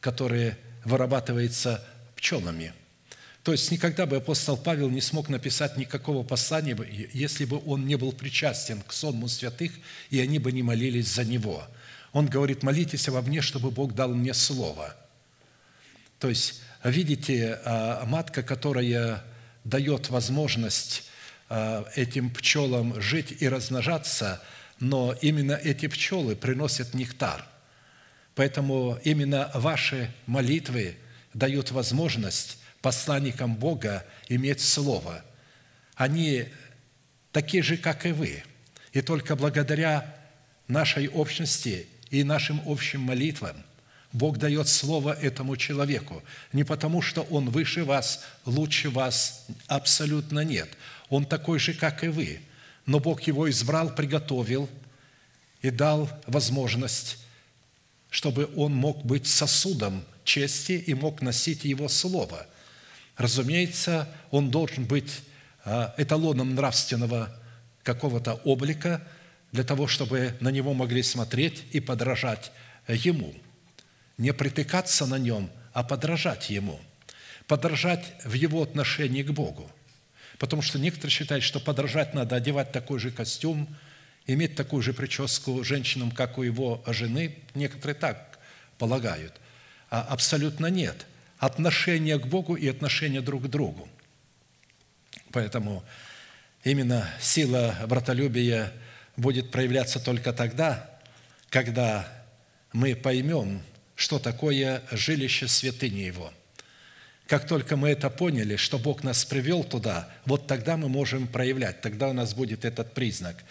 который 0.00 0.54
вырабатывается 0.84 1.84
пчелами– 2.14 2.72
то 3.42 3.52
есть 3.52 3.70
никогда 3.70 4.04
бы 4.04 4.16
апостол 4.16 4.56
Павел 4.56 4.90
не 4.90 5.00
смог 5.00 5.28
написать 5.28 5.76
никакого 5.76 6.22
послания, 6.22 6.76
если 7.12 7.46
бы 7.46 7.62
он 7.64 7.86
не 7.86 7.96
был 7.96 8.12
причастен 8.12 8.82
к 8.82 8.92
сонму 8.92 9.28
святых, 9.28 9.72
и 10.10 10.20
они 10.20 10.38
бы 10.38 10.52
не 10.52 10.62
молились 10.62 11.08
за 11.08 11.24
него. 11.24 11.66
Он 12.12 12.26
говорит, 12.26 12.62
молитесь 12.62 13.08
обо 13.08 13.22
мне, 13.22 13.40
чтобы 13.40 13.70
Бог 13.70 13.94
дал 13.94 14.14
мне 14.14 14.34
слово. 14.34 14.94
То 16.18 16.28
есть, 16.28 16.60
видите, 16.84 17.58
а, 17.64 18.04
матка, 18.04 18.42
которая 18.42 19.24
дает 19.70 20.10
возможность 20.10 21.08
а, 21.48 21.86
этим 21.94 22.28
пчелам 22.30 23.00
жить 23.00 23.40
и 23.40 23.48
размножаться, 23.48 24.42
но 24.80 25.14
именно 25.22 25.52
эти 25.52 25.86
пчелы 25.86 26.36
приносят 26.36 26.92
нектар. 26.92 27.46
Поэтому 28.34 28.98
именно 29.04 29.50
ваши 29.54 30.10
молитвы 30.26 30.96
дают 31.32 31.70
возможность 31.70 32.58
посланникам 32.82 33.54
Бога 33.54 34.04
иметь 34.28 34.60
Слово. 34.60 35.24
Они 35.94 36.46
такие 37.32 37.62
же, 37.62 37.76
как 37.76 38.06
и 38.06 38.12
вы. 38.12 38.42
И 38.92 39.02
только 39.02 39.36
благодаря 39.36 40.16
нашей 40.66 41.08
общности 41.08 41.86
и 42.10 42.24
нашим 42.24 42.60
общим 42.66 43.02
молитвам 43.02 43.56
Бог 44.12 44.38
дает 44.38 44.68
Слово 44.68 45.12
этому 45.12 45.56
человеку. 45.56 46.22
Не 46.52 46.64
потому, 46.64 47.00
что 47.00 47.22
он 47.22 47.50
выше 47.50 47.84
вас, 47.84 48.24
лучше 48.44 48.90
вас, 48.90 49.46
абсолютно 49.66 50.40
нет. 50.40 50.68
Он 51.08 51.24
такой 51.24 51.58
же, 51.58 51.74
как 51.74 52.02
и 52.02 52.08
вы. 52.08 52.40
Но 52.86 52.98
Бог 52.98 53.22
его 53.22 53.48
избрал, 53.48 53.94
приготовил 53.94 54.68
и 55.62 55.70
дал 55.70 56.10
возможность, 56.26 57.18
чтобы 58.10 58.50
он 58.56 58.74
мог 58.74 59.04
быть 59.04 59.28
сосудом 59.28 60.04
чести 60.24 60.72
и 60.72 60.94
мог 60.94 61.22
носить 61.22 61.64
его 61.64 61.88
Слово. 61.88 62.46
Разумеется, 63.16 64.08
он 64.30 64.50
должен 64.50 64.86
быть 64.86 65.20
а, 65.64 65.94
эталоном 65.98 66.54
нравственного 66.54 67.36
какого-то 67.84 68.34
облика 68.44 69.06
для 69.52 69.62
того, 69.62 69.86
чтобы 69.86 70.36
на 70.40 70.48
него 70.48 70.74
могли 70.74 71.02
смотреть 71.02 71.64
и 71.70 71.80
подражать 71.80 72.50
ему. 72.88 73.34
Не 74.20 74.32
притыкаться 74.32 75.06
на 75.06 75.18
нем, 75.18 75.50
а 75.72 75.82
подражать 75.82 76.50
ему. 76.50 76.78
Подражать 77.48 78.04
в 78.24 78.34
его 78.34 78.62
отношении 78.62 79.24
к 79.24 79.32
Богу. 79.32 79.68
Потому 80.38 80.62
что 80.62 80.78
некоторые 80.78 81.10
считают, 81.10 81.42
что 81.42 81.58
подражать 81.58 82.14
надо 82.14 82.36
одевать 82.36 82.70
такой 82.70 83.00
же 83.00 83.10
костюм, 83.10 83.68
иметь 84.26 84.54
такую 84.54 84.82
же 84.82 84.92
прическу 84.92 85.64
женщинам, 85.64 86.12
как 86.12 86.38
у 86.38 86.42
его 86.42 86.84
жены. 86.86 87.38
Некоторые 87.54 87.96
так 87.96 88.38
полагают. 88.78 89.32
А 89.90 90.02
абсолютно 90.02 90.66
нет. 90.66 91.06
Отношение 91.38 92.16
к 92.18 92.26
Богу 92.26 92.54
и 92.54 92.68
отношение 92.68 93.22
друг 93.22 93.46
к 93.46 93.48
другу. 93.48 93.88
Поэтому 95.32 95.82
Именно 96.62 97.08
сила 97.18 97.74
братолюбия 97.88 98.70
будет 99.16 99.50
проявляться 99.50 99.98
только 99.98 100.34
тогда, 100.34 100.90
когда 101.48 102.06
мы 102.74 102.94
поймем, 102.94 103.62
что 104.00 104.18
такое 104.18 104.82
жилище 104.90 105.46
святыни 105.46 106.00
Его. 106.00 106.32
Как 107.26 107.46
только 107.46 107.76
мы 107.76 107.90
это 107.90 108.08
поняли, 108.08 108.56
что 108.56 108.78
Бог 108.78 109.04
нас 109.04 109.24
привел 109.24 109.62
туда, 109.62 110.08
вот 110.24 110.46
тогда 110.46 110.78
мы 110.78 110.88
можем 110.88 111.28
проявлять, 111.28 111.82
тогда 111.82 112.08
у 112.08 112.12
нас 112.14 112.32
будет 112.32 112.64
этот 112.64 112.94
признак. 112.94 113.44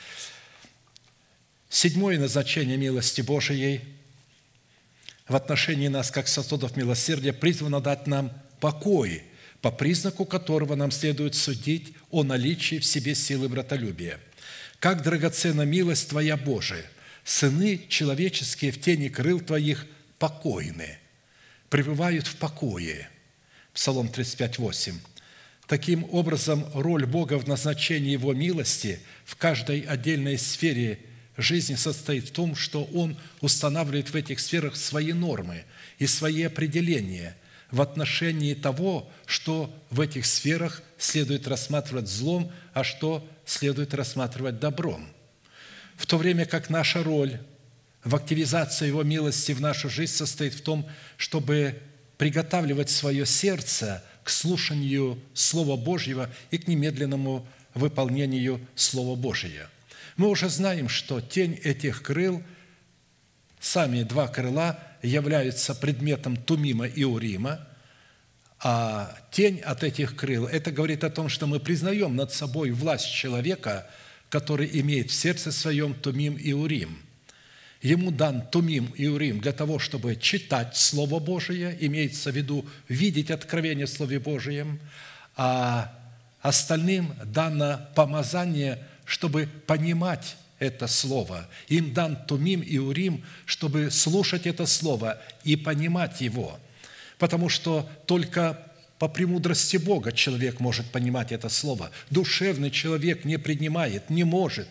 Седьмое 1.70 2.18
назначение 2.18 2.78
милости 2.78 3.22
Божией 3.22 3.82
в 5.28 5.36
отношении 5.36 5.88
нас, 5.88 6.10
как 6.10 6.28
сосудов 6.28 6.76
милосердия, 6.76 7.32
призвано 7.32 7.80
дать 7.80 8.08
нам 8.08 8.32
покой– 8.60 9.24
по 9.62 9.72
признаку 9.72 10.26
которого 10.26 10.76
нам 10.76 10.90
следует 10.90 11.36
судить 11.36 11.94
о 12.12 12.24
наличии 12.24 12.80
в 12.80 12.86
себе 12.86 13.14
силы 13.14 13.50
братолюбия. 13.50 14.18
Как 14.80 15.04
драгоценна 15.04 15.64
милость 15.64 16.08
Твоя, 16.10 16.38
Божия! 16.38 16.86
Сыны 17.26 17.82
человеческие 17.90 18.72
в 18.72 18.80
тени 18.80 19.10
крыл 19.10 19.42
Твоих 19.42 19.86
покойны, 20.20 20.98
пребывают 21.70 22.28
в 22.28 22.36
покое. 22.36 23.10
Псалом 23.74 24.10
35, 24.10 24.60
8. 24.60 25.00
Таким 25.68 26.08
образом, 26.12 26.66
роль 26.74 27.06
Бога 27.06 27.38
в 27.38 27.48
назначении 27.48 28.12
Его 28.12 28.34
милости 28.34 29.00
в 29.26 29.36
каждой 29.36 29.82
отдельной 29.82 30.38
сфере 30.38 31.00
жизни 31.38 31.76
состоит 31.76 32.30
в 32.30 32.32
том, 32.32 32.56
что 32.56 32.84
Он 32.86 33.18
устанавливает 33.42 34.10
в 34.10 34.16
этих 34.16 34.40
сферах 34.40 34.76
свои 34.76 35.14
нормы 35.14 35.64
и 35.98 36.06
свои 36.06 36.44
определения– 36.44 37.36
в 37.72 37.82
отношении 37.82 38.54
того, 38.54 39.10
что 39.26 39.74
в 39.90 40.02
этих 40.02 40.26
сферах 40.26 40.82
следует 40.98 41.48
рассматривать 41.48 42.08
злом, 42.08 42.52
а 42.74 42.84
что 42.84 43.28
следует 43.46 43.94
рассматривать 43.94 44.60
добром. 44.60 45.08
В 45.96 46.06
то 46.06 46.18
время 46.18 46.46
как 46.46 46.70
наша 46.70 47.04
роль 47.04 47.40
в 48.04 48.16
активизации 48.16 48.88
Его 48.88 49.04
милости 49.04 49.52
в 49.52 49.62
нашу 49.62 49.90
жизнь 49.90 50.14
состоит 50.14 50.54
в 50.54 50.62
том, 50.62 50.88
чтобы 51.18 51.82
приготавливать 52.18 52.90
свое 52.90 53.26
сердце 53.26 54.04
к 54.24 54.30
слушанию 54.30 55.20
Слова 55.34 55.76
Божьего 55.76 56.30
и 56.52 56.58
к 56.58 56.68
немедленному 56.68 57.48
выполнению 57.74 58.60
Слова 58.76 59.16
Божия. 59.16 59.70
Мы 60.18 60.28
уже 60.28 60.50
знаем, 60.50 60.90
что 60.90 61.22
тень 61.22 61.60
этих 61.64 62.02
крыл, 62.02 62.44
сами 63.60 64.04
два 64.04 64.28
крыла– 64.28 64.80
являются 65.02 65.76
предметом 65.76 66.36
Тумима 66.36 66.88
и 66.88 67.04
Урима, 67.04 67.66
а 68.62 69.16
тень 69.32 69.60
от 69.60 69.84
этих 69.84 70.16
крыл– 70.16 70.46
это 70.52 70.72
говорит 70.72 71.04
о 71.04 71.10
том, 71.10 71.30
что 71.30 71.48
мы 71.48 71.60
признаем 71.60 72.16
над 72.16 72.34
собой 72.34 72.72
власть 72.72 73.12
человека, 73.12 73.90
который 74.30 74.70
имеет 74.82 75.10
в 75.10 75.14
сердце 75.14 75.52
своем 75.52 75.94
Тумим 75.94 76.36
и 76.36 76.52
Урим. 76.52 77.00
Ему 77.82 78.12
дан 78.12 78.46
Тумим 78.50 78.92
и 78.96 79.08
Урим 79.08 79.40
для 79.40 79.54
того, 79.54 79.80
чтобы 79.80 80.18
читать 80.18 80.76
Слово 80.76 81.20
Божие, 81.20 81.78
имеется 81.80 82.32
в 82.32 82.36
виду 82.36 82.66
видеть 82.90 83.32
откровение 83.32 83.86
в 83.86 83.90
Слове 83.90 84.20
Божьем, 84.20 84.80
а 85.38 85.94
остальным 86.42 87.14
дано 87.24 87.80
помазание, 87.96 88.84
чтобы 89.06 89.48
понимать 89.66 90.36
это 90.60 90.88
Слово. 90.88 91.48
Им 91.70 91.94
дан 91.94 92.18
Тумим 92.28 92.60
и 92.60 92.78
Урим, 92.78 93.24
чтобы 93.46 93.92
слушать 93.92 94.46
это 94.46 94.66
Слово 94.66 95.22
и 95.46 95.56
понимать 95.56 96.20
его. 96.20 96.60
Потому 97.18 97.48
что 97.48 97.90
только 98.06 98.62
по 98.98 99.08
премудрости 99.08 99.78
Бога 99.78 100.12
человек 100.12 100.60
может 100.60 100.92
понимать 100.92 101.32
это 101.32 101.48
Слово. 101.48 101.92
Душевный 102.10 102.72
человек 102.72 103.24
не 103.24 103.38
принимает, 103.40 104.10
не 104.10 104.26
может. 104.26 104.68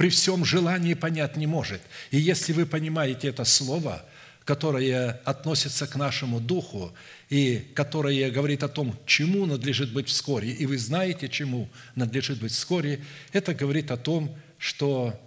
При 0.00 0.08
всем 0.08 0.46
желании 0.46 0.94
понять 0.94 1.36
не 1.36 1.46
может. 1.46 1.82
И 2.10 2.18
если 2.18 2.54
вы 2.54 2.64
понимаете 2.64 3.28
это 3.28 3.44
Слово, 3.44 4.02
которое 4.46 5.20
относится 5.26 5.86
к 5.86 5.94
нашему 5.94 6.40
духу 6.40 6.94
и 7.28 7.70
которое 7.74 8.30
говорит 8.30 8.62
о 8.62 8.68
том, 8.68 8.98
чему 9.04 9.44
надлежит 9.44 9.92
быть 9.92 10.08
вскоре, 10.08 10.52
и 10.52 10.64
вы 10.64 10.78
знаете, 10.78 11.28
чему 11.28 11.68
надлежит 11.96 12.40
быть 12.40 12.52
вскоре, 12.52 13.04
это 13.32 13.52
говорит 13.52 13.90
о 13.90 13.98
том, 13.98 14.34
что 14.56 15.20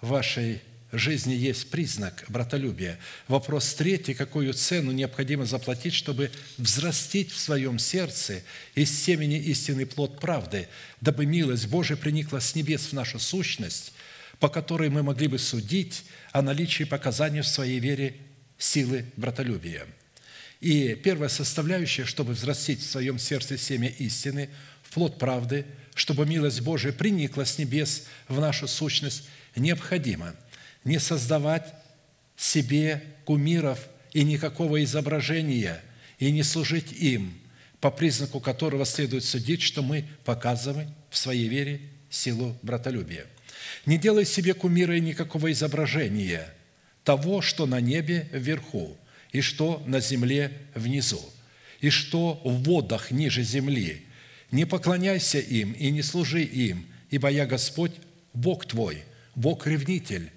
в 0.00 0.08
вашей 0.08 0.62
жизни 0.92 1.34
есть 1.34 1.70
признак 1.70 2.24
братолюбия. 2.28 2.98
Вопрос 3.28 3.74
третий. 3.74 4.14
Какую 4.14 4.52
цену 4.54 4.92
необходимо 4.92 5.46
заплатить, 5.46 5.94
чтобы 5.94 6.30
взрастить 6.58 7.30
в 7.30 7.38
своем 7.38 7.78
сердце 7.78 8.42
из 8.74 8.90
семени 8.90 9.38
истинный 9.38 9.86
плод 9.86 10.20
правды, 10.20 10.68
дабы 11.00 11.26
милость 11.26 11.68
Божия 11.68 11.96
приникла 11.96 12.40
с 12.40 12.54
небес 12.54 12.86
в 12.86 12.92
нашу 12.92 13.18
сущность, 13.18 13.92
по 14.38 14.48
которой 14.48 14.88
мы 14.88 15.02
могли 15.02 15.28
бы 15.28 15.38
судить 15.38 16.04
о 16.32 16.42
наличии 16.42 16.84
показаний 16.84 17.42
в 17.42 17.48
своей 17.48 17.78
вере 17.78 18.16
силы 18.58 19.04
братолюбия. 19.16 19.86
И 20.60 20.94
первая 20.94 21.28
составляющая, 21.28 22.04
чтобы 22.04 22.34
взрастить 22.34 22.80
в 22.80 22.90
своем 22.90 23.18
сердце 23.18 23.56
семя 23.56 23.88
истины, 23.88 24.50
в 24.82 24.90
плод 24.92 25.18
правды– 25.18 25.64
чтобы 26.00 26.24
милость 26.24 26.62
Божия 26.62 26.92
приникла 26.92 27.44
с 27.44 27.58
небес 27.58 28.04
в 28.26 28.40
нашу 28.40 28.66
сущность, 28.66 29.28
необходимо 29.54 30.34
не 30.84 30.98
создавать 30.98 31.74
себе 32.36 33.02
кумиров 33.24 33.88
и 34.12 34.24
никакого 34.24 34.82
изображения, 34.82 35.80
и 36.18 36.30
не 36.30 36.42
служить 36.42 36.92
им, 36.92 37.34
по 37.80 37.90
признаку 37.90 38.40
которого 38.40 38.84
следует 38.84 39.24
судить, 39.24 39.62
что 39.62 39.82
мы 39.82 40.04
показываем 40.24 40.94
в 41.08 41.16
своей 41.16 41.48
вере 41.48 41.80
силу 42.10 42.56
братолюбия. 42.62 43.26
Не 43.86 43.98
делай 43.98 44.24
себе 44.24 44.54
кумира 44.54 44.96
и 44.96 45.00
никакого 45.00 45.50
изображения 45.52 46.52
того, 47.04 47.40
что 47.40 47.66
на 47.66 47.80
небе 47.80 48.28
вверху, 48.32 48.96
и 49.32 49.40
что 49.40 49.82
на 49.86 50.00
земле 50.00 50.52
внизу, 50.74 51.22
и 51.80 51.88
что 51.90 52.40
в 52.44 52.64
водах 52.64 53.10
ниже 53.10 53.42
земли, 53.42 54.04
не 54.50 54.64
поклоняйся 54.64 55.38
им 55.38 55.72
и 55.72 55.90
не 55.90 56.02
служи 56.02 56.42
им, 56.42 56.86
ибо 57.10 57.28
я 57.30 57.46
Господь, 57.46 57.92
Бог 58.34 58.66
твой, 58.66 59.04
Бог-ревнитель, 59.34 60.30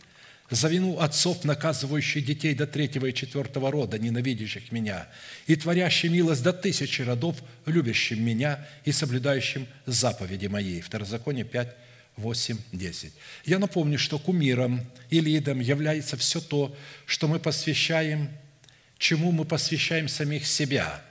за 0.53 0.67
вину 0.67 0.99
отцов, 0.99 1.43
наказывающих 1.43 2.23
детей 2.23 2.53
до 2.53 2.67
третьего 2.67 3.07
и 3.07 3.13
четвертого 3.13 3.71
рода, 3.71 3.97
ненавидящих 3.97 4.71
Меня, 4.71 5.07
и 5.47 5.55
творящий 5.55 6.09
милость 6.09 6.43
до 6.43 6.53
тысячи 6.53 7.01
родов, 7.01 7.37
любящим 7.65 8.23
Меня 8.23 8.65
и 8.85 8.91
соблюдающим 8.91 9.67
заповеди 9.87 10.45
Мои». 10.45 10.81
Второзаконие 10.81 11.43
5, 11.43 11.75
8, 12.17 12.57
10. 12.71 13.13
Я 13.45 13.57
напомню, 13.57 13.97
что 13.97 14.19
кумиром 14.19 14.85
или 15.09 15.35
идом 15.35 15.59
является 15.59 16.17
все 16.17 16.39
то, 16.39 16.75
что 17.07 17.27
мы 17.27 17.39
посвящаем, 17.39 18.29
чему 18.99 19.31
мы 19.31 19.45
посвящаем 19.45 20.07
самих 20.07 20.45
себя, 20.45 21.01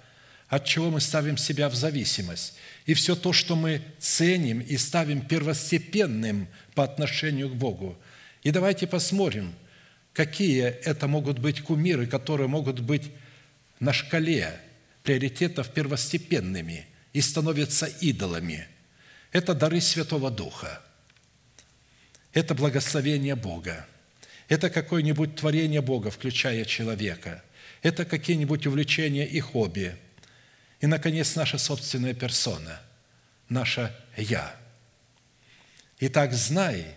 от 0.46 0.64
чего 0.66 0.88
мы 0.90 1.00
ставим 1.00 1.36
себя 1.36 1.68
в 1.68 1.74
зависимость, 1.74 2.54
и 2.86 2.94
все 2.94 3.16
то, 3.16 3.32
что 3.32 3.56
мы 3.56 3.82
ценим 3.98 4.60
и 4.60 4.76
ставим 4.76 5.20
первостепенным 5.20 6.46
по 6.74 6.84
отношению 6.84 7.48
к 7.48 7.56
Богу. 7.56 7.98
И 8.42 8.50
давайте 8.50 8.86
посмотрим, 8.86 9.54
какие 10.12 10.64
это 10.64 11.08
могут 11.08 11.38
быть 11.38 11.62
кумиры, 11.62 12.06
которые 12.06 12.48
могут 12.48 12.80
быть 12.80 13.10
на 13.80 13.92
шкале 13.92 14.60
приоритетов 15.02 15.70
первостепенными 15.70 16.86
и 17.12 17.20
становятся 17.20 17.86
идолами. 17.86 18.66
Это 19.32 19.54
дары 19.54 19.80
Святого 19.80 20.30
Духа– 20.30 20.82
это 22.32 22.54
благословение 22.54 23.34
Бога. 23.34 23.86
Это 24.48 24.70
какое-нибудь 24.70 25.36
творение 25.36 25.80
Бога, 25.80 26.10
включая 26.10 26.64
человека. 26.64 27.42
Это 27.82 28.04
какие-нибудь 28.04 28.66
увлечения 28.66 29.26
и 29.26 29.40
хобби. 29.40 29.96
И, 30.80 30.86
наконец, 30.86 31.36
наша 31.36 31.58
собственная 31.58 32.14
персона, 32.14 32.80
наше 33.48 33.94
«я». 34.16 34.56
Итак, 36.00 36.32
знай, 36.32 36.96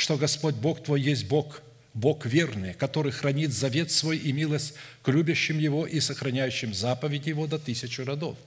что 0.00 0.16
Господь 0.16 0.54
Бог 0.54 0.82
твой 0.82 1.02
есть 1.02 1.26
Бог, 1.26 1.60
Бог 1.92 2.24
верный, 2.24 2.72
который 2.72 3.12
хранит 3.12 3.52
завет 3.52 3.90
свой 3.90 4.16
и 4.16 4.32
милость 4.32 4.72
к 5.02 5.08
любящим 5.08 5.58
Его 5.58 5.86
и 5.86 6.00
сохраняющим 6.00 6.72
заповеди 6.72 7.28
Его 7.28 7.46
до 7.46 7.58
тысячи 7.58 8.00
родов. 8.00 8.38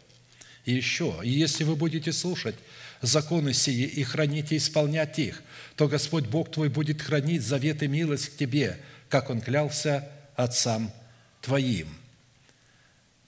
И 0.65 0.73
еще, 0.73 1.19
и 1.23 1.29
если 1.29 1.63
вы 1.63 1.75
будете 1.75 2.11
слушать 2.11 2.55
законы 3.01 3.53
сии 3.53 3.83
и 3.83 4.01
хранить 4.03 4.51
и 4.51 4.57
исполнять 4.57 5.19
их, 5.19 5.43
то 5.75 5.87
Господь 5.87 6.25
Бог 6.25 6.51
твой 6.51 6.69
будет 6.69 7.03
хранить 7.03 7.43
завет 7.43 7.83
и 7.83 7.87
милость 7.87 8.29
к 8.29 8.35
тебе, 8.35 8.79
как 9.07 9.29
Он 9.29 9.39
клялся 9.39 10.09
отцам 10.35 10.91
твоим». 11.41 11.87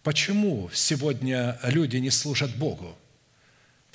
Почему 0.01 0.71
сегодня 0.73 1.59
люди 1.63 1.97
не 1.97 2.09
служат 2.09 2.55
Богу? 2.55 2.97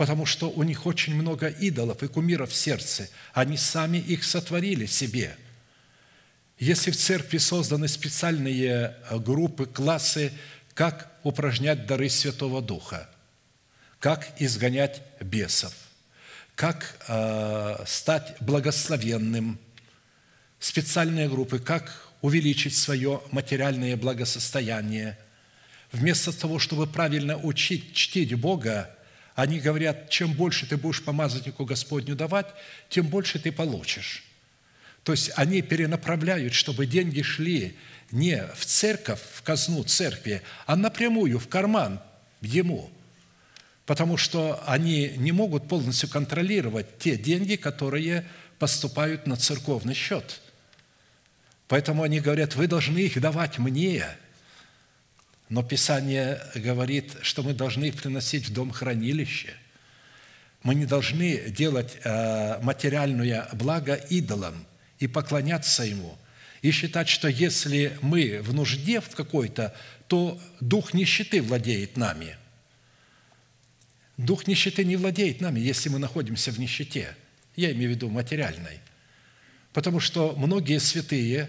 Потому 0.01 0.25
что 0.25 0.49
у 0.49 0.63
них 0.63 0.87
очень 0.87 1.15
много 1.15 1.49
идолов 1.49 2.03
и 2.03 2.09
кумиров 2.09 2.53
в 2.53 2.57
сердце. 2.57 3.11
Они 3.35 3.59
сами 3.59 3.99
их 3.99 4.25
сотворили 4.25 4.87
себе. 4.87 5.37
Если 6.59 6.91
в 6.91 6.97
церкви 6.97 7.37
созданы 7.37 7.87
специальные 7.87 8.97
группы, 9.11 9.67
классы, 9.67 10.33
как 10.73 11.13
упражнять 11.23 11.85
дары 11.85 12.09
Святого 12.09 12.63
Духа– 12.63 13.11
как 13.99 14.33
изгонять 14.39 15.03
бесов, 15.21 15.75
как 16.55 16.97
э, 17.07 17.85
стать 17.87 18.37
благословенным, 18.41 19.59
специальные 20.61 21.29
группы, 21.29 21.59
как 21.59 22.09
увеличить 22.23 22.75
свое 22.75 23.21
материальное 23.33 23.99
благосостояние. 23.99 25.19
Вместо 25.93 26.33
того, 26.33 26.59
чтобы 26.59 26.87
правильно 26.87 27.37
учить, 27.37 27.93
чтить 27.93 28.33
Бога, 28.33 28.97
они 29.43 29.61
говорят, 29.61 30.11
чем 30.11 30.33
больше 30.33 30.67
ты 30.67 30.77
будешь 30.77 31.03
помазаннику 31.03 31.65
Господню 31.65 32.15
давать, 32.15 32.47
тем 32.89 33.07
больше 33.07 33.39
ты 33.39 33.53
получишь. 33.53 34.25
То 35.03 35.13
есть 35.13 35.31
они 35.37 35.63
перенаправляют, 35.63 36.55
чтобы 36.55 36.87
деньги 36.87 37.23
шли 37.23 37.77
не 38.11 38.45
в 38.55 38.67
церковь, 38.67 39.21
в 39.35 39.43
казну 39.43 39.83
церкви, 39.85 40.43
а 40.67 40.77
напрямую 40.77 41.39
в 41.39 41.49
карман 41.49 42.01
ему– 42.41 42.91
потому 43.91 44.17
что 44.17 44.63
они 44.69 45.15
не 45.17 45.33
могут 45.33 45.67
полностью 45.67 46.09
контролировать 46.09 46.99
те 46.99 47.17
деньги, 47.17 47.57
которые 47.57 48.25
поступают 48.61 49.27
на 49.27 49.35
церковный 49.35 49.95
счет. 49.95 50.41
Поэтому 51.67 52.05
они 52.05 52.21
говорят, 52.21 52.55
вы 52.55 52.69
должны 52.69 52.99
их 52.99 53.21
давать 53.21 53.59
мне. 53.59 54.07
Но 55.51 55.63
Писание 55.63 56.41
говорит, 56.55 57.17
что 57.21 57.43
мы 57.43 57.53
должны 57.53 57.87
их 57.87 57.97
приносить 57.97 58.49
в 58.49 58.53
дом 58.55 58.71
хранилище. 58.71 59.53
Мы 60.63 60.75
не 60.75 60.87
должны 60.87 61.51
делать 61.51 61.99
э, 62.03 62.59
материальное 62.63 63.47
благо 63.53 63.95
идолам 63.95 64.67
и 64.99 65.07
поклоняться 65.07 65.83
ему. 65.83 66.17
И 66.63 66.71
считать, 66.71 67.09
что 67.09 67.29
если 67.29 67.99
мы 68.01 68.41
в 68.43 68.55
нужде 68.55 69.01
в 69.01 69.11
какой-то, 69.11 69.75
то 70.07 70.41
дух 70.61 70.95
нищеты 70.95 71.43
владеет 71.43 71.99
нами– 71.99 72.37
Дух 74.21 74.47
нищеты 74.47 74.85
не 74.85 74.97
владеет 74.97 75.41
нами, 75.41 75.61
если 75.61 75.89
мы 75.89 75.99
находимся 75.99 76.51
в 76.51 76.59
нищете. 76.59 77.17
Я 77.57 77.73
имею 77.73 77.91
в 77.91 77.95
виду 77.95 78.11
материальной. 78.11 78.81
Потому 79.73 79.99
что 79.99 80.35
многие 80.37 80.79
святые, 80.79 81.49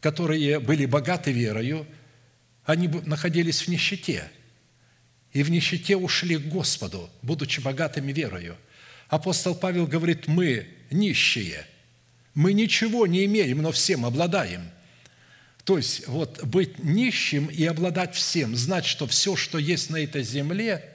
которые 0.00 0.60
были 0.60 0.84
богаты 0.84 1.32
верою, 1.32 1.86
они 2.64 2.88
находились 2.88 3.62
в 3.62 3.68
нищете. 3.68 4.30
И 5.32 5.42
в 5.42 5.50
нищете 5.50 5.96
ушли 5.96 6.36
к 6.36 6.48
Господу, 6.48 7.08
будучи 7.22 7.60
богатыми 7.60 8.12
верою. 8.12 8.56
Апостол 9.08 9.54
Павел 9.54 9.86
говорит, 9.86 10.28
мы 10.28 10.66
нищие, 10.90 11.66
мы 12.34 12.52
ничего 12.52 13.06
не 13.06 13.24
имеем, 13.24 13.62
но 13.62 13.72
всем 13.72 14.04
обладаем. 14.04 14.70
То 15.64 15.76
есть 15.78 16.06
вот 16.08 16.44
быть 16.44 16.82
нищим 16.82 17.46
и 17.46 17.64
обладать 17.64 18.14
всем, 18.14 18.56
знать, 18.56 18.84
что 18.84 19.06
все, 19.06 19.36
что 19.36 19.58
есть 19.58 19.90
на 19.90 19.96
этой 19.96 20.22
земле– 20.22 20.88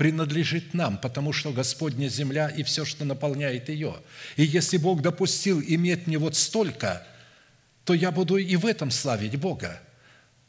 принадлежит 0.00 0.72
нам, 0.72 0.96
потому 0.96 1.30
что 1.30 1.52
Господня 1.52 2.08
земля 2.08 2.48
и 2.48 2.62
все, 2.62 2.86
что 2.86 3.04
наполняет 3.04 3.68
ее. 3.68 3.96
И 4.36 4.44
если 4.44 4.78
Бог 4.78 5.02
допустил 5.02 5.60
иметь 5.60 6.06
мне 6.06 6.16
вот 6.16 6.36
столько, 6.36 7.06
то 7.84 7.92
я 7.92 8.10
буду 8.10 8.38
и 8.38 8.56
в 8.56 8.64
этом 8.64 8.90
славить 8.90 9.36
Бога. 9.36 9.78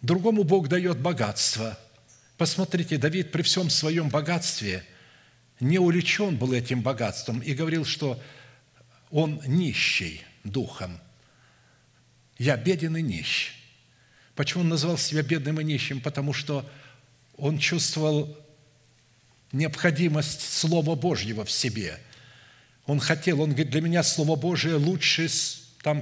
Другому 0.02 0.44
Бог 0.44 0.68
дает 0.68 0.99
богатство. 0.99 1.78
Посмотрите, 2.38 2.98
Давид 2.98 3.32
при 3.32 3.44
всем 3.44 3.69
своем 3.69 4.10
богатстве 4.10 4.84
не 5.60 5.78
увлечен 5.78 6.38
был 6.38 6.53
этим 6.53 6.82
богатством 6.82 7.40
и 7.40 7.53
говорил, 7.53 7.86
что 7.86 8.19
он 9.11 9.41
нищий 9.45 10.23
духом. 10.44 10.99
Я 12.40 12.57
беден 12.57 12.98
и 12.98 13.02
нищ. 13.03 13.53
Почему 14.36 14.64
он 14.64 14.69
назвал 14.69 14.98
себя 14.98 15.22
бедным 15.22 15.60
и 15.60 15.64
нищим? 15.64 16.02
Потому 16.02 16.34
что 16.34 16.68
он 17.38 17.60
чувствовал 17.60 18.36
необходимость 19.52 20.41
Слова 20.41 20.95
Божьего 20.95 21.45
в 21.45 21.52
себе. 21.52 21.99
Он 22.88 22.99
хотел, 22.99 23.41
он 23.41 23.49
говорит, 23.49 23.69
для 23.69 23.82
меня 23.82 24.02
Слово 24.02 24.36
Божие 24.36 24.76
лучше 24.76 25.30
там, 25.84 26.02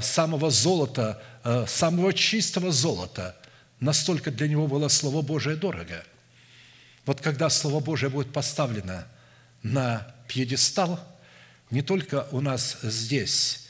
самого 0.00 0.50
золота, 0.50 1.22
э, 1.44 1.64
самого 1.66 2.12
чистого 2.12 2.72
золота. 2.72 3.36
Настолько 3.80 4.30
для 4.30 4.48
него 4.48 4.66
было 4.66 4.88
Слово 4.88 5.22
Божие 5.22 5.56
дорого. 5.56 6.02
Вот 7.04 7.20
когда 7.20 7.50
Слово 7.50 7.80
Божие 7.80 8.10
будет 8.10 8.32
поставлено 8.32 9.06
на 9.62 10.14
пьедестал, 10.28 10.98
не 11.70 11.82
только 11.82 12.26
у 12.30 12.40
нас 12.40 12.78
здесь, 12.82 13.68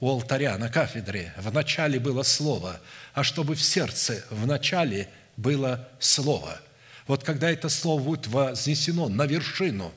у 0.00 0.08
алтаря, 0.08 0.56
на 0.58 0.68
кафедре, 0.68 1.34
в 1.36 1.52
начале 1.52 1.98
было 1.98 2.22
Слово, 2.22 2.80
а 3.14 3.22
чтобы 3.22 3.54
в 3.54 3.62
сердце 3.62 4.24
в 4.30 4.46
начале 4.46 5.08
было 5.36 5.88
Слово– 5.98 6.60
вот 7.08 7.24
когда 7.24 7.50
это 7.50 7.70
слово 7.70 8.02
будет 8.02 8.26
вознесено 8.26 9.08
на 9.08 9.24
вершину, 9.24 9.92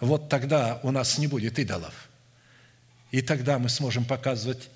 вот 0.00 0.28
тогда 0.28 0.78
у 0.82 0.90
нас 0.92 1.16
не 1.16 1.26
будет 1.26 1.58
идолов. 1.58 2.09
И 3.10 3.22
тогда 3.22 3.58
мы 3.58 3.68
сможем 3.68 4.04
показывать 4.04 4.68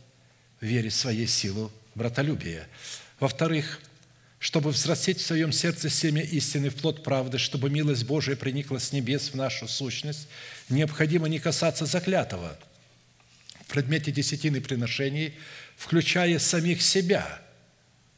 вере 0.60 0.90
своей 0.90 1.26
силу 1.26 1.70
братолюбия. 1.94 2.68
Во-вторых, 3.20 3.80
чтобы 4.38 4.70
взрастить 4.70 5.18
в 5.18 5.26
своем 5.26 5.52
сердце 5.52 5.88
семя 5.88 6.22
истины 6.22 6.70
в 6.70 6.74
плод 6.74 7.02
правды, 7.02 7.38
чтобы 7.38 7.70
милость 7.70 8.04
Божия 8.04 8.36
проникла 8.36 8.78
с 8.78 8.92
небес 8.92 9.30
в 9.30 9.34
нашу 9.34 9.68
сущность, 9.68 10.28
необходимо 10.68 11.28
не 11.28 11.38
касаться 11.38 11.86
заклятого 11.86 12.58
в 13.60 13.66
предмете 13.68 14.12
десятины 14.12 14.60
приношений, 14.60 15.34
включая 15.76 16.38
самих 16.38 16.82
себя– 16.82 17.40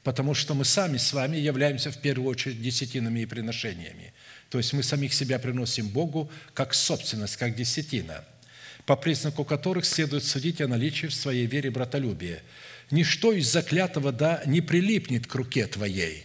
потому 0.07 0.35
что 0.35 0.55
мы 0.55 0.65
сами 0.65 0.99
с 0.99 1.13
вами 1.13 1.37
являемся 1.37 1.91
в 1.91 1.99
первую 1.99 2.31
очередь 2.31 2.63
десятинами 2.63 3.19
и 3.23 3.27
приношениями. 3.27 4.15
То 4.51 4.59
есть 4.59 4.73
мы 4.73 4.85
самих 4.85 5.13
себя 5.13 5.41
приносим 5.41 5.89
Богу 5.89 6.31
как 6.55 6.75
собственность, 6.75 7.37
как 7.37 7.57
десятина, 7.57 8.25
по 8.87 8.97
признаку 8.97 9.45
которых 9.45 9.85
следует 9.85 10.25
судить 10.25 10.61
о 10.61 10.69
наличии 10.69 11.09
в 11.09 11.15
своей 11.15 11.47
вере 11.47 11.71
братолюбия. 11.71 12.43
Ничто 12.91 13.33
из 13.33 13.51
заклятого 13.51 14.13
да 14.13 14.43
не 14.47 14.61
прилипнет 14.61 15.27
к 15.27 15.35
руке 15.35 15.67
твоей, 15.67 16.25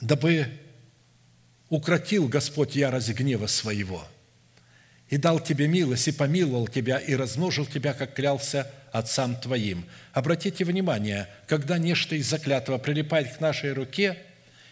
дабы 0.00 0.48
укротил 1.70 2.28
Господь 2.28 2.76
ярость 2.76 3.10
гнева 3.14 3.46
своего– 3.46 4.06
и 5.08 5.18
дал 5.18 5.38
тебе 5.38 5.68
милость, 5.68 6.08
и 6.08 6.12
помиловал 6.12 6.66
тебя, 6.66 6.98
и 6.98 7.14
размножил 7.14 7.64
тебя, 7.66 7.92
как 7.94 8.14
клялся 8.14 8.70
отцам 8.92 9.36
твоим». 9.36 9.84
Обратите 10.12 10.64
внимание, 10.64 11.28
когда 11.46 11.78
нечто 11.78 12.16
из 12.16 12.28
заклятого 12.28 12.78
прилипает 12.78 13.36
к 13.36 13.40
нашей 13.40 13.72
руке, 13.72 14.16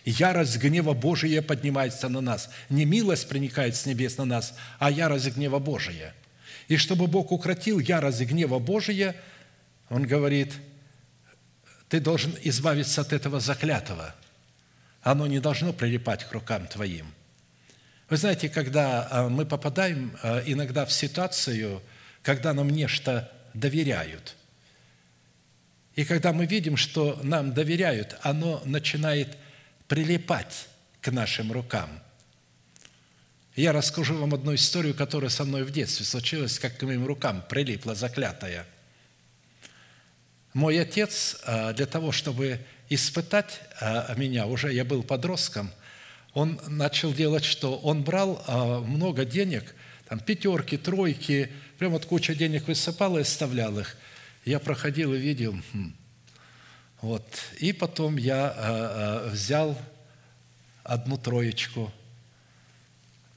Ярость 0.05 0.59
гнева 0.59 0.93
Божия 0.93 1.41
поднимается 1.41 2.09
на 2.09 2.21
нас. 2.21 2.51
Не 2.69 2.85
милость 2.85 3.29
проникает 3.29 3.75
с 3.75 3.87
небес 3.87 4.19
на 4.19 4.27
нас, 4.27 4.55
а 4.79 4.91
ярость 4.91 5.35
гнева 5.35 5.59
Божия. 5.59 6.15
И 6.69 6.77
чтобы 6.77 7.07
Бог 7.07 7.33
укротил 7.33 7.79
ярость 7.79 8.21
гнева 8.21 8.59
Божия, 8.59 9.17
Он 9.89 10.07
говорит, 10.07 10.53
ты 11.89 12.01
должен 12.01 12.35
избавиться 12.43 13.01
от 13.01 13.13
этого 13.13 13.41
заклятого. 13.41 14.15
Оно 15.03 15.27
не 15.27 15.41
должно 15.41 15.73
прилипать 15.73 16.25
к 16.25 16.33
рукам 16.33 16.67
твоим. 16.67 17.07
Вы 18.11 18.17
знаете, 18.19 18.49
когда 18.49 19.09
а, 19.11 19.29
мы 19.29 19.47
попадаем 19.47 20.17
а, 20.23 20.43
иногда 20.45 20.85
в 20.85 20.93
ситуацию, 20.93 21.83
когда 22.23 22.53
нам 22.53 22.69
нечто 22.69 23.31
доверяют, 23.55 24.37
и 25.95 26.05
когда 26.05 26.33
мы 26.33 26.47
видим, 26.47 26.77
что 26.77 27.19
нам 27.23 27.55
доверяют, 27.55 28.19
оно 28.23 28.61
начинает 28.65 29.37
прилипать 29.89 30.69
к 31.01 31.11
нашим 31.11 31.53
рукам. 31.53 31.91
Я 33.57 33.73
расскажу 33.73 34.17
вам 34.17 34.35
одну 34.35 34.55
историю, 34.55 34.95
которая 34.95 35.31
со 35.31 35.45
мной 35.45 35.63
в 35.63 35.71
детстве 35.71 36.05
случилась, 36.05 36.59
как 36.59 36.77
к 36.77 36.83
моим 36.83 37.07
рукам 37.07 37.45
прилипла 37.49 37.95
заклятая. 37.95 38.67
Мой 40.53 40.81
отец 40.81 41.37
а, 41.45 41.73
для 41.73 41.87
того, 41.87 42.11
чтобы 42.11 42.61
испытать 42.89 43.61
а, 43.81 44.13
меня, 44.17 44.47
уже 44.47 44.73
я 44.73 44.85
был 44.85 45.03
подростком, 45.03 45.71
он 46.33 46.61
начал 46.67 47.13
делать 47.13 47.45
что? 47.45 47.77
Он 47.79 48.03
брал 48.03 48.43
а, 48.47 48.81
много 48.81 49.25
денег, 49.25 49.75
там 50.09 50.19
пятерки, 50.19 50.77
тройки, 50.77 51.51
прям 51.79 51.93
вот 51.93 52.07
куча 52.07 52.35
денег 52.35 52.67
высыпал 52.67 53.19
и 53.19 53.23
оставлял 53.23 53.79
их. 53.79 53.97
Я 54.45 54.59
проходил 54.59 55.15
и 55.15 55.19
видел, 55.19 55.57
хм, 55.73 55.95
вот. 57.05 57.27
И 57.59 57.75
потом 57.75 58.17
я 58.17 58.55
э, 58.57 59.27
э, 59.27 59.29
взял 59.29 59.79
одну 60.83 61.19
троечку, 61.19 61.93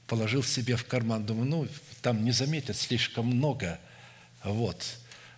положил 0.06 0.42
себе 0.42 0.74
в 0.76 0.86
карман, 0.86 1.26
думаю, 1.26 1.44
ну, 1.50 1.68
там 2.00 2.24
не 2.24 2.32
заметят 2.32 2.78
слишком 2.78 3.26
много. 3.26 3.78
Вот. 4.42 4.82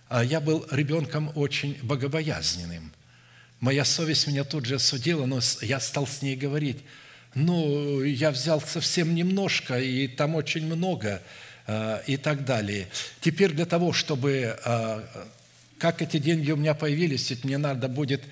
А 0.08 0.22
я 0.22 0.38
был 0.38 0.64
ребенком 0.70 1.32
очень 1.34 1.76
богобоязненным. 1.82 2.92
Моя 3.58 3.84
совесть 3.84 4.28
меня 4.28 4.44
тут 4.44 4.64
же 4.64 4.76
осудила, 4.76 5.26
но 5.26 5.40
я 5.60 5.80
стал 5.80 6.06
с 6.06 6.22
ней 6.22 6.36
говорить, 6.36 6.84
ну, 7.34 8.00
я 8.04 8.30
взял 8.30 8.60
совсем 8.60 9.12
немножко, 9.12 9.80
и 9.80 10.06
там 10.06 10.36
очень 10.36 10.66
много, 10.66 11.20
э, 11.66 12.02
и 12.06 12.16
так 12.16 12.44
далее. 12.44 12.86
Теперь 13.20 13.50
для 13.50 13.66
того, 13.66 13.92
чтобы 13.92 14.56
как 15.80 16.02
эти 16.02 16.18
деньги 16.18 16.52
у 16.52 16.56
меня 16.56 16.74
появились, 16.74 17.30
ведь 17.30 17.42
мне 17.42 17.56
надо 17.56 17.88
будет 17.88 18.22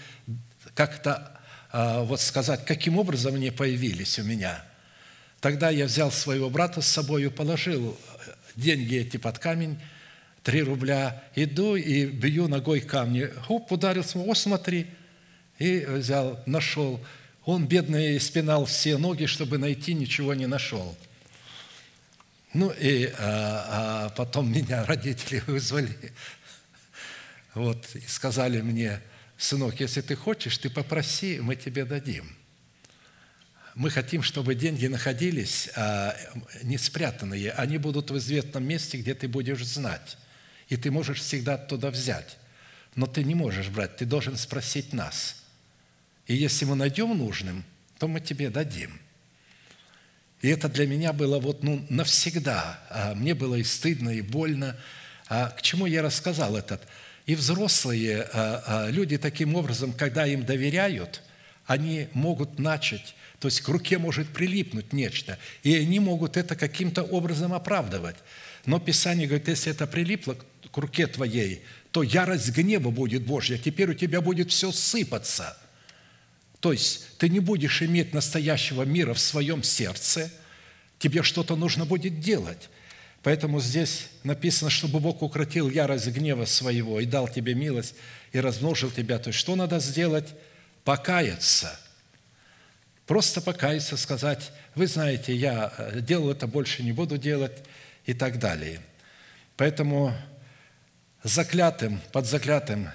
как-то 0.75 1.41
а, 1.73 2.03
вот 2.03 2.21
сказать, 2.21 2.65
каким 2.67 2.99
образом 2.99 3.35
они 3.35 3.51
появились 3.51 4.19
у 4.19 4.23
меня. 4.23 4.63
Тогда 5.41 5.71
я 5.71 5.87
взял 5.87 6.13
своего 6.13 6.51
брата 6.51 6.83
с 6.83 6.87
собой 6.87 7.25
и 7.25 7.29
положил 7.29 7.99
деньги 8.55 8.97
эти 8.97 9.17
под 9.17 9.39
камень, 9.39 9.81
три 10.43 10.63
рубля, 10.63 11.25
иду 11.35 11.75
и 11.75 12.05
бью 12.05 12.49
ногой 12.49 12.81
камни. 12.81 13.31
Хоп, 13.47 13.73
ударился, 13.73 14.19
о, 14.19 14.35
смотри. 14.35 14.87
И 15.59 15.87
взял, 15.89 16.41
нашел. 16.45 17.01
Он, 17.45 17.67
бедный, 17.67 18.21
спинал 18.21 18.67
все 18.67 18.99
ноги, 18.99 19.25
чтобы 19.25 19.57
найти, 19.57 19.95
ничего 19.95 20.35
не 20.35 20.47
нашел. 20.47 20.97
Ну 22.53 22.71
и 22.79 23.11
а, 23.19 24.07
а 24.07 24.09
потом 24.11 24.53
меня 24.53 24.85
родители 24.87 25.43
вызвали 25.47 25.97
вот, 27.59 27.97
и 27.97 28.07
сказали 28.07 28.61
мне, 28.61 29.01
сынок, 29.37 29.81
если 29.81 30.01
ты 30.01 30.15
хочешь, 30.15 30.57
ты 30.59 30.71
попроси, 30.71 31.41
мы 31.41 31.57
тебе 31.57 31.85
дадим. 31.85 32.37
Мы 33.75 33.91
хотим, 33.91 34.23
чтобы 34.23 34.55
деньги 34.55 34.87
находились 34.87 35.69
а, 35.75 36.17
не 36.63 36.79
спрятанные, 36.79 37.51
они 37.53 37.79
будут 37.79 38.11
в 38.11 38.19
известном 38.19 38.65
месте, 38.65 38.99
где 38.99 39.15
ты 39.15 39.29
будешь 39.29 39.65
знать. 39.65 40.17
И 40.69 40.77
ты 40.77 40.91
можешь 40.91 41.21
всегда 41.21 41.55
оттуда 41.55 41.91
взять. 41.91 42.39
Но 42.95 43.07
ты 43.07 43.25
не 43.25 43.35
можешь 43.35 43.69
брать, 43.69 43.97
ты 43.97 44.05
должен 44.05 44.37
спросить 44.37 44.93
нас. 44.93 45.43
И 46.27 46.37
если 46.37 46.65
мы 46.65 46.77
найдем 46.77 47.17
нужным, 47.17 47.65
то 47.99 48.07
мы 48.07 48.21
тебе 48.21 48.51
дадим. 48.51 49.01
И 50.43 50.49
это 50.49 50.69
для 50.69 50.87
меня 50.87 51.13
было 51.13 51.41
вот 51.41 51.65
ну, 51.65 51.85
навсегда. 51.89 52.81
А 52.91 53.15
мне 53.15 53.35
было 53.35 53.57
и 53.57 53.65
стыдно, 53.65 54.11
и 54.11 54.21
больно. 54.21 54.77
А 55.29 55.51
к 55.51 55.63
чему 55.63 55.87
я 55.87 56.03
рассказал 56.03 56.57
этот? 56.57 56.87
И 57.29 57.35
взрослые 57.35 58.23
а, 58.23 58.63
а, 58.67 58.91
люди 58.91 59.19
таким 59.19 59.55
образом, 59.55 59.93
когда 59.93 60.27
им 60.27 60.47
доверяют, 60.47 61.23
они 61.67 62.09
могут 62.15 62.59
начать, 62.59 63.15
то 63.39 63.49
есть 63.49 63.61
к 63.61 63.69
руке 63.69 63.99
может 63.99 64.31
прилипнуть 64.31 64.95
нечто, 64.95 65.39
и 65.63 65.77
они 65.77 66.01
могут 66.01 66.39
это 66.39 66.57
каким-то 66.57 67.03
образом 67.03 67.53
оправдывать. 67.53 68.17
Но 68.65 68.81
Писание 68.81 69.29
говорит, 69.29 69.47
если 69.47 69.73
это 69.73 69.87
прилипло 69.87 70.39
к 70.73 70.77
руке 70.79 71.07
твоей, 71.07 71.63
то 71.91 72.03
ярость 72.03 72.49
гнева 72.49 72.89
будет 72.89 73.25
Божья, 73.25 73.59
теперь 73.59 73.91
у 73.91 73.95
тебя 73.95 74.23
будет 74.23 74.51
все 74.51 74.73
сыпаться. 74.73 75.55
То 76.61 76.73
есть 76.73 77.19
ты 77.19 77.29
не 77.29 77.41
будешь 77.41 77.83
иметь 77.83 78.15
настоящего 78.15 78.85
мира 78.85 79.13
в 79.13 79.21
своем 79.21 79.63
сердце, 79.63 80.33
тебе 80.99 81.23
что-то 81.23 81.57
нужно 81.57 81.85
будет 81.85 82.21
делать. 82.21 82.71
Поэтому 83.23 83.61
здесь 83.61 84.09
написано, 84.23 84.71
чтобы 84.71 85.01
Бог 85.01 85.23
укротил 85.23 85.69
ярость 85.69 86.07
гнева 86.09 86.45
своего 86.45 87.01
и 87.01 87.07
дал 87.07 87.29
тебе 87.29 87.55
милость, 87.55 87.95
и 88.33 88.41
размножил 88.41 88.91
тебя. 88.91 89.19
То 89.19 89.29
есть 89.29 89.39
что 89.39 89.57
надо 89.57 89.81
сделать? 89.81 90.35
Покаяться. 90.85 91.79
Просто 93.07 93.41
покаяться, 93.41 93.97
сказать, 93.97 94.53
вы 94.75 94.87
знаете, 94.87 95.35
я 95.35 95.73
э, 95.77 96.01
делал 96.01 96.31
это, 96.31 96.47
больше 96.47 96.83
не 96.83 96.93
буду 96.93 97.19
делать 97.19 97.65
и 98.05 98.13
так 98.13 98.39
далее. 98.39 98.81
Поэтому 99.57 100.15
заклятым, 101.25 102.01
под 102.13 102.27
заклятым 102.27 102.91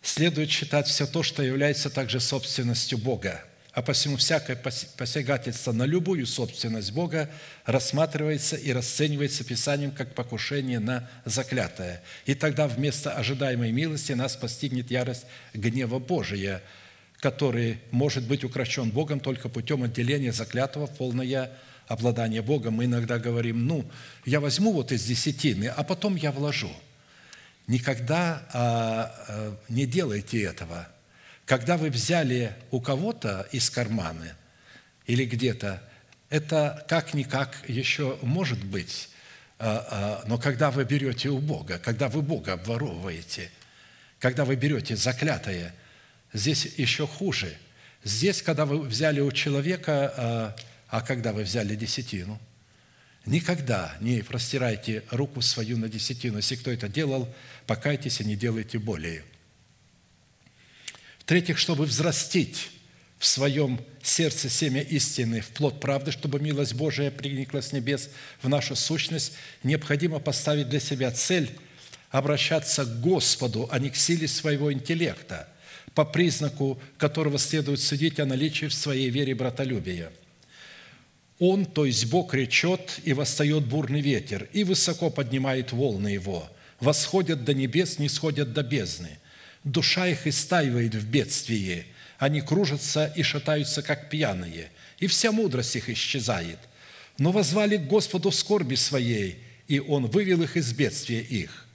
следует 0.00 0.50
считать 0.50 0.86
все 0.86 1.06
то, 1.06 1.22
что 1.22 1.42
является 1.42 1.90
также 1.90 2.20
собственностью 2.20 2.98
Бога– 2.98 3.44
а 3.76 3.82
посему 3.82 4.16
всякое 4.16 4.56
посягательство 4.56 5.70
на 5.70 5.82
любую 5.82 6.26
собственность 6.26 6.92
Бога 6.92 7.28
рассматривается 7.66 8.56
и 8.56 8.72
расценивается 8.72 9.44
Писанием 9.44 9.90
как 9.90 10.14
покушение 10.14 10.78
на 10.78 11.10
заклятое. 11.26 12.02
И 12.24 12.34
тогда 12.34 12.68
вместо 12.68 13.12
ожидаемой 13.12 13.72
милости 13.72 14.12
нас 14.12 14.34
постигнет 14.34 14.90
ярость 14.90 15.26
гнева 15.52 15.98
Божия, 15.98 16.62
который 17.20 17.78
может 17.90 18.26
быть 18.26 18.44
укращен 18.44 18.88
Богом 18.88 19.20
только 19.20 19.50
путем 19.50 19.82
отделения 19.82 20.32
заклятого 20.32 20.86
в 20.86 20.96
полное 20.96 21.52
обладание 21.86 22.40
Богом. 22.40 22.76
Мы 22.76 22.86
иногда 22.86 23.18
говорим, 23.18 23.66
ну, 23.66 23.84
я 24.24 24.40
возьму 24.40 24.72
вот 24.72 24.90
из 24.90 25.04
десятины, 25.04 25.66
а 25.66 25.82
потом 25.82 26.16
я 26.16 26.32
вложу. 26.32 26.72
Никогда 27.66 28.42
а, 28.54 29.14
а, 29.28 29.56
не 29.68 29.84
делайте 29.84 30.42
этого– 30.44 30.88
когда 31.46 31.76
вы 31.76 31.90
взяли 31.90 32.54
у 32.72 32.80
кого-то 32.80 33.48
из 33.52 33.70
кармана 33.70 34.36
или 35.06 35.24
где-то, 35.24 35.80
это 36.28 36.84
как-никак 36.88 37.56
еще 37.68 38.18
может 38.20 38.62
быть, 38.64 39.08
а, 39.58 40.22
а, 40.24 40.28
но 40.28 40.38
когда 40.38 40.72
вы 40.72 40.84
берете 40.84 41.28
у 41.28 41.38
Бога, 41.38 41.78
когда 41.78 42.08
вы 42.08 42.20
Бога 42.20 42.54
обворовываете, 42.54 43.50
когда 44.18 44.44
вы 44.44 44.56
берете 44.56 44.96
заклятое, 44.96 45.72
здесь 46.32 46.66
еще 46.76 47.06
хуже. 47.06 47.56
Здесь, 48.02 48.42
когда 48.42 48.66
вы 48.66 48.80
взяли 48.80 49.20
у 49.20 49.30
человека, 49.30 50.12
а, 50.16 50.56
а 50.88 51.00
когда 51.00 51.32
вы 51.32 51.44
взяли 51.44 51.76
десятину, 51.76 52.40
никогда 53.24 53.96
не 54.00 54.22
простирайте 54.22 55.04
руку 55.10 55.42
свою 55.42 55.78
на 55.78 55.88
десятину. 55.88 56.38
Если 56.38 56.56
кто 56.56 56.72
это 56.72 56.88
делал, 56.88 57.32
покайтесь 57.66 58.20
и 58.20 58.24
не 58.24 58.34
делайте 58.34 58.80
более– 58.80 59.22
в-третьих, 61.26 61.58
чтобы 61.58 61.86
взрастить 61.86 62.70
в 63.18 63.26
своем 63.26 63.80
сердце 64.00 64.48
семя 64.48 64.80
истины, 64.80 65.40
в 65.40 65.48
плод 65.48 65.80
правды, 65.80 66.12
чтобы 66.12 66.38
милость 66.38 66.74
Божия 66.74 67.10
приникла 67.10 67.62
с 67.62 67.72
небес 67.72 68.10
в 68.40 68.48
нашу 68.48 68.76
сущность, 68.76 69.32
необходимо 69.64 70.20
поставить 70.20 70.68
для 70.68 70.78
себя 70.78 71.10
цель 71.10 71.50
обращаться 72.12 72.84
к 72.84 73.00
Господу, 73.00 73.68
а 73.72 73.80
не 73.80 73.90
к 73.90 73.96
силе 73.96 74.28
своего 74.28 74.72
интеллекта, 74.72 75.48
по 75.94 76.04
признаку 76.04 76.80
которого 76.96 77.40
следует 77.40 77.80
судить 77.80 78.20
о 78.20 78.24
наличии 78.24 78.66
в 78.66 78.74
своей 78.74 79.10
вере 79.10 79.34
братолюбия. 79.34 80.12
Он, 81.40 81.66
то 81.66 81.86
есть 81.86 82.06
Бог, 82.06 82.34
речет, 82.34 83.00
и 83.02 83.12
восстает 83.14 83.64
бурный 83.64 84.00
ветер, 84.00 84.48
и 84.52 84.62
высоко 84.62 85.10
поднимает 85.10 85.72
волны 85.72 86.06
его, 86.06 86.48
восходят 86.78 87.42
до 87.42 87.52
небес, 87.52 87.98
не 87.98 88.08
сходят 88.08 88.52
до 88.52 88.62
бездны– 88.62 89.18
душа 89.66 90.06
их 90.06 90.26
истаивает 90.26 90.94
в 90.94 91.06
бедствии, 91.06 91.84
они 92.18 92.40
кружатся 92.40 93.12
и 93.14 93.22
шатаются, 93.22 93.82
как 93.82 94.08
пьяные, 94.08 94.70
и 94.98 95.06
вся 95.06 95.32
мудрость 95.32 95.76
их 95.76 95.90
исчезает. 95.90 96.58
Но 97.18 97.32
возвали 97.32 97.76
к 97.76 97.86
Господу 97.86 98.30
в 98.30 98.34
скорби 98.34 98.76
своей, 98.76 99.38
и 99.68 99.80
Он 99.80 100.06
вывел 100.06 100.42
их 100.42 100.56
из 100.56 100.72
бедствия 100.72 101.20
их. 101.20 101.66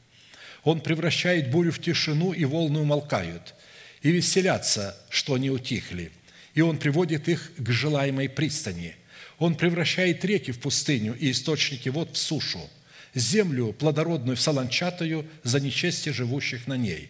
Он 0.63 0.79
превращает 0.81 1.51
бурю 1.51 1.71
в 1.71 1.79
тишину, 1.79 2.31
и 2.31 2.45
волны 2.45 2.79
умолкают, 2.79 3.55
и 4.01 4.11
веселятся, 4.11 4.97
что 5.09 5.35
они 5.35 5.51
утихли. 5.51 6.11
и 6.53 6.61
Он 6.61 6.77
приводит 6.77 7.27
их 7.27 7.51
к 7.57 7.69
желаемой 7.69 8.29
пристани. 8.29 8.95
Он 9.37 9.55
превращает 9.55 10.23
реки 10.25 10.51
в 10.51 10.59
пустыню 10.59 11.15
и 11.17 11.31
источники 11.31 11.89
вод 11.89 12.13
в 12.13 12.17
сушу, 12.17 12.69
землю 13.15 13.73
плодородную 13.73 14.37
в 14.37 14.41
солончатую 14.41 15.25
за 15.43 15.59
нечестие 15.59 16.13
живущих 16.13 16.67
на 16.67 16.77
ней. 16.77 17.09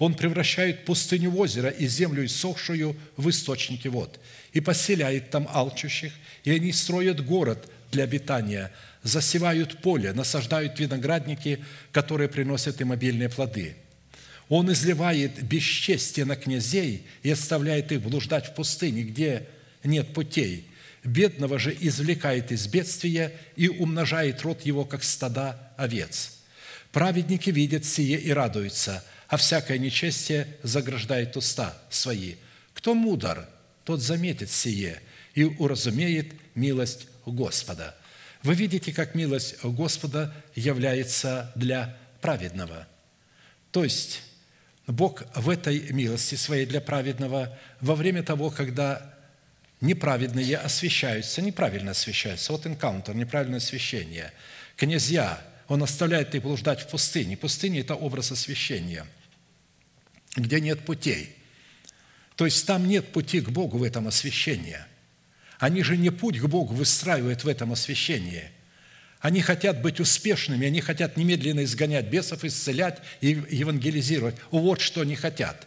Он 0.00 0.14
превращает 0.14 0.84
пустыню 0.84 1.30
в 1.30 1.38
озеро 1.38 1.68
и 1.68 1.86
землю 1.86 2.24
иссохшую 2.24 2.96
в 3.16 3.30
источники 3.30 3.86
вод, 3.86 4.18
и 4.52 4.60
поселяет 4.60 5.30
там 5.30 5.46
алчущих, 5.48 6.12
и 6.42 6.50
они 6.50 6.72
строят 6.72 7.24
город 7.24 7.70
для 7.92 8.02
обитания, 8.02 8.72
засевают 9.04 9.80
поле, 9.80 10.12
насаждают 10.12 10.80
виноградники, 10.80 11.62
которые 11.92 12.28
приносят 12.28 12.80
им 12.80 12.90
обильные 12.90 13.28
плоды– 13.28 13.76
он 14.50 14.70
изливает 14.72 15.44
бесчестие 15.44 16.26
на 16.26 16.34
князей 16.34 17.06
и 17.22 17.30
оставляет 17.30 17.92
их 17.92 18.02
блуждать 18.02 18.46
в 18.46 18.54
пустыне, 18.54 19.02
где 19.02 19.46
нет 19.84 20.12
путей. 20.12 20.66
Бедного 21.04 21.60
же 21.60 21.74
извлекает 21.80 22.50
из 22.50 22.66
бедствия 22.66 23.32
и 23.54 23.68
умножает 23.68 24.42
род 24.42 24.62
его, 24.62 24.84
как 24.84 25.04
стада 25.04 25.72
овец. 25.76 26.40
Праведники 26.90 27.50
видят 27.50 27.84
сие 27.84 28.18
и 28.18 28.32
радуются, 28.32 29.04
а 29.30 29.36
всякое 29.36 29.78
нечестие 29.78 30.48
заграждает 30.64 31.36
уста 31.36 31.78
свои. 31.88 32.34
Кто 32.74 32.94
мудр, 32.94 33.48
тот 33.84 34.02
заметит 34.02 34.50
сие 34.50 35.00
и 35.34 35.44
уразумеет 35.44 36.34
милость 36.56 37.06
Господа. 37.24 37.96
Вы 38.42 38.54
видите, 38.54 38.92
как 38.92 39.14
милость 39.14 39.62
Господа 39.62 40.34
является 40.56 41.52
для 41.54 41.96
праведного. 42.20 42.88
То 43.70 43.84
есть, 43.84 44.22
Бог 44.88 45.22
в 45.36 45.48
этой 45.48 45.92
милости 45.92 46.34
своей 46.34 46.66
для 46.66 46.80
праведного 46.80 47.56
во 47.80 47.94
время 47.94 48.24
того, 48.24 48.50
когда 48.50 49.14
неправедные 49.80 50.56
освящаются, 50.56 51.40
неправильно 51.40 51.92
освящаются. 51.92 52.50
Вот 52.50 52.66
энкаунтер, 52.66 53.14
неправильное 53.14 53.58
освящение. 53.58 54.32
Князья, 54.76 55.40
он 55.68 55.84
оставляет 55.84 56.34
их 56.34 56.42
блуждать 56.42 56.80
в 56.80 56.88
пустыне. 56.88 57.36
Пустыня– 57.36 57.80
это 57.82 57.94
образ 57.94 58.32
освящения, 58.32 59.06
где 60.36 60.60
нет 60.60 60.84
путей. 60.84 61.34
То 62.36 62.44
есть 62.44 62.66
там 62.66 62.86
нет 62.86 63.12
пути 63.12 63.40
к 63.40 63.50
Богу 63.50 63.78
в 63.78 63.82
этом 63.82 64.08
освящении. 64.08 64.78
Они 65.58 65.82
же 65.82 65.96
не 65.96 66.10
путь 66.10 66.38
к 66.38 66.46
Богу 66.46 66.74
выстраивают 66.74 67.44
в 67.44 67.48
этом 67.48 67.72
освящении– 67.72 68.50
они 69.20 69.42
хотят 69.42 69.82
быть 69.82 70.00
успешными, 70.00 70.66
они 70.66 70.80
хотят 70.80 71.18
немедленно 71.18 71.64
изгонять 71.64 72.06
бесов, 72.06 72.42
исцелять 72.42 73.00
и 73.20 73.28
евангелизировать. 73.50 74.36
Вот 74.50 74.80
что 74.80 75.02
они 75.02 75.14
хотят. 75.14 75.66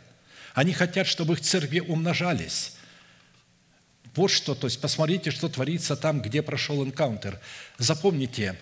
Они 0.56 0.74
хотят, 0.74 1.06
чтобы 1.06 1.34
их 1.36 1.42
церкви 1.42 1.80
умножались. 1.80 2.74
Вот 4.16 4.30
что, 4.30 4.56
то 4.56 4.68
есть 4.68 4.82
посмотрите, 4.82 5.30
что 5.30 5.50
творится 5.50 5.96
там, 5.96 6.22
где 6.22 6.42
прошел 6.42 6.84
энкаунтер. 6.84 7.40
Запомните, 7.78 8.56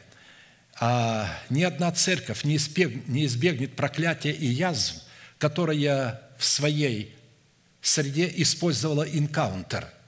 а, 0.78 1.30
ни 1.50 1.64
одна 1.64 1.92
церковь 1.92 2.44
не, 2.44 2.58
избег, 2.58 3.08
не 3.08 3.26
избегнет 3.26 3.76
проклятия 3.76 4.32
и 4.32 4.46
язв, 4.46 5.04
которая 5.42 6.22
в 6.38 6.46
своей 6.46 7.14
среде 7.82 8.32
использовала 8.38 9.04
энкаунтер– 9.04 9.88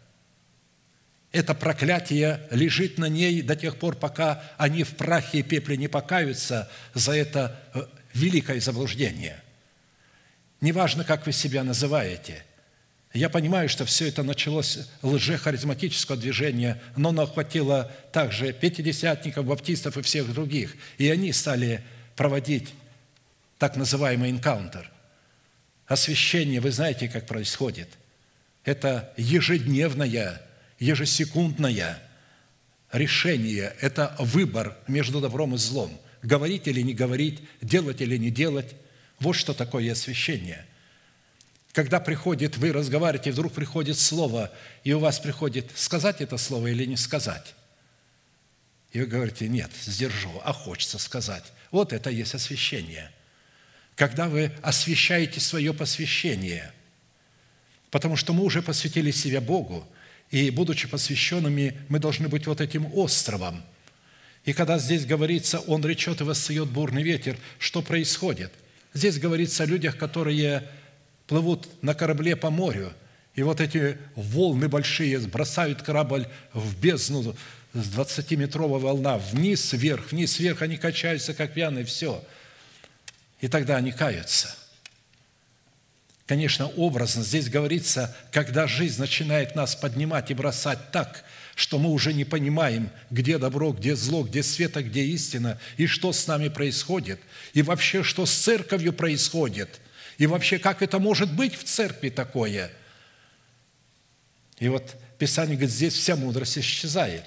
это 1.34 1.55
проклятие 1.55 2.41
лежит 2.51 2.99
на 2.99 3.10
ней 3.10 3.41
до 3.41 3.55
тех 3.55 3.77
пор, 3.77 3.95
пока 3.95 4.43
они 4.57 4.84
в 4.84 4.95
прахе 4.95 5.39
и 5.39 5.43
пепле 5.43 5.76
не 5.77 5.88
покаются 5.88 6.69
за 6.93 7.14
это 7.14 7.60
э, 7.73 7.88
великое 8.14 8.61
заблуждение. 8.61 9.41
Неважно, 10.61 11.03
как 11.03 11.26
вы 11.26 11.31
себя 11.31 11.64
называете. 11.64 12.45
Я 13.15 13.30
понимаю, 13.30 13.68
что 13.68 13.84
все 13.84 14.10
это 14.10 14.22
началось 14.22 14.88
лжехаризматического 15.01 16.18
движения, 16.18 16.80
но 16.95 17.10
оно 17.10 17.23
охватило 17.23 17.91
также 18.11 18.53
пятидесятников, 18.53 19.45
баптистов 19.45 19.97
и 19.97 20.03
всех 20.03 20.31
других. 20.31 20.76
И 20.99 21.10
они 21.10 21.34
стали 21.34 21.84
проводить 22.15 22.76
так 23.57 23.76
называемый 23.76 24.30
энкаунтер. 24.30 24.93
Освящение, 25.88 26.60
вы 26.60 26.72
знаете, 26.72 27.07
как 27.07 27.26
происходит. 27.26 27.89
Это 28.64 29.14
ежедневная 29.18 30.41
ежесекундное 30.80 32.01
решение– 32.91 33.76
это 33.81 34.15
выбор 34.19 34.77
между 34.88 35.19
добром 35.19 35.55
и 35.55 35.57
злом. 35.57 35.99
Говорить 36.22 36.68
или 36.68 36.81
не 36.81 36.93
говорить, 36.93 37.41
делать 37.61 38.01
или 38.01 38.18
не 38.18 38.30
делать. 38.30 38.76
Вот 39.19 39.34
что 39.34 39.53
такое 39.53 39.91
освящение. 39.91 40.65
Когда 41.73 41.99
приходит, 41.99 42.57
вы 42.57 42.72
разговариваете, 42.72 43.31
вдруг 43.31 43.53
приходит 43.53 43.97
слово, 43.97 44.51
и 44.84 44.93
у 44.93 44.99
вас 44.99 45.19
приходит 45.19 45.72
сказать 45.76 46.22
это 46.22 46.38
слово 46.38 46.68
или 46.68 46.85
не 46.85 46.97
сказать. 46.97 47.55
И 48.91 48.99
вы 48.99 49.07
говорите, 49.07 49.47
нет, 49.47 49.72
сдержу, 49.84 50.39
а 50.45 50.53
хочется 50.53 50.99
сказать. 50.99 51.51
Вот 51.72 51.93
это 51.93 52.11
есть 52.11 52.35
освящение. 52.35 53.11
Когда 53.95 54.28
вы 54.28 54.52
освящаете 54.61 55.40
свое 55.40 55.74
посвящение, 55.74 56.74
потому 57.91 58.15
что 58.15 58.34
мы 58.34 58.44
уже 58.44 58.61
посвятили 58.61 59.11
себя 59.11 59.40
Богу, 59.40 59.88
и, 60.32 60.49
будучи 60.49 60.88
посвященными, 60.88 61.78
мы 61.90 61.99
должны 61.99 62.28
быть 62.28 62.48
вот 62.48 62.60
этим 62.60 62.91
островом. 62.95 63.64
И 64.45 64.53
когда 64.53 64.80
здесь 64.80 65.06
говорится, 65.06 65.60
он 65.60 65.86
речет 65.86 66.22
и 66.22 66.24
восстает 66.24 66.70
бурный 66.70 67.03
ветер, 67.03 67.38
что 67.60 67.82
происходит? 67.84 68.52
Здесь 68.94 69.20
говорится 69.20 69.64
о 69.64 69.68
людях, 69.68 69.98
которые 69.98 70.68
плывут 71.28 71.68
на 71.84 71.94
корабле 71.94 72.36
по 72.36 72.49
морю, 72.49 72.94
и 73.36 73.44
вот 73.44 73.61
эти 73.61 73.98
волны 74.15 74.68
большие 74.68 75.20
бросают 75.20 75.82
корабль 75.82 76.28
в 76.53 76.80
бездну, 76.80 77.36
с 77.74 77.95
20-метровая 77.95 78.80
волна, 78.80 79.18
вниз, 79.18 79.74
вверх, 79.74 80.11
вниз, 80.11 80.38
вверх, 80.40 80.61
они 80.61 80.78
качаются, 80.78 81.34
как 81.34 81.53
пьяные, 81.53 81.86
все. 81.86 82.24
И 83.44 83.48
тогда 83.48 83.76
они 83.78 83.91
каются– 83.91 84.56
Конечно, 86.26 86.68
образно 86.68 87.22
здесь 87.22 87.49
говорится, 87.49 88.15
когда 88.32 88.65
жизнь 88.65 88.99
начинает 88.99 89.56
нас 89.56 89.76
поднимать 89.76 90.32
и 90.32 90.34
бросать 90.34 90.91
так, 90.91 91.26
что 91.53 91.78
мы 91.80 91.90
уже 91.90 92.14
не 92.14 92.24
понимаем, 92.24 92.90
где 93.11 93.38
добро, 93.38 93.74
где 93.74 93.95
зло, 93.95 94.24
где 94.24 94.41
свет, 94.41 94.78
а 94.78 94.82
где 94.82 95.03
истина, 95.03 95.60
и 95.76 95.86
что 95.86 96.14
с 96.14 96.26
нами 96.26 96.48
происходит, 96.48 97.20
и 97.53 97.61
вообще, 97.61 98.03
что 98.03 98.26
с 98.26 98.32
церковью 98.32 98.94
происходит, 98.94 99.82
и 100.18 100.26
вообще, 100.26 100.60
как 100.60 100.82
это 100.82 100.98
может 100.98 101.32
быть 101.34 101.56
в 101.56 101.65
церкви 101.65 102.10
такое. 102.10 102.72
И 104.60 104.70
вот 104.70 104.95
Писание 105.20 105.57
говорит, 105.57 105.76
здесь 105.76 105.94
вся 105.94 106.15
мудрость 106.15 106.57
исчезает. 106.57 107.26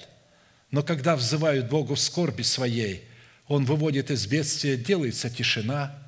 Но 0.70 0.82
когда 0.82 1.16
взывают 1.16 1.68
Богу 1.68 1.94
в 1.94 2.00
скорби 2.00 2.42
своей, 2.42 3.04
Он 3.46 3.66
выводит 3.66 4.10
из 4.10 4.26
бедствия, 4.26 4.76
делается 4.76 5.28
тишина, 5.28 6.05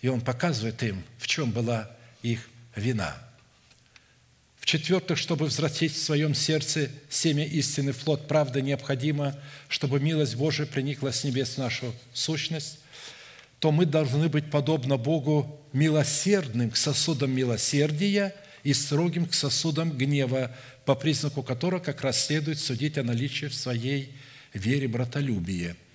и 0.00 0.08
Он 0.08 0.20
показывает 0.20 0.82
им, 0.82 1.02
в 1.18 1.26
чем 1.26 1.50
была 1.50 1.90
их 2.22 2.48
вина. 2.74 3.16
В-четвертых, 4.58 5.18
чтобы 5.18 5.46
взрастить 5.46 5.94
в 5.94 6.02
своем 6.02 6.34
сердце 6.34 6.90
семя 7.08 7.44
истины, 7.44 7.92
плод 7.92 8.28
правды 8.28 8.62
необходимо, 8.62 9.34
чтобы 9.68 10.00
милость 10.00 10.36
Божия 10.36 10.66
проникла 10.66 11.12
с 11.12 11.24
небес 11.24 11.54
в 11.54 11.58
нашу 11.58 11.94
сущность, 12.12 12.78
то 13.58 13.72
мы 13.72 13.84
должны 13.84 14.28
быть 14.28 14.50
подобно 14.50 14.96
Богу 14.96 15.60
милосердным 15.72 16.70
к 16.70 16.76
сосудам 16.76 17.30
милосердия 17.30 18.34
и 18.62 18.72
строгим 18.72 19.26
к 19.26 19.34
сосудам 19.34 19.90
гнева, 19.90 20.54
по 20.84 20.94
признаку 20.94 21.42
которого 21.42 21.80
как 21.80 22.02
раз 22.02 22.26
следует 22.26 22.58
судить 22.58 22.96
о 22.96 23.02
наличии 23.02 23.46
в 23.46 23.54
своей 23.54 24.14
вере 24.54 24.88
братолюбия– 24.88 25.76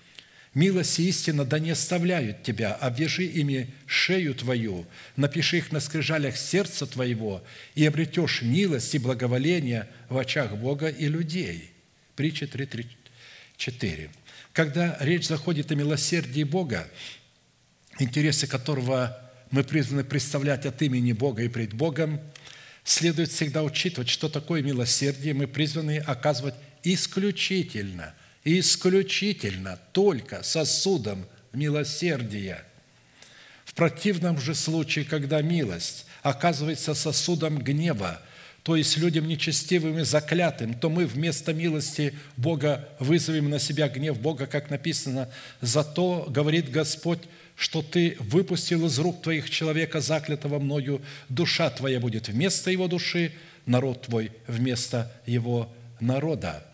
Милость 0.56 1.00
и 1.00 1.10
истина 1.10 1.44
да 1.44 1.60
не 1.60 1.72
оставляют 1.72 2.44
тебя, 2.44 2.74
обвяжи 2.76 3.26
ими 3.26 3.74
шею 3.86 4.34
твою, 4.34 4.86
напиши 5.18 5.58
их 5.58 5.74
на 5.74 5.82
скрижалях 5.82 6.38
сердца 6.38 6.88
твоего, 6.88 7.44
и 7.76 7.86
обретешь 7.86 8.42
милость 8.42 8.96
и 8.96 9.00
благоволение 9.00 9.90
в 10.08 10.18
очах 10.18 10.56
Бога 10.56 10.88
и 10.88 11.10
людей». 11.10 11.72
Притча 12.16 12.46
3.4. 12.46 14.10
Когда 14.54 14.96
речь 15.02 15.28
заходит 15.28 15.72
о 15.72 15.76
милосердии 15.76 16.44
Бога, 16.44 16.88
интересы 18.00 18.48
которого 18.48 19.20
мы 19.52 19.66
призваны 19.66 20.06
представлять 20.06 20.66
от 20.66 20.82
имени 20.82 21.12
Бога 21.12 21.44
и 21.44 21.50
пред 21.50 21.74
Богом, 21.74 22.22
следует 22.86 23.30
всегда 23.30 23.62
учитывать, 23.62 24.08
что 24.08 24.30
такое 24.30 24.62
милосердие 24.62 25.34
мы 25.34 25.48
призваны 25.48 25.98
оказывать 25.98 26.56
исключительно– 26.82 28.16
исключительно 28.46 29.80
только 29.92 30.44
сосудом 30.44 31.26
милосердия. 31.52 32.64
В 33.66 33.74
противном 33.74 34.40
же 34.40 34.56
случае, 34.56 35.04
когда 35.04 35.42
милость 35.42 36.06
оказывается 36.22 36.94
сосудом 36.94 37.58
гнева, 37.58 38.22
то 38.64 38.76
есть 38.76 38.98
людям 38.98 39.28
нечестивым 39.28 40.00
и 40.00 40.04
заклятым, 40.04 40.74
то 40.74 40.90
мы 40.90 41.06
вместо 41.06 41.54
милости 41.54 42.14
Бога 42.38 42.88
вызовем 43.00 43.50
на 43.50 43.60
себя 43.60 43.90
гнев 43.90 44.20
Бога, 44.20 44.48
как 44.48 44.70
написано, 44.70 45.30
«Зато, 45.62 46.26
говорит 46.30 46.72
Господь, 46.72 47.20
что 47.56 47.82
Ты 47.82 48.18
выпустил 48.20 48.86
из 48.86 48.98
рук 49.00 49.22
Твоих 49.22 49.50
человека, 49.50 50.02
заклятого 50.02 50.60
Мною, 50.60 51.02
душа 51.30 51.70
Твоя 51.70 52.00
будет 52.00 52.28
вместо 52.28 52.72
его 52.72 52.88
души, 52.88 53.34
народ 53.66 54.04
твой 54.04 54.32
вместо 54.48 55.12
его 55.26 55.74
народа. 56.00 56.66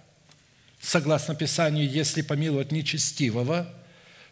Согласно 0.81 1.35
Писанию, 1.35 1.87
если 1.87 2.23
помиловать 2.23 2.71
нечестивого, 2.71 3.71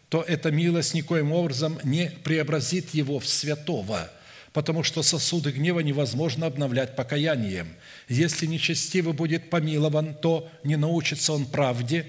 то 0.08 0.22
эта 0.22 0.50
милость 0.50 0.94
никоим 0.94 1.30
образом 1.32 1.78
не 1.84 2.10
преобразит 2.24 2.92
его 2.92 3.20
в 3.20 3.26
святого, 3.28 4.10
потому 4.52 4.82
что 4.82 5.04
сосуды 5.04 5.52
гнева 5.52 5.78
невозможно 5.78 6.46
обновлять 6.46 6.96
покаянием. 6.96 7.68
Если 8.08 8.46
нечестивый 8.46 9.14
будет 9.14 9.48
помилован, 9.48 10.14
то 10.14 10.50
не 10.64 10.74
научится 10.74 11.32
он 11.32 11.46
правде, 11.46 12.06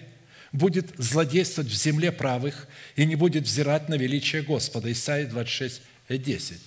будет 0.52 0.92
злодействовать 0.98 1.70
в 1.70 1.76
земле 1.76 2.12
правых 2.12 2.68
и 2.96 3.06
не 3.06 3.16
будет 3.16 3.44
взирать 3.44 3.90
на 3.90 3.94
величие 3.94 4.42
Господа. 4.42 4.92
Исайя 4.92 5.28
26, 5.28 5.82
10. 6.10 6.60